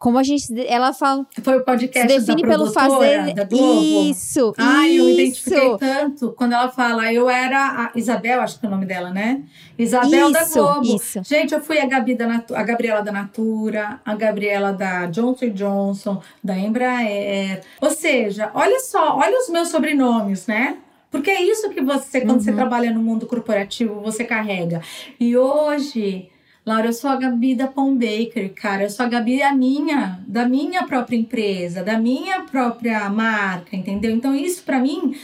Como 0.00 0.16
a 0.16 0.22
gente. 0.22 0.46
Ela 0.66 0.94
fala. 0.94 1.26
Foi 1.42 1.58
o 1.58 1.62
podcast 1.62 2.10
se 2.10 2.18
define 2.18 2.40
da 2.40 2.48
pelo 2.48 2.72
fazer. 2.72 3.34
Da 3.34 3.44
Globo. 3.44 3.82
Isso. 3.82 4.54
Ai, 4.56 4.92
isso. 4.92 4.98
eu 4.98 5.08
identifiquei 5.10 5.76
tanto 5.76 6.32
quando 6.32 6.54
ela 6.54 6.70
fala. 6.70 7.12
Eu 7.12 7.28
era 7.28 7.58
a 7.58 7.92
Isabel, 7.94 8.40
acho 8.40 8.58
que 8.58 8.64
é 8.64 8.68
o 8.70 8.72
nome 8.72 8.86
dela, 8.86 9.10
né? 9.10 9.42
Isabel 9.78 10.30
isso, 10.30 10.32
da 10.32 10.44
Globo. 10.46 10.96
Isso. 10.96 11.22
Gente, 11.22 11.52
eu 11.52 11.60
fui 11.60 11.78
a, 11.78 11.84
Gabi 11.84 12.14
da 12.14 12.26
Natu 12.26 12.56
a 12.56 12.62
Gabriela 12.62 13.02
da 13.02 13.12
Natura, 13.12 14.00
a 14.02 14.14
Gabriela 14.14 14.72
da 14.72 15.04
Johnson 15.04 15.50
Johnson, 15.50 16.22
da 16.42 16.58
Embraer. 16.58 17.60
Ou 17.78 17.90
seja, 17.90 18.50
olha 18.54 18.80
só, 18.80 19.18
olha 19.18 19.38
os 19.38 19.50
meus 19.50 19.68
sobrenomes, 19.68 20.46
né? 20.46 20.78
Porque 21.10 21.30
é 21.30 21.42
isso 21.42 21.70
que 21.70 21.80
você, 21.80 22.20
quando 22.20 22.32
uhum. 22.32 22.40
você 22.40 22.52
trabalha 22.52 22.92
no 22.92 23.02
mundo 23.02 23.26
corporativo, 23.26 24.00
você 24.00 24.24
carrega. 24.24 24.80
E 25.18 25.36
hoje, 25.36 26.28
Laura, 26.64 26.86
eu 26.86 26.92
sou 26.92 27.10
a 27.10 27.16
Gabi 27.16 27.54
da 27.54 27.66
Pão 27.66 27.96
Baker, 27.96 28.52
cara. 28.54 28.84
Eu 28.84 28.90
sou 28.90 29.04
a 29.04 29.08
Gabi 29.08 29.42
a 29.42 29.52
minha, 29.52 30.20
da 30.26 30.48
minha 30.48 30.84
própria 30.86 31.16
empresa, 31.16 31.82
da 31.82 31.98
minha 31.98 32.42
própria 32.42 33.08
marca, 33.08 33.74
entendeu? 33.74 34.12
Então, 34.12 34.34
isso 34.34 34.62
para 34.62 34.78
mim, 34.78 35.16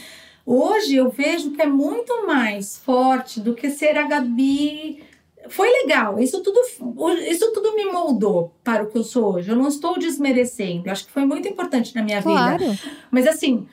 hoje 0.45 0.95
eu 0.95 1.09
vejo 1.09 1.51
que 1.51 1.61
é 1.61 1.67
muito 1.67 2.27
mais 2.27 2.77
forte 2.77 3.39
do 3.39 3.53
que 3.53 3.69
ser 3.69 3.97
a 3.97 4.07
Gabi 4.07 5.03
foi 5.49 5.69
legal. 5.69 6.19
Isso 6.19 6.41
tudo, 6.41 6.59
isso 7.21 7.51
tudo 7.53 7.75
me 7.75 7.85
moldou 7.85 8.53
para 8.63 8.83
o 8.83 8.87
que 8.87 8.97
eu 8.97 9.03
sou 9.03 9.35
hoje. 9.35 9.49
Eu 9.49 9.55
não 9.55 9.67
estou 9.67 9.97
desmerecendo. 9.97 10.87
Eu 10.87 10.91
acho 10.91 11.05
que 11.05 11.11
foi 11.11 11.25
muito 11.25 11.47
importante 11.47 11.95
na 11.95 12.03
minha 12.03 12.21
claro. 12.21 12.57
vida. 12.57 12.79
Mas 13.11 13.27
assim, 13.27 13.67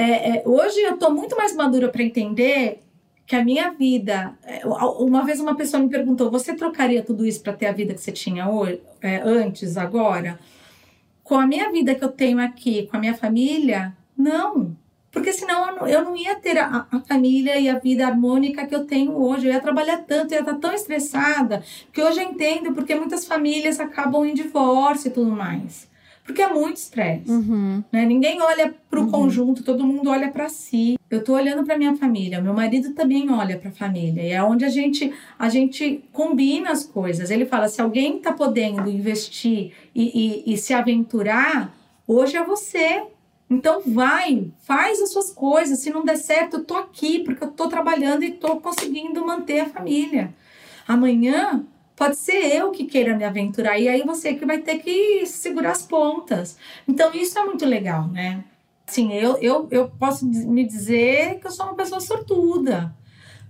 é, 0.00 0.36
é, 0.36 0.42
hoje 0.46 0.78
eu 0.78 0.94
estou 0.94 1.12
muito 1.12 1.36
mais 1.36 1.56
madura 1.56 1.88
para 1.88 2.04
entender 2.04 2.84
que 3.26 3.34
a 3.34 3.44
minha 3.44 3.72
vida. 3.72 4.32
É, 4.44 4.64
uma 4.64 5.24
vez 5.24 5.40
uma 5.40 5.56
pessoa 5.56 5.82
me 5.82 5.88
perguntou: 5.88 6.30
você 6.30 6.54
trocaria 6.54 7.02
tudo 7.02 7.26
isso 7.26 7.42
para 7.42 7.52
ter 7.52 7.66
a 7.66 7.72
vida 7.72 7.92
que 7.92 8.00
você 8.00 8.12
tinha 8.12 8.48
hoje, 8.48 8.80
é, 9.02 9.16
antes, 9.16 9.76
agora? 9.76 10.38
Com 11.24 11.34
a 11.34 11.48
minha 11.48 11.72
vida 11.72 11.96
que 11.96 12.04
eu 12.04 12.10
tenho 12.10 12.40
aqui, 12.40 12.86
com 12.86 12.96
a 12.96 13.00
minha 13.00 13.14
família, 13.14 13.92
não. 14.16 14.76
Porque 15.10 15.32
senão 15.32 15.68
eu 15.68 15.74
não, 15.74 15.88
eu 15.88 16.04
não 16.04 16.16
ia 16.16 16.36
ter 16.36 16.58
a, 16.58 16.86
a, 16.92 17.00
família 17.00 17.58
e 17.58 17.68
a 17.68 17.80
vida 17.80 18.06
harmônica 18.06 18.64
que 18.68 18.74
eu 18.76 18.86
tenho 18.86 19.20
hoje. 19.20 19.48
Eu 19.48 19.52
ia 19.52 19.60
trabalhar 19.60 19.98
tanto, 19.98 20.30
eu 20.30 20.36
ia 20.36 20.40
estar 20.42 20.54
tão 20.54 20.72
estressada, 20.72 21.64
que 21.92 22.00
hoje 22.00 22.20
eu 22.20 22.30
entendo 22.30 22.72
porque 22.72 22.94
muitas 22.94 23.26
famílias 23.26 23.80
acabam 23.80 24.24
em 24.24 24.32
divórcio 24.32 25.08
e 25.08 25.12
tudo 25.12 25.32
mais. 25.32 25.87
Porque 26.28 26.42
é 26.42 26.52
muito 26.52 26.76
estresse. 26.76 27.30
Uhum. 27.30 27.82
Né? 27.90 28.04
Ninguém 28.04 28.42
olha 28.42 28.74
para 28.90 29.00
o 29.00 29.04
uhum. 29.04 29.10
conjunto, 29.10 29.62
todo 29.62 29.82
mundo 29.82 30.10
olha 30.10 30.30
para 30.30 30.50
si. 30.50 30.98
Eu 31.08 31.20
estou 31.20 31.34
olhando 31.34 31.64
para 31.64 31.78
minha 31.78 31.96
família, 31.96 32.38
meu 32.38 32.52
marido 32.52 32.92
também 32.92 33.30
olha 33.30 33.56
para 33.56 33.70
a 33.70 33.72
família. 33.72 34.22
E 34.22 34.32
é 34.32 34.42
onde 34.42 34.62
a 34.62 34.68
gente, 34.68 35.10
a 35.38 35.48
gente 35.48 36.04
combina 36.12 36.70
as 36.70 36.84
coisas. 36.84 37.30
Ele 37.30 37.46
fala: 37.46 37.66
se 37.66 37.80
alguém 37.80 38.18
está 38.18 38.30
podendo 38.30 38.90
investir 38.90 39.72
e, 39.94 40.44
e, 40.44 40.52
e 40.52 40.58
se 40.58 40.74
aventurar, 40.74 41.74
hoje 42.06 42.36
é 42.36 42.44
você. 42.44 43.04
Então 43.48 43.80
vai, 43.86 44.50
faz 44.58 45.00
as 45.00 45.10
suas 45.10 45.32
coisas. 45.32 45.78
Se 45.78 45.88
não 45.88 46.04
der 46.04 46.18
certo, 46.18 46.58
eu 46.58 46.64
tô 46.64 46.76
aqui 46.76 47.20
porque 47.20 47.42
eu 47.42 47.52
tô 47.52 47.68
trabalhando 47.68 48.22
e 48.22 48.32
tô 48.32 48.56
conseguindo 48.56 49.24
manter 49.24 49.60
a 49.60 49.70
família. 49.70 50.34
Amanhã 50.86 51.64
Pode 51.98 52.14
ser 52.14 52.54
eu 52.54 52.70
que 52.70 52.84
queira 52.84 53.16
me 53.16 53.24
aventurar 53.24 53.76
e 53.76 53.88
aí 53.88 54.04
você 54.04 54.32
que 54.34 54.46
vai 54.46 54.58
ter 54.58 54.78
que 54.78 55.26
segurar 55.26 55.72
as 55.72 55.82
pontas. 55.82 56.56
Então 56.86 57.12
isso 57.12 57.36
é 57.36 57.44
muito 57.44 57.66
legal, 57.66 58.06
né? 58.06 58.44
Assim, 58.86 59.12
eu, 59.12 59.36
eu, 59.38 59.66
eu 59.68 59.88
posso 59.98 60.24
me 60.24 60.64
dizer 60.64 61.40
que 61.40 61.48
eu 61.48 61.50
sou 61.50 61.66
uma 61.66 61.74
pessoa 61.74 62.00
sortuda. 62.00 62.94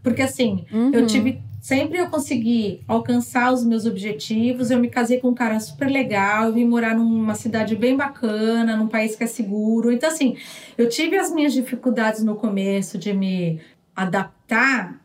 Porque 0.02 0.22
assim, 0.22 0.64
uhum. 0.72 0.90
eu 0.94 1.06
tive 1.06 1.42
sempre 1.60 1.98
eu 1.98 2.08
consegui 2.08 2.80
alcançar 2.88 3.52
os 3.52 3.62
meus 3.62 3.84
objetivos. 3.84 4.70
Eu 4.70 4.78
me 4.78 4.88
casei 4.88 5.20
com 5.20 5.28
um 5.28 5.34
cara 5.34 5.60
super 5.60 5.86
legal, 5.86 6.46
eu 6.46 6.54
vim 6.54 6.64
morar 6.64 6.96
numa 6.96 7.34
cidade 7.34 7.76
bem 7.76 7.98
bacana, 7.98 8.78
num 8.78 8.88
país 8.88 9.14
que 9.14 9.24
é 9.24 9.26
seguro. 9.26 9.92
Então, 9.92 10.08
assim, 10.08 10.38
eu 10.78 10.88
tive 10.88 11.18
as 11.18 11.30
minhas 11.30 11.52
dificuldades 11.52 12.24
no 12.24 12.34
começo 12.34 12.96
de 12.96 13.12
me 13.12 13.60
adaptar 13.94 14.98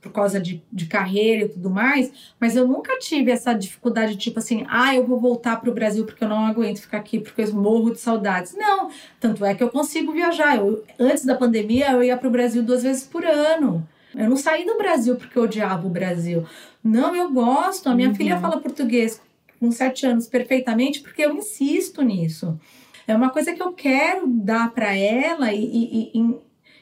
por 0.00 0.12
causa 0.12 0.40
de, 0.40 0.62
de 0.72 0.86
carreira 0.86 1.44
e 1.44 1.48
tudo 1.48 1.68
mais, 1.68 2.10
mas 2.38 2.56
eu 2.56 2.66
nunca 2.66 2.98
tive 2.98 3.30
essa 3.30 3.52
dificuldade, 3.52 4.16
tipo 4.16 4.38
assim, 4.38 4.64
ah, 4.68 4.94
eu 4.94 5.06
vou 5.06 5.20
voltar 5.20 5.60
para 5.60 5.70
o 5.70 5.74
Brasil 5.74 6.06
porque 6.06 6.24
eu 6.24 6.28
não 6.28 6.46
aguento 6.46 6.80
ficar 6.80 6.98
aqui, 6.98 7.20
porque 7.20 7.42
eu 7.42 7.54
morro 7.54 7.92
de 7.92 8.00
saudades. 8.00 8.54
Não, 8.56 8.90
tanto 9.18 9.44
é 9.44 9.54
que 9.54 9.62
eu 9.62 9.68
consigo 9.68 10.12
viajar. 10.12 10.56
Eu, 10.56 10.82
antes 10.98 11.24
da 11.24 11.34
pandemia, 11.34 11.92
eu 11.92 12.02
ia 12.02 12.16
para 12.16 12.28
o 12.28 12.30
Brasil 12.30 12.62
duas 12.62 12.82
vezes 12.82 13.04
por 13.04 13.24
ano. 13.24 13.86
Eu 14.14 14.28
não 14.28 14.36
saí 14.36 14.64
do 14.64 14.76
Brasil 14.76 15.16
porque 15.16 15.38
eu 15.38 15.42
odiava 15.44 15.86
o 15.86 15.90
Brasil. 15.90 16.44
Não, 16.82 17.14
eu 17.14 17.30
gosto. 17.30 17.88
A 17.88 17.94
minha 17.94 18.08
uhum. 18.08 18.14
filha 18.14 18.40
fala 18.40 18.58
português 18.58 19.20
com 19.58 19.70
sete 19.70 20.06
anos 20.06 20.26
perfeitamente 20.26 21.00
porque 21.00 21.22
eu 21.22 21.36
insisto 21.36 22.02
nisso. 22.02 22.58
É 23.06 23.14
uma 23.14 23.30
coisa 23.30 23.52
que 23.52 23.62
eu 23.62 23.72
quero 23.72 24.26
dar 24.26 24.72
para 24.72 24.96
ela 24.96 25.52
e, 25.52 25.64
e, 25.64 26.10
e 26.14 26.36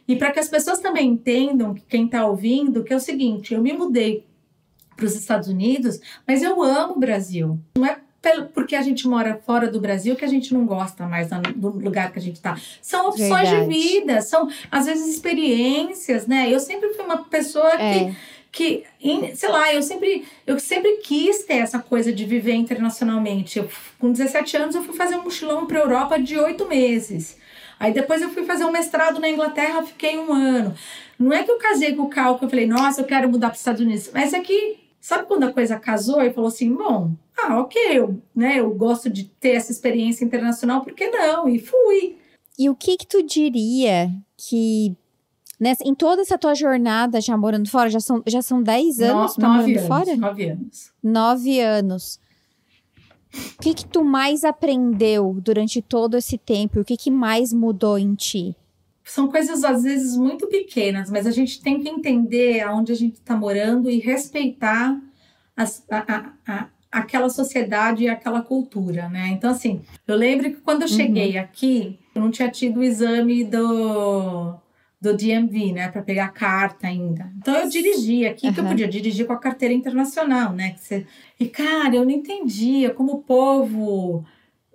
e 0.09 0.17
para 0.17 0.33
que 0.33 0.41
as 0.41 0.49
pessoas 0.49 0.81
também 0.81 1.11
entendam, 1.11 1.75
quem 1.87 2.07
está 2.07 2.27
ouvindo, 2.27 2.83
que 2.83 2.93
é 2.93 2.97
o 2.97 3.01
seguinte: 3.01 3.53
eu 3.53 3.63
me 3.63 3.75
mudei 3.75 4.27
para 4.97 5.05
os 5.05 5.15
Estados 5.15 5.49
Unidos, 5.49 6.01
mas 6.27 6.43
eu 6.43 6.61
amo 6.63 6.95
o 6.95 6.99
Brasil. 6.99 7.61
Não 7.77 7.87
é 7.87 7.99
porque 8.53 8.75
a 8.75 8.83
gente 8.83 9.07
mora 9.07 9.41
fora 9.47 9.71
do 9.71 9.81
Brasil 9.81 10.17
que 10.17 10.25
a 10.25 10.29
gente 10.29 10.53
não 10.53 10.67
gosta 10.67 11.07
mais 11.07 11.29
do 11.55 11.69
lugar 11.69 12.11
que 12.11 12.19
a 12.19 12.23
gente 12.23 12.37
está. 12.37 12.59
São 12.83 13.09
opções 13.09 13.49
Verdade. 13.49 13.69
de 13.69 13.79
vida, 13.79 14.21
são 14.21 14.49
às 14.71 14.87
vezes 14.87 15.15
experiências, 15.15 16.27
né? 16.27 16.53
Eu 16.53 16.59
sempre 16.59 16.93
fui 16.95 17.05
uma 17.05 17.25
pessoa 17.25 17.75
é. 17.75 18.07
que 18.07 18.17
que, 18.51 18.85
sei 19.35 19.49
lá, 19.51 19.73
eu 19.73 19.83
sempre, 19.83 20.25
eu 20.47 20.59
sempre 20.59 20.97
quis 20.97 21.45
ter 21.45 21.59
essa 21.59 21.79
coisa 21.79 22.13
de 22.13 22.25
viver 22.25 22.55
internacionalmente. 22.55 23.59
Eu, 23.59 23.69
com 23.99 24.11
17 24.11 24.57
anos, 24.57 24.75
eu 24.75 24.83
fui 24.83 24.97
fazer 24.97 25.17
um 25.17 25.23
mochilão 25.23 25.67
para 25.67 25.79
Europa 25.79 26.19
de 26.19 26.37
oito 26.39 26.67
meses. 26.67 27.37
Aí 27.79 27.93
depois 27.93 28.21
eu 28.23 28.31
fui 28.31 28.45
fazer 28.45 28.65
um 28.65 28.73
mestrado 28.73 29.21
na 29.21 29.29
Inglaterra, 29.29 29.83
fiquei 29.83 30.19
um 30.19 30.33
ano. 30.33 30.75
Não 31.19 31.33
é 31.33 31.43
que 31.43 31.51
eu 31.51 31.59
casei 31.59 31.95
com 31.95 32.03
o 32.03 32.09
Cal, 32.09 32.39
que 32.39 32.45
eu 32.45 32.49
falei, 32.51 32.67
nossa, 32.67 33.01
eu 33.01 33.05
quero 33.05 33.29
mudar 33.29 33.49
para 33.49 33.55
os 33.55 33.61
Estados 33.61 33.81
Unidos. 33.81 34.11
Mas 34.13 34.33
é 34.33 34.41
que, 34.41 34.79
sabe 35.01 35.27
quando 35.27 35.45
a 35.45 35.53
coisa 35.53 35.79
casou 35.79 36.23
e 36.23 36.33
falou 36.33 36.49
assim, 36.49 36.75
bom, 36.75 37.13
ah, 37.37 37.61
ok, 37.61 37.81
eu, 37.93 38.21
né, 38.35 38.61
eu 38.61 38.71
gosto 38.71 39.09
de 39.09 39.25
ter 39.25 39.51
essa 39.51 39.71
experiência 39.71 40.25
internacional, 40.25 40.83
por 40.83 40.93
que 40.93 41.09
não? 41.09 41.49
E 41.49 41.59
fui. 41.59 42.17
E 42.59 42.69
o 42.69 42.75
que 42.75 42.97
que 42.97 43.07
tu 43.07 43.23
diria 43.23 44.11
que 44.37 44.97
Nessa, 45.61 45.83
em 45.85 45.93
toda 45.93 46.23
essa 46.23 46.39
tua 46.39 46.55
jornada 46.55 47.21
já 47.21 47.37
morando 47.37 47.69
fora, 47.69 47.91
já 47.91 47.99
são, 47.99 48.23
já 48.25 48.41
são 48.41 48.63
10 48.63 49.01
anos 49.01 49.37
no, 49.37 49.43
tá 49.43 49.49
morando 49.49 49.71
anos, 49.71 49.87
fora? 49.89 50.17
Nove 50.17 50.49
anos. 50.49 50.93
Nove 51.03 51.61
anos. 51.61 52.21
O 53.59 53.63
que 53.63 53.75
que 53.75 53.87
tu 53.87 54.05
mais 54.05 54.45
aprendeu 54.45 55.37
durante 55.41 55.83
todo 55.83 56.17
esse 56.17 56.39
tempo? 56.39 56.81
O 56.81 56.85
que 56.85 56.97
que 56.97 57.11
mais 57.11 57.53
mudou 57.53 57.99
em 57.99 58.15
ti? 58.15 58.57
São 59.05 59.29
coisas 59.29 59.65
às 59.65 59.83
vezes 59.83 60.17
muito 60.17 60.47
pequenas, 60.49 61.11
mas 61.11 61.27
a 61.27 61.31
gente 61.31 61.63
tem 61.63 61.81
que 61.81 61.89
entender 61.89 62.61
aonde 62.61 62.93
a 62.93 62.95
gente 62.95 63.15
está 63.15 63.37
morando 63.37 63.91
e 63.91 63.99
respeitar 63.99 65.01
as, 65.57 65.83
a, 65.91 65.99
a, 65.99 66.33
a, 66.47 66.69
aquela 66.93 67.31
sociedade 67.31 68.05
e 68.05 68.09
aquela 68.09 68.43
cultura, 68.43 69.09
né? 69.09 69.29
Então, 69.29 69.51
assim, 69.51 69.83
eu 70.07 70.15
lembro 70.15 70.51
que 70.51 70.61
quando 70.61 70.83
eu 70.83 70.89
cheguei 70.89 71.37
uhum. 71.37 71.43
aqui, 71.43 71.99
eu 72.15 72.21
não 72.23 72.31
tinha 72.31 72.51
tido 72.51 72.81
o 72.81 72.85
exame 72.85 73.45
do 73.45 74.55
do 75.01 75.17
DMV, 75.17 75.73
né, 75.73 75.89
para 75.89 76.03
pegar 76.03 76.29
carta 76.29 76.89
ainda. 76.89 77.31
Então 77.37 77.55
eu 77.55 77.69
dirigi 77.69 78.27
aqui, 78.27 78.49
uhum. 78.49 78.53
que 78.53 78.61
eu 78.61 78.65
podia 78.65 78.89
dirigir 78.89 79.27
com 79.27 79.33
a 79.33 79.39
carteira 79.39 79.73
internacional, 79.73 80.53
né? 80.53 80.71
Que 80.73 80.81
você... 80.81 81.07
E 81.39 81.47
cara, 81.47 81.95
eu 81.95 82.05
não 82.05 82.11
entendia 82.11 82.91
como 82.91 83.13
o 83.13 83.23
povo 83.23 84.25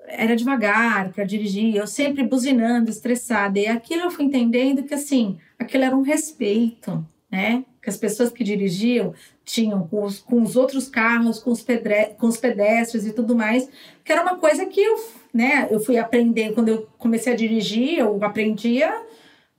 era 0.08 0.36
devagar 0.36 1.12
para 1.12 1.24
dirigir, 1.24 1.76
eu 1.76 1.88
sempre 1.88 2.24
buzinando, 2.24 2.90
estressada. 2.90 3.60
E 3.60 3.68
aquilo 3.68 4.04
eu 4.04 4.12
fui 4.12 4.26
entendendo 4.26 4.84
que 4.84 4.94
assim, 4.94 5.38
aquilo 5.60 5.84
era 5.84 5.96
um 5.96 6.02
respeito, 6.02 7.06
né? 7.30 7.66
Que 7.82 7.90
as 7.90 7.98
pessoas 7.98 8.32
que 8.32 8.46
dirigiam 8.46 9.14
tinham 9.44 9.86
com 9.88 10.04
os, 10.04 10.20
com 10.20 10.42
os 10.42 10.56
outros 10.56 10.88
carros, 10.88 11.40
com 11.40 11.52
os, 11.52 11.62
pedre, 11.62 12.16
com 12.18 12.28
os 12.28 12.38
pedestres 12.38 13.06
e 13.06 13.12
tudo 13.12 13.36
mais, 13.36 13.70
que 14.06 14.12
era 14.12 14.22
uma 14.22 14.38
coisa 14.38 14.66
que 14.66 14.80
eu, 14.80 14.96
né, 15.34 15.68
eu 15.70 15.82
fui 15.82 15.98
aprender 15.98 16.54
quando 16.54 16.70
eu 16.70 16.88
comecei 16.98 17.34
a 17.34 17.36
dirigir, 17.36 18.00
eu 18.00 18.24
aprendia 18.24 18.90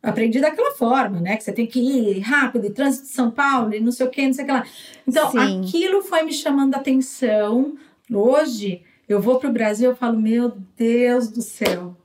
aprendi 0.04 0.40
daquela 0.40 0.72
forma, 0.72 1.20
né? 1.20 1.36
Que 1.36 1.44
você 1.44 1.52
tem 1.52 1.66
que 1.66 1.80
ir 1.80 2.20
rápido, 2.20 2.70
trânsito 2.70 3.06
de 3.06 3.12
São 3.12 3.30
Paulo, 3.30 3.74
e 3.74 3.80
não 3.80 3.90
sei 3.90 4.06
o 4.06 4.10
que, 4.10 4.26
não 4.26 4.32
sei 4.32 4.44
o 4.44 4.46
que 4.46 4.52
lá. 4.52 4.66
Então, 5.06 5.30
Sim. 5.30 5.60
aquilo 5.60 6.02
foi 6.02 6.22
me 6.22 6.32
chamando 6.32 6.74
a 6.74 6.78
atenção. 6.78 7.74
Hoje, 8.12 8.82
eu 9.08 9.20
vou 9.20 9.38
para 9.38 9.48
o 9.48 9.52
Brasil 9.52 9.92
e 9.92 9.94
falo, 9.94 10.20
meu 10.20 10.52
Deus 10.76 11.28
do 11.28 11.42
céu, 11.42 11.96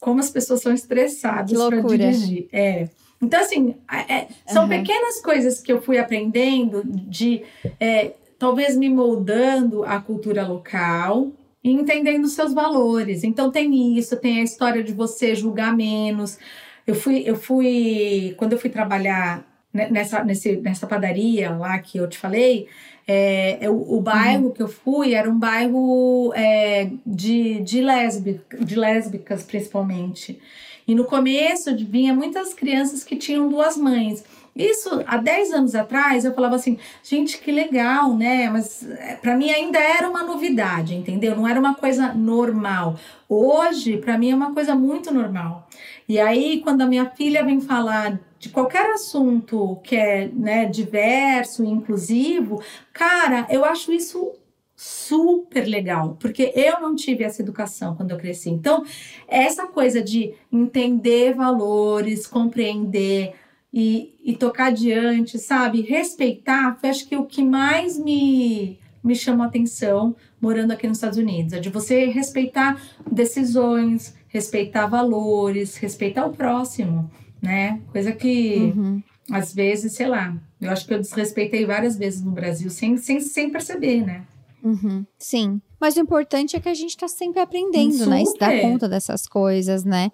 como 0.00 0.20
as 0.20 0.30
pessoas 0.30 0.62
são 0.62 0.72
estressadas 0.72 1.52
para 1.52 1.80
dirigir. 1.82 2.48
É. 2.52 2.88
Então, 3.20 3.40
assim, 3.40 3.76
é, 4.08 4.26
são 4.46 4.64
uhum. 4.64 4.68
pequenas 4.68 5.20
coisas 5.20 5.60
que 5.60 5.72
eu 5.72 5.80
fui 5.80 5.98
aprendendo 5.98 6.82
de 6.84 7.42
é, 7.78 8.14
talvez 8.38 8.76
me 8.76 8.88
moldando 8.88 9.84
a 9.84 10.00
cultura 10.00 10.46
local 10.46 11.30
e 11.62 11.70
entendendo 11.70 12.26
seus 12.26 12.52
valores. 12.52 13.22
Então, 13.22 13.50
tem 13.50 13.96
isso, 13.96 14.16
tem 14.16 14.40
a 14.40 14.42
história 14.42 14.82
de 14.82 14.92
você 14.92 15.34
julgar 15.34 15.76
menos. 15.76 16.38
Eu 16.86 16.94
fui, 16.94 17.22
eu 17.26 17.36
fui, 17.36 18.34
quando 18.36 18.52
eu 18.52 18.58
fui 18.58 18.70
trabalhar 18.70 19.44
nessa, 19.72 20.22
nesse, 20.24 20.56
nessa 20.56 20.86
padaria 20.86 21.50
lá 21.50 21.78
que 21.78 21.98
eu 21.98 22.08
te 22.08 22.18
falei, 22.18 22.68
é, 23.06 23.58
eu, 23.60 23.74
o 23.74 24.00
bairro 24.00 24.46
uhum. 24.46 24.50
que 24.52 24.62
eu 24.62 24.68
fui 24.68 25.14
era 25.14 25.28
um 25.28 25.38
bairro 25.38 26.32
é, 26.34 26.90
de, 27.04 27.60
de, 27.60 27.80
lésbica, 27.80 28.58
de 28.58 28.76
lésbicas, 28.76 29.42
principalmente. 29.42 30.40
E 30.86 30.94
no 30.94 31.04
começo 31.04 31.74
vinha 31.76 32.14
muitas 32.14 32.54
crianças 32.54 33.04
que 33.04 33.16
tinham 33.16 33.48
duas 33.48 33.76
mães. 33.76 34.24
Isso 34.54 35.02
há 35.06 35.16
10 35.16 35.52
anos 35.52 35.74
atrás 35.74 36.24
eu 36.24 36.34
falava 36.34 36.56
assim, 36.56 36.78
gente, 37.02 37.38
que 37.38 37.50
legal, 37.50 38.14
né? 38.14 38.50
Mas 38.50 38.86
é, 38.86 39.14
para 39.14 39.34
mim 39.34 39.50
ainda 39.50 39.78
era 39.78 40.08
uma 40.08 40.22
novidade, 40.22 40.94
entendeu? 40.94 41.34
Não 41.34 41.48
era 41.48 41.58
uma 41.58 41.74
coisa 41.74 42.12
normal. 42.12 42.96
Hoje, 43.28 43.96
para 43.96 44.18
mim, 44.18 44.30
é 44.30 44.34
uma 44.34 44.52
coisa 44.52 44.74
muito 44.74 45.12
normal. 45.12 45.66
E 46.08 46.18
aí, 46.18 46.60
quando 46.60 46.82
a 46.82 46.86
minha 46.86 47.06
filha 47.10 47.44
vem 47.44 47.60
falar 47.60 48.20
de 48.38 48.48
qualquer 48.48 48.90
assunto 48.90 49.78
que 49.84 49.94
é 49.94 50.28
né, 50.28 50.66
diverso, 50.66 51.64
inclusivo, 51.64 52.62
cara, 52.92 53.46
eu 53.48 53.64
acho 53.64 53.92
isso 53.92 54.32
super 54.74 55.64
legal, 55.64 56.16
porque 56.18 56.52
eu 56.56 56.80
não 56.80 56.96
tive 56.96 57.22
essa 57.22 57.40
educação 57.40 57.94
quando 57.94 58.10
eu 58.10 58.18
cresci. 58.18 58.50
Então, 58.50 58.84
essa 59.28 59.66
coisa 59.66 60.02
de 60.02 60.34
entender 60.50 61.34
valores, 61.34 62.26
compreender 62.26 63.34
e, 63.72 64.12
e 64.24 64.36
tocar 64.36 64.66
adiante, 64.66 65.38
sabe? 65.38 65.82
Respeitar, 65.82 66.76
foi 66.80 66.90
acho 66.90 67.08
que 67.08 67.16
o 67.16 67.24
que 67.24 67.44
mais 67.44 67.96
me, 67.96 68.80
me 69.04 69.14
chamou 69.14 69.46
atenção 69.46 70.16
morando 70.40 70.72
aqui 70.72 70.88
nos 70.88 70.98
Estados 70.98 71.18
Unidos. 71.18 71.52
É 71.52 71.60
de 71.60 71.70
você 71.70 72.06
respeitar 72.06 72.80
decisões, 73.08 74.16
respeitar 74.32 74.86
valores, 74.86 75.76
respeitar 75.76 76.26
o 76.26 76.32
próximo, 76.32 77.10
né? 77.40 77.80
Coisa 77.92 78.12
que 78.12 78.72
uhum. 78.74 79.02
às 79.30 79.54
vezes, 79.54 79.92
sei 79.92 80.08
lá, 80.08 80.34
eu 80.60 80.70
acho 80.70 80.86
que 80.86 80.94
eu 80.94 80.98
desrespeitei 80.98 81.66
várias 81.66 81.96
vezes 81.96 82.22
no 82.22 82.30
Brasil 82.30 82.70
sem, 82.70 82.96
sem, 82.96 83.20
sem 83.20 83.50
perceber, 83.50 84.04
né? 84.04 84.24
Uhum, 84.64 85.04
sim. 85.18 85.60
Mas 85.78 85.96
o 85.96 86.00
importante 86.00 86.56
é 86.56 86.60
que 86.60 86.68
a 86.68 86.74
gente 86.74 86.90
está 86.90 87.08
sempre 87.08 87.40
aprendendo, 87.40 87.92
Super. 87.92 88.08
né? 88.08 88.22
E 88.22 88.26
se 88.26 88.38
dar 88.38 88.60
conta 88.60 88.88
dessas 88.88 89.26
coisas, 89.26 89.84
né? 89.84 90.10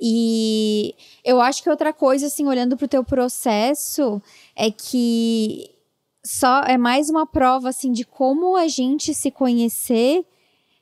E 0.00 0.94
eu 1.24 1.40
acho 1.40 1.62
que 1.62 1.68
outra 1.68 1.92
coisa, 1.92 2.26
assim, 2.26 2.46
olhando 2.46 2.76
para 2.76 2.84
o 2.84 2.88
teu 2.88 3.04
processo, 3.04 4.22
é 4.56 4.70
que 4.70 5.68
só 6.24 6.62
é 6.62 6.78
mais 6.78 7.10
uma 7.10 7.26
prova 7.26 7.70
assim 7.70 7.90
de 7.90 8.04
como 8.04 8.56
a 8.56 8.68
gente 8.68 9.12
se 9.14 9.30
conhecer 9.30 10.24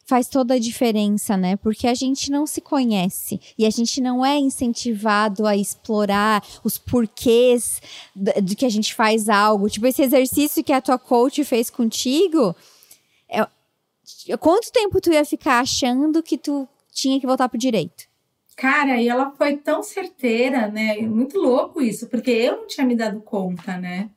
faz 0.09 0.27
toda 0.27 0.55
a 0.55 0.59
diferença, 0.59 1.37
né? 1.37 1.57
Porque 1.57 1.87
a 1.87 1.93
gente 1.93 2.31
não 2.31 2.47
se 2.47 2.63
conhece 2.63 3.39
e 3.59 3.67
a 3.67 3.71
gente 3.71 4.01
não 4.01 4.25
é 4.25 4.39
incentivado 4.39 5.47
a 5.47 5.55
explorar 5.55 6.43
os 6.65 6.79
porquês 6.79 7.83
do 8.17 8.57
que 8.57 8.65
a 8.65 8.71
gente 8.71 8.95
faz 8.95 9.29
algo. 9.29 9.69
Tipo, 9.69 9.87
esse 9.87 10.01
exercício 10.01 10.65
que 10.65 10.73
a 10.73 10.81
tua 10.81 10.99
coach 10.99 11.45
fez 11.45 11.69
contigo, 11.69 12.57
é... 13.29 13.47
quanto 14.39 14.73
tempo 14.73 14.99
tu 14.99 15.13
ia 15.13 15.27
ficar 15.27 15.61
achando 15.61 16.23
que 16.23 16.39
tu 16.39 16.67
tinha 16.91 17.21
que 17.21 17.27
voltar 17.27 17.47
pro 17.51 17.59
direito? 17.59 18.09
Cara, 18.57 19.01
e 19.03 19.09
ela 19.09 19.31
foi 19.33 19.59
tão 19.59 19.83
certeira, 19.83 20.69
né? 20.69 20.97
Muito 21.03 21.39
louco 21.39 21.83
isso, 21.83 22.09
porque 22.09 22.31
eu 22.31 22.57
não 22.57 22.67
tinha 22.67 22.87
me 22.87 22.97
dado 22.97 23.21
conta, 23.21 23.77
né? 23.77 24.09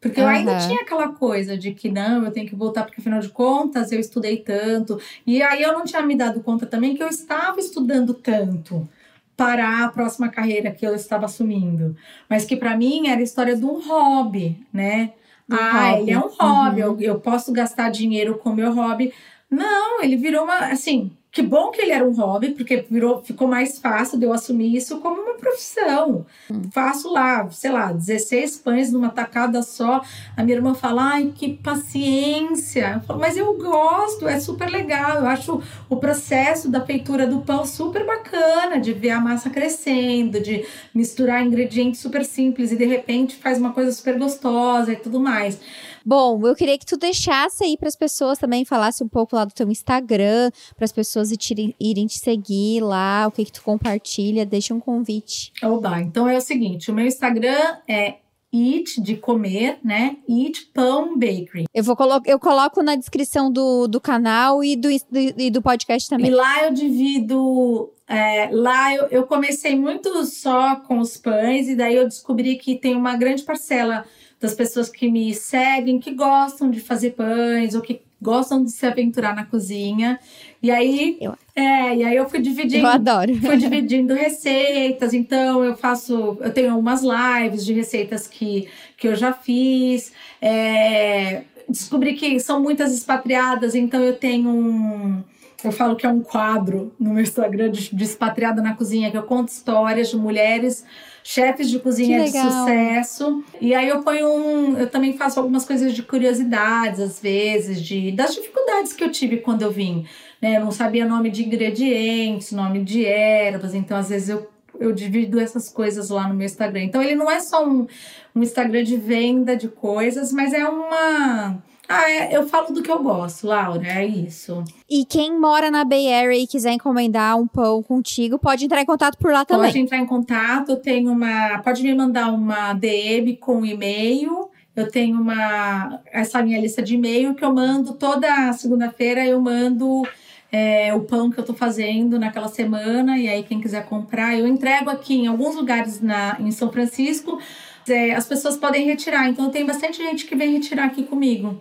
Porque 0.00 0.18
eu 0.18 0.26
ainda 0.26 0.56
tinha 0.58 0.80
aquela 0.80 1.08
coisa 1.08 1.58
de 1.58 1.74
que 1.74 1.90
não, 1.90 2.24
eu 2.24 2.30
tenho 2.30 2.48
que 2.48 2.54
voltar, 2.54 2.84
porque 2.84 3.00
afinal 3.00 3.20
de 3.20 3.28
contas 3.28 3.92
eu 3.92 4.00
estudei 4.00 4.38
tanto. 4.38 4.98
E 5.26 5.42
aí 5.42 5.62
eu 5.62 5.74
não 5.74 5.84
tinha 5.84 6.00
me 6.00 6.16
dado 6.16 6.40
conta 6.40 6.64
também 6.64 6.96
que 6.96 7.02
eu 7.02 7.08
estava 7.08 7.60
estudando 7.60 8.14
tanto 8.14 8.88
para 9.36 9.84
a 9.84 9.88
próxima 9.88 10.30
carreira 10.30 10.70
que 10.70 10.86
eu 10.86 10.94
estava 10.94 11.26
assumindo. 11.26 11.94
Mas 12.28 12.46
que 12.46 12.56
para 12.56 12.76
mim 12.76 13.08
era 13.08 13.20
a 13.20 13.24
história 13.24 13.54
de 13.54 13.64
um 13.64 13.78
hobby, 13.80 14.66
né? 14.72 15.12
Um 15.48 15.54
ah, 15.54 15.90
hobby. 15.90 16.02
ele 16.02 16.10
é 16.12 16.18
um 16.18 16.28
hobby, 16.28 16.82
uhum. 16.82 16.86
eu, 16.88 17.00
eu 17.00 17.20
posso 17.20 17.52
gastar 17.52 17.90
dinheiro 17.90 18.38
com 18.38 18.54
meu 18.54 18.72
hobby. 18.72 19.12
Não, 19.50 20.02
ele 20.02 20.16
virou 20.16 20.44
uma, 20.44 20.70
assim, 20.70 21.10
que 21.32 21.42
bom 21.42 21.70
que 21.70 21.80
ele 21.80 21.92
era 21.92 22.04
um 22.04 22.12
hobby, 22.12 22.50
porque 22.50 22.84
virou, 22.90 23.22
ficou 23.22 23.46
mais 23.46 23.78
fácil 23.78 24.18
de 24.18 24.24
eu 24.24 24.32
assumir 24.32 24.74
isso 24.74 24.98
como 25.00 25.20
uma 25.20 25.34
profissão. 25.34 26.26
Hum. 26.50 26.62
Faço 26.72 27.12
lá, 27.12 27.48
sei 27.50 27.70
lá, 27.70 27.92
16 27.92 28.58
pães 28.58 28.92
numa 28.92 29.10
tacada 29.10 29.62
só. 29.62 30.02
A 30.36 30.42
minha 30.42 30.56
irmã 30.56 30.74
fala, 30.74 31.14
ai, 31.14 31.32
que 31.34 31.54
paciência. 31.54 32.94
Eu 32.94 33.00
falo, 33.02 33.20
mas 33.20 33.36
eu 33.36 33.56
gosto, 33.56 34.26
é 34.26 34.40
super 34.40 34.68
legal. 34.68 35.18
Eu 35.18 35.26
acho 35.26 35.62
o 35.88 35.96
processo 35.96 36.68
da 36.68 36.80
feitura 36.80 37.26
do 37.26 37.42
pão 37.42 37.64
super 37.64 38.04
bacana, 38.04 38.80
de 38.80 38.92
ver 38.92 39.10
a 39.10 39.20
massa 39.20 39.50
crescendo, 39.50 40.40
de 40.40 40.66
misturar 40.92 41.46
ingredientes 41.46 42.00
super 42.00 42.24
simples 42.24 42.72
e 42.72 42.76
de 42.76 42.84
repente 42.84 43.36
faz 43.36 43.56
uma 43.58 43.72
coisa 43.72 43.92
super 43.92 44.18
gostosa 44.18 44.92
e 44.92 44.96
tudo 44.96 45.20
mais. 45.20 45.60
Bom, 46.04 46.46
eu 46.46 46.54
queria 46.54 46.78
que 46.78 46.86
tu 46.86 46.96
deixasse 46.96 47.64
aí 47.64 47.76
para 47.76 47.88
as 47.88 47.96
pessoas 47.96 48.38
também, 48.38 48.64
falasse 48.64 49.02
um 49.02 49.08
pouco 49.08 49.36
lá 49.36 49.44
do 49.44 49.52
teu 49.52 49.68
Instagram, 49.70 50.50
para 50.76 50.84
as 50.84 50.92
pessoas 50.92 51.30
irem, 51.30 51.74
irem 51.78 52.06
te 52.06 52.18
seguir 52.18 52.80
lá, 52.80 53.26
o 53.26 53.30
que 53.30 53.44
que 53.44 53.52
tu 53.52 53.62
compartilha, 53.62 54.46
deixa 54.46 54.74
um 54.74 54.80
convite. 54.80 55.52
Oba, 55.62 56.00
então 56.00 56.28
é 56.28 56.36
o 56.36 56.40
seguinte, 56.40 56.90
o 56.90 56.94
meu 56.94 57.06
Instagram 57.06 57.76
é 57.88 58.16
Eat 58.52 59.00
de 59.00 59.16
comer, 59.16 59.78
né? 59.84 60.16
Eat 60.28 60.72
Pão 60.74 61.16
Bakery. 61.16 61.66
Eu 61.72 61.84
vou 61.84 61.94
colo 61.94 62.20
eu 62.26 62.38
coloco 62.38 62.82
na 62.82 62.96
descrição 62.96 63.50
do, 63.50 63.86
do 63.86 64.00
canal 64.00 64.64
e 64.64 64.74
do, 64.74 64.88
do, 64.88 65.18
e 65.40 65.50
do 65.52 65.62
podcast 65.62 66.10
também. 66.10 66.26
E 66.26 66.30
lá 66.34 66.64
eu 66.64 66.72
divido. 66.72 67.92
É, 68.08 68.48
lá 68.50 68.92
eu, 68.92 69.06
eu 69.06 69.22
comecei 69.22 69.76
muito 69.76 70.24
só 70.24 70.74
com 70.76 70.98
os 70.98 71.16
pães, 71.16 71.68
e 71.68 71.76
daí 71.76 71.94
eu 71.94 72.08
descobri 72.08 72.56
que 72.56 72.74
tem 72.74 72.96
uma 72.96 73.16
grande 73.16 73.44
parcela 73.44 74.04
das 74.40 74.54
pessoas 74.54 74.88
que 74.88 75.10
me 75.10 75.34
seguem, 75.34 75.98
que 75.98 76.12
gostam 76.12 76.70
de 76.70 76.80
fazer 76.80 77.10
pães 77.10 77.74
ou 77.74 77.82
que 77.82 78.00
gostam 78.20 78.64
de 78.64 78.70
se 78.70 78.84
aventurar 78.86 79.34
na 79.34 79.44
cozinha. 79.44 80.18
E 80.62 80.70
aí, 80.70 81.18
eu... 81.20 81.34
é, 81.54 81.96
e 81.96 82.04
aí 82.04 82.16
eu 82.16 82.28
fui 82.28 82.40
dividindo. 82.40 82.86
Eu 82.86 82.90
adoro. 82.90 83.34
Fui 83.36 83.56
dividindo 83.56 84.14
receitas. 84.14 85.14
Então 85.14 85.64
eu 85.64 85.76
faço, 85.76 86.38
eu 86.40 86.52
tenho 86.52 86.70
algumas 86.72 87.02
lives 87.02 87.64
de 87.64 87.72
receitas 87.72 88.26
que, 88.26 88.68
que 88.96 89.08
eu 89.08 89.14
já 89.14 89.32
fiz. 89.32 90.12
É, 90.40 91.42
descobri 91.68 92.14
que 92.14 92.40
são 92.40 92.60
muitas 92.60 92.92
expatriadas, 92.92 93.74
então 93.74 94.00
eu 94.02 94.16
tenho 94.16 94.48
um 94.48 95.22
eu 95.62 95.72
falo 95.72 95.94
que 95.94 96.06
é 96.06 96.08
um 96.08 96.20
quadro 96.20 96.90
no 96.98 97.12
meu 97.12 97.22
Instagram 97.22 97.70
de, 97.70 97.94
de 97.94 98.04
expatriada 98.04 98.62
na 98.62 98.74
cozinha, 98.74 99.10
que 99.10 99.16
eu 99.16 99.22
conto 99.22 99.48
histórias 99.48 100.08
de 100.08 100.16
mulheres 100.16 100.84
chefes 101.22 101.70
de 101.70 101.78
cozinha 101.78 102.24
de 102.24 102.30
sucesso. 102.30 103.44
E 103.60 103.74
aí 103.74 103.88
eu 103.88 104.02
ponho 104.02 104.28
um. 104.28 104.78
Eu 104.78 104.88
também 104.88 105.16
faço 105.16 105.38
algumas 105.38 105.64
coisas 105.64 105.94
de 105.94 106.02
curiosidades, 106.02 107.00
às 107.00 107.20
vezes, 107.20 107.82
de 107.82 108.12
das 108.12 108.34
dificuldades 108.34 108.92
que 108.92 109.04
eu 109.04 109.10
tive 109.10 109.38
quando 109.38 109.62
eu 109.62 109.70
vim. 109.70 110.06
Né? 110.40 110.56
Eu 110.56 110.64
não 110.64 110.70
sabia 110.70 111.06
nome 111.06 111.30
de 111.30 111.44
ingredientes, 111.44 112.52
nome 112.52 112.82
de 112.82 113.04
ervas, 113.04 113.74
então 113.74 113.96
às 113.96 114.08
vezes 114.08 114.28
eu, 114.30 114.48
eu 114.78 114.92
divido 114.92 115.38
essas 115.38 115.68
coisas 115.68 116.08
lá 116.10 116.26
no 116.26 116.34
meu 116.34 116.46
Instagram. 116.46 116.84
Então 116.84 117.02
ele 117.02 117.14
não 117.14 117.30
é 117.30 117.40
só 117.40 117.66
um, 117.66 117.86
um 118.34 118.42
Instagram 118.42 118.82
de 118.82 118.96
venda 118.96 119.56
de 119.56 119.68
coisas, 119.68 120.32
mas 120.32 120.52
é 120.52 120.66
uma 120.66 121.62
Ah, 121.92 122.08
é, 122.08 122.36
eu 122.36 122.46
falo 122.46 122.72
do 122.72 122.84
que 122.84 122.90
eu 122.90 123.02
gosto, 123.02 123.48
Laura, 123.48 123.84
é 123.84 124.06
isso. 124.06 124.62
E 124.88 125.04
quem 125.04 125.36
mora 125.36 125.72
na 125.72 125.84
Bay 125.84 126.12
Area 126.12 126.38
e 126.38 126.46
quiser 126.46 126.70
encomendar 126.70 127.36
um 127.36 127.48
pão 127.48 127.82
contigo, 127.82 128.38
pode 128.38 128.64
entrar 128.64 128.80
em 128.80 128.86
contato 128.86 129.18
por 129.18 129.32
lá 129.32 129.44
também. 129.44 129.66
Pode 129.66 129.80
entrar 129.80 129.98
em 129.98 130.06
contato, 130.06 130.70
eu 130.70 130.76
tenho 130.76 131.10
uma. 131.10 131.58
Pode 131.58 131.82
me 131.82 131.92
mandar 131.92 132.32
uma 132.32 132.72
DM 132.74 133.36
com 133.38 133.66
e-mail. 133.66 134.48
Eu 134.76 134.88
tenho 134.88 135.20
uma 135.20 136.00
essa 136.12 136.40
minha 136.44 136.60
lista 136.60 136.80
de 136.80 136.94
e-mail 136.94 137.34
que 137.34 137.44
eu 137.44 137.52
mando 137.52 137.94
toda 137.94 138.52
segunda-feira, 138.52 139.26
eu 139.26 139.40
mando 139.40 140.04
é, 140.52 140.94
o 140.94 141.00
pão 141.00 141.28
que 141.28 141.40
eu 141.40 141.44
tô 141.44 141.54
fazendo 141.54 142.20
naquela 142.20 142.46
semana, 142.46 143.18
e 143.18 143.28
aí 143.28 143.42
quem 143.42 143.60
quiser 143.60 143.84
comprar, 143.86 144.38
eu 144.38 144.46
entrego 144.46 144.90
aqui 144.90 145.14
em 145.14 145.26
alguns 145.26 145.56
lugares 145.56 146.00
na, 146.00 146.36
em 146.38 146.52
São 146.52 146.70
Francisco. 146.70 147.40
É, 147.88 148.14
as 148.14 148.28
pessoas 148.28 148.56
podem 148.56 148.86
retirar, 148.86 149.28
então 149.28 149.50
tem 149.50 149.66
bastante 149.66 149.96
gente 149.96 150.24
que 150.26 150.36
vem 150.36 150.52
retirar 150.52 150.84
aqui 150.84 151.02
comigo. 151.02 151.60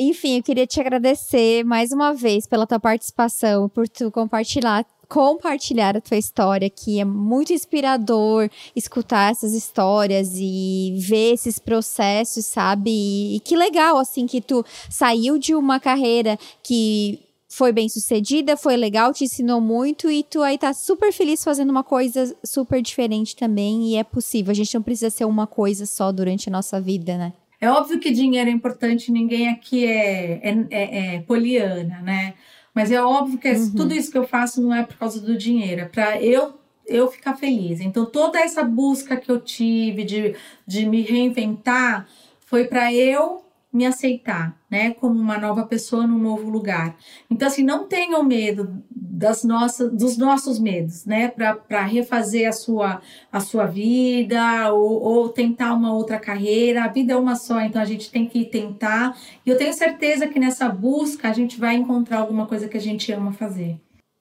Enfim, 0.00 0.36
eu 0.36 0.42
queria 0.44 0.64
te 0.64 0.80
agradecer 0.80 1.64
mais 1.64 1.90
uma 1.90 2.14
vez 2.14 2.46
pela 2.46 2.68
tua 2.68 2.78
participação, 2.78 3.68
por 3.68 3.88
tu 3.88 4.10
compartilhar 4.12 4.86
compartilhar 5.08 5.96
a 5.96 6.02
tua 6.02 6.18
história, 6.18 6.68
que 6.68 7.00
é 7.00 7.04
muito 7.04 7.50
inspirador 7.50 8.50
escutar 8.76 9.32
essas 9.32 9.54
histórias 9.54 10.32
e 10.34 10.94
ver 10.98 11.32
esses 11.32 11.58
processos, 11.58 12.44
sabe? 12.44 12.90
E, 13.36 13.40
que 13.40 13.56
legal, 13.56 13.96
assim, 13.96 14.26
que 14.26 14.42
tu 14.42 14.62
saiu 14.90 15.38
de 15.38 15.54
uma 15.54 15.80
carreira 15.80 16.38
que 16.62 17.20
foi 17.48 17.72
bem 17.72 17.88
sucedida, 17.88 18.54
foi 18.54 18.76
legal, 18.76 19.14
te 19.14 19.24
ensinou 19.24 19.62
muito 19.62 20.10
e 20.10 20.22
tu 20.22 20.42
aí 20.42 20.58
tá 20.58 20.74
super 20.74 21.10
feliz 21.10 21.42
fazendo 21.42 21.70
uma 21.70 21.82
coisa 21.82 22.36
super 22.44 22.82
diferente 22.82 23.34
também 23.34 23.88
e 23.88 23.96
é 23.96 24.04
possível. 24.04 24.50
A 24.50 24.54
gente 24.54 24.74
não 24.74 24.82
precisa 24.82 25.08
ser 25.08 25.24
uma 25.24 25.46
coisa 25.46 25.86
só 25.86 26.12
durante 26.12 26.50
a 26.50 26.52
nossa 26.52 26.78
vida, 26.78 27.16
né? 27.16 27.32
É 27.60 27.70
óbvio 27.70 27.98
que 27.98 28.10
dinheiro 28.10 28.48
é 28.48 28.52
importante, 28.52 29.10
ninguém 29.10 29.48
aqui 29.48 29.84
é, 29.84 30.40
é, 30.48 30.66
é, 30.70 31.14
é 31.16 31.20
poliana, 31.22 32.00
né? 32.02 32.34
Mas 32.72 32.92
é 32.92 33.02
óbvio 33.02 33.38
que 33.38 33.50
uhum. 33.50 33.74
tudo 33.74 33.94
isso 33.94 34.12
que 34.12 34.18
eu 34.18 34.26
faço 34.26 34.62
não 34.62 34.72
é 34.72 34.84
por 34.84 34.96
causa 34.96 35.20
do 35.20 35.36
dinheiro, 35.36 35.82
é 35.82 35.84
para 35.84 36.22
eu 36.22 36.56
eu 36.86 37.10
ficar 37.10 37.36
feliz. 37.36 37.80
Então 37.80 38.06
toda 38.06 38.40
essa 38.40 38.64
busca 38.64 39.16
que 39.16 39.30
eu 39.30 39.38
tive 39.40 40.04
de, 40.04 40.34
de 40.66 40.86
me 40.86 41.02
reinventar 41.02 42.08
foi 42.46 42.64
para 42.64 42.92
eu 42.92 43.44
me 43.72 43.84
aceitar, 43.84 44.56
né, 44.70 44.92
como 44.92 45.18
uma 45.18 45.36
nova 45.38 45.66
pessoa 45.66 46.06
num 46.06 46.18
novo 46.18 46.48
lugar. 46.48 46.96
Então 47.30 47.48
assim, 47.48 47.62
não 47.62 47.86
tenham 47.86 48.22
medo 48.24 48.82
das 48.90 49.44
nossas, 49.44 49.92
dos 49.92 50.16
nossos 50.16 50.58
medos, 50.58 51.04
né, 51.04 51.28
para 51.28 51.84
refazer 51.84 52.48
a 52.48 52.52
sua 52.52 53.02
a 53.30 53.40
sua 53.40 53.66
vida 53.66 54.72
ou, 54.72 55.02
ou 55.02 55.28
tentar 55.28 55.74
uma 55.74 55.92
outra 55.92 56.18
carreira. 56.18 56.84
A 56.84 56.88
vida 56.88 57.12
é 57.12 57.16
uma 57.16 57.36
só, 57.36 57.60
então 57.60 57.80
a 57.80 57.84
gente 57.84 58.10
tem 58.10 58.26
que 58.26 58.44
tentar. 58.46 59.16
E 59.44 59.50
eu 59.50 59.58
tenho 59.58 59.72
certeza 59.74 60.26
que 60.26 60.40
nessa 60.40 60.68
busca 60.68 61.28
a 61.28 61.32
gente 61.32 61.58
vai 61.58 61.76
encontrar 61.76 62.18
alguma 62.18 62.46
coisa 62.46 62.68
que 62.68 62.76
a 62.76 62.80
gente 62.80 63.12
ama 63.12 63.32
fazer. 63.32 63.78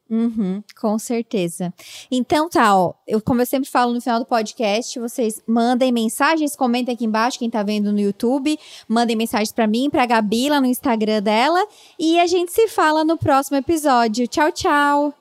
Uhum, 0.09 0.63
com 0.79 0.97
certeza. 0.97 1.73
Então 2.09 2.49
tá, 2.49 2.75
ó. 2.77 2.93
Eu, 3.07 3.21
como 3.21 3.41
eu 3.41 3.45
sempre 3.45 3.69
falo 3.69 3.93
no 3.93 4.01
final 4.01 4.19
do 4.19 4.25
podcast, 4.25 4.97
vocês 4.99 5.41
mandem 5.45 5.91
mensagens, 5.91 6.55
comentem 6.55 6.95
aqui 6.95 7.05
embaixo, 7.05 7.39
quem 7.39 7.49
tá 7.49 7.61
vendo 7.63 7.91
no 7.91 7.99
YouTube, 7.99 8.57
mandem 8.87 9.15
mensagens 9.15 9.51
para 9.51 9.67
mim, 9.67 9.89
pra 9.89 10.05
Gabi 10.05 10.49
lá 10.49 10.61
no 10.61 10.67
Instagram 10.67 11.21
dela. 11.21 11.65
E 11.99 12.19
a 12.19 12.27
gente 12.27 12.51
se 12.51 12.67
fala 12.67 13.03
no 13.03 13.17
próximo 13.17 13.57
episódio. 13.57 14.27
Tchau, 14.27 14.51
tchau! 14.51 15.16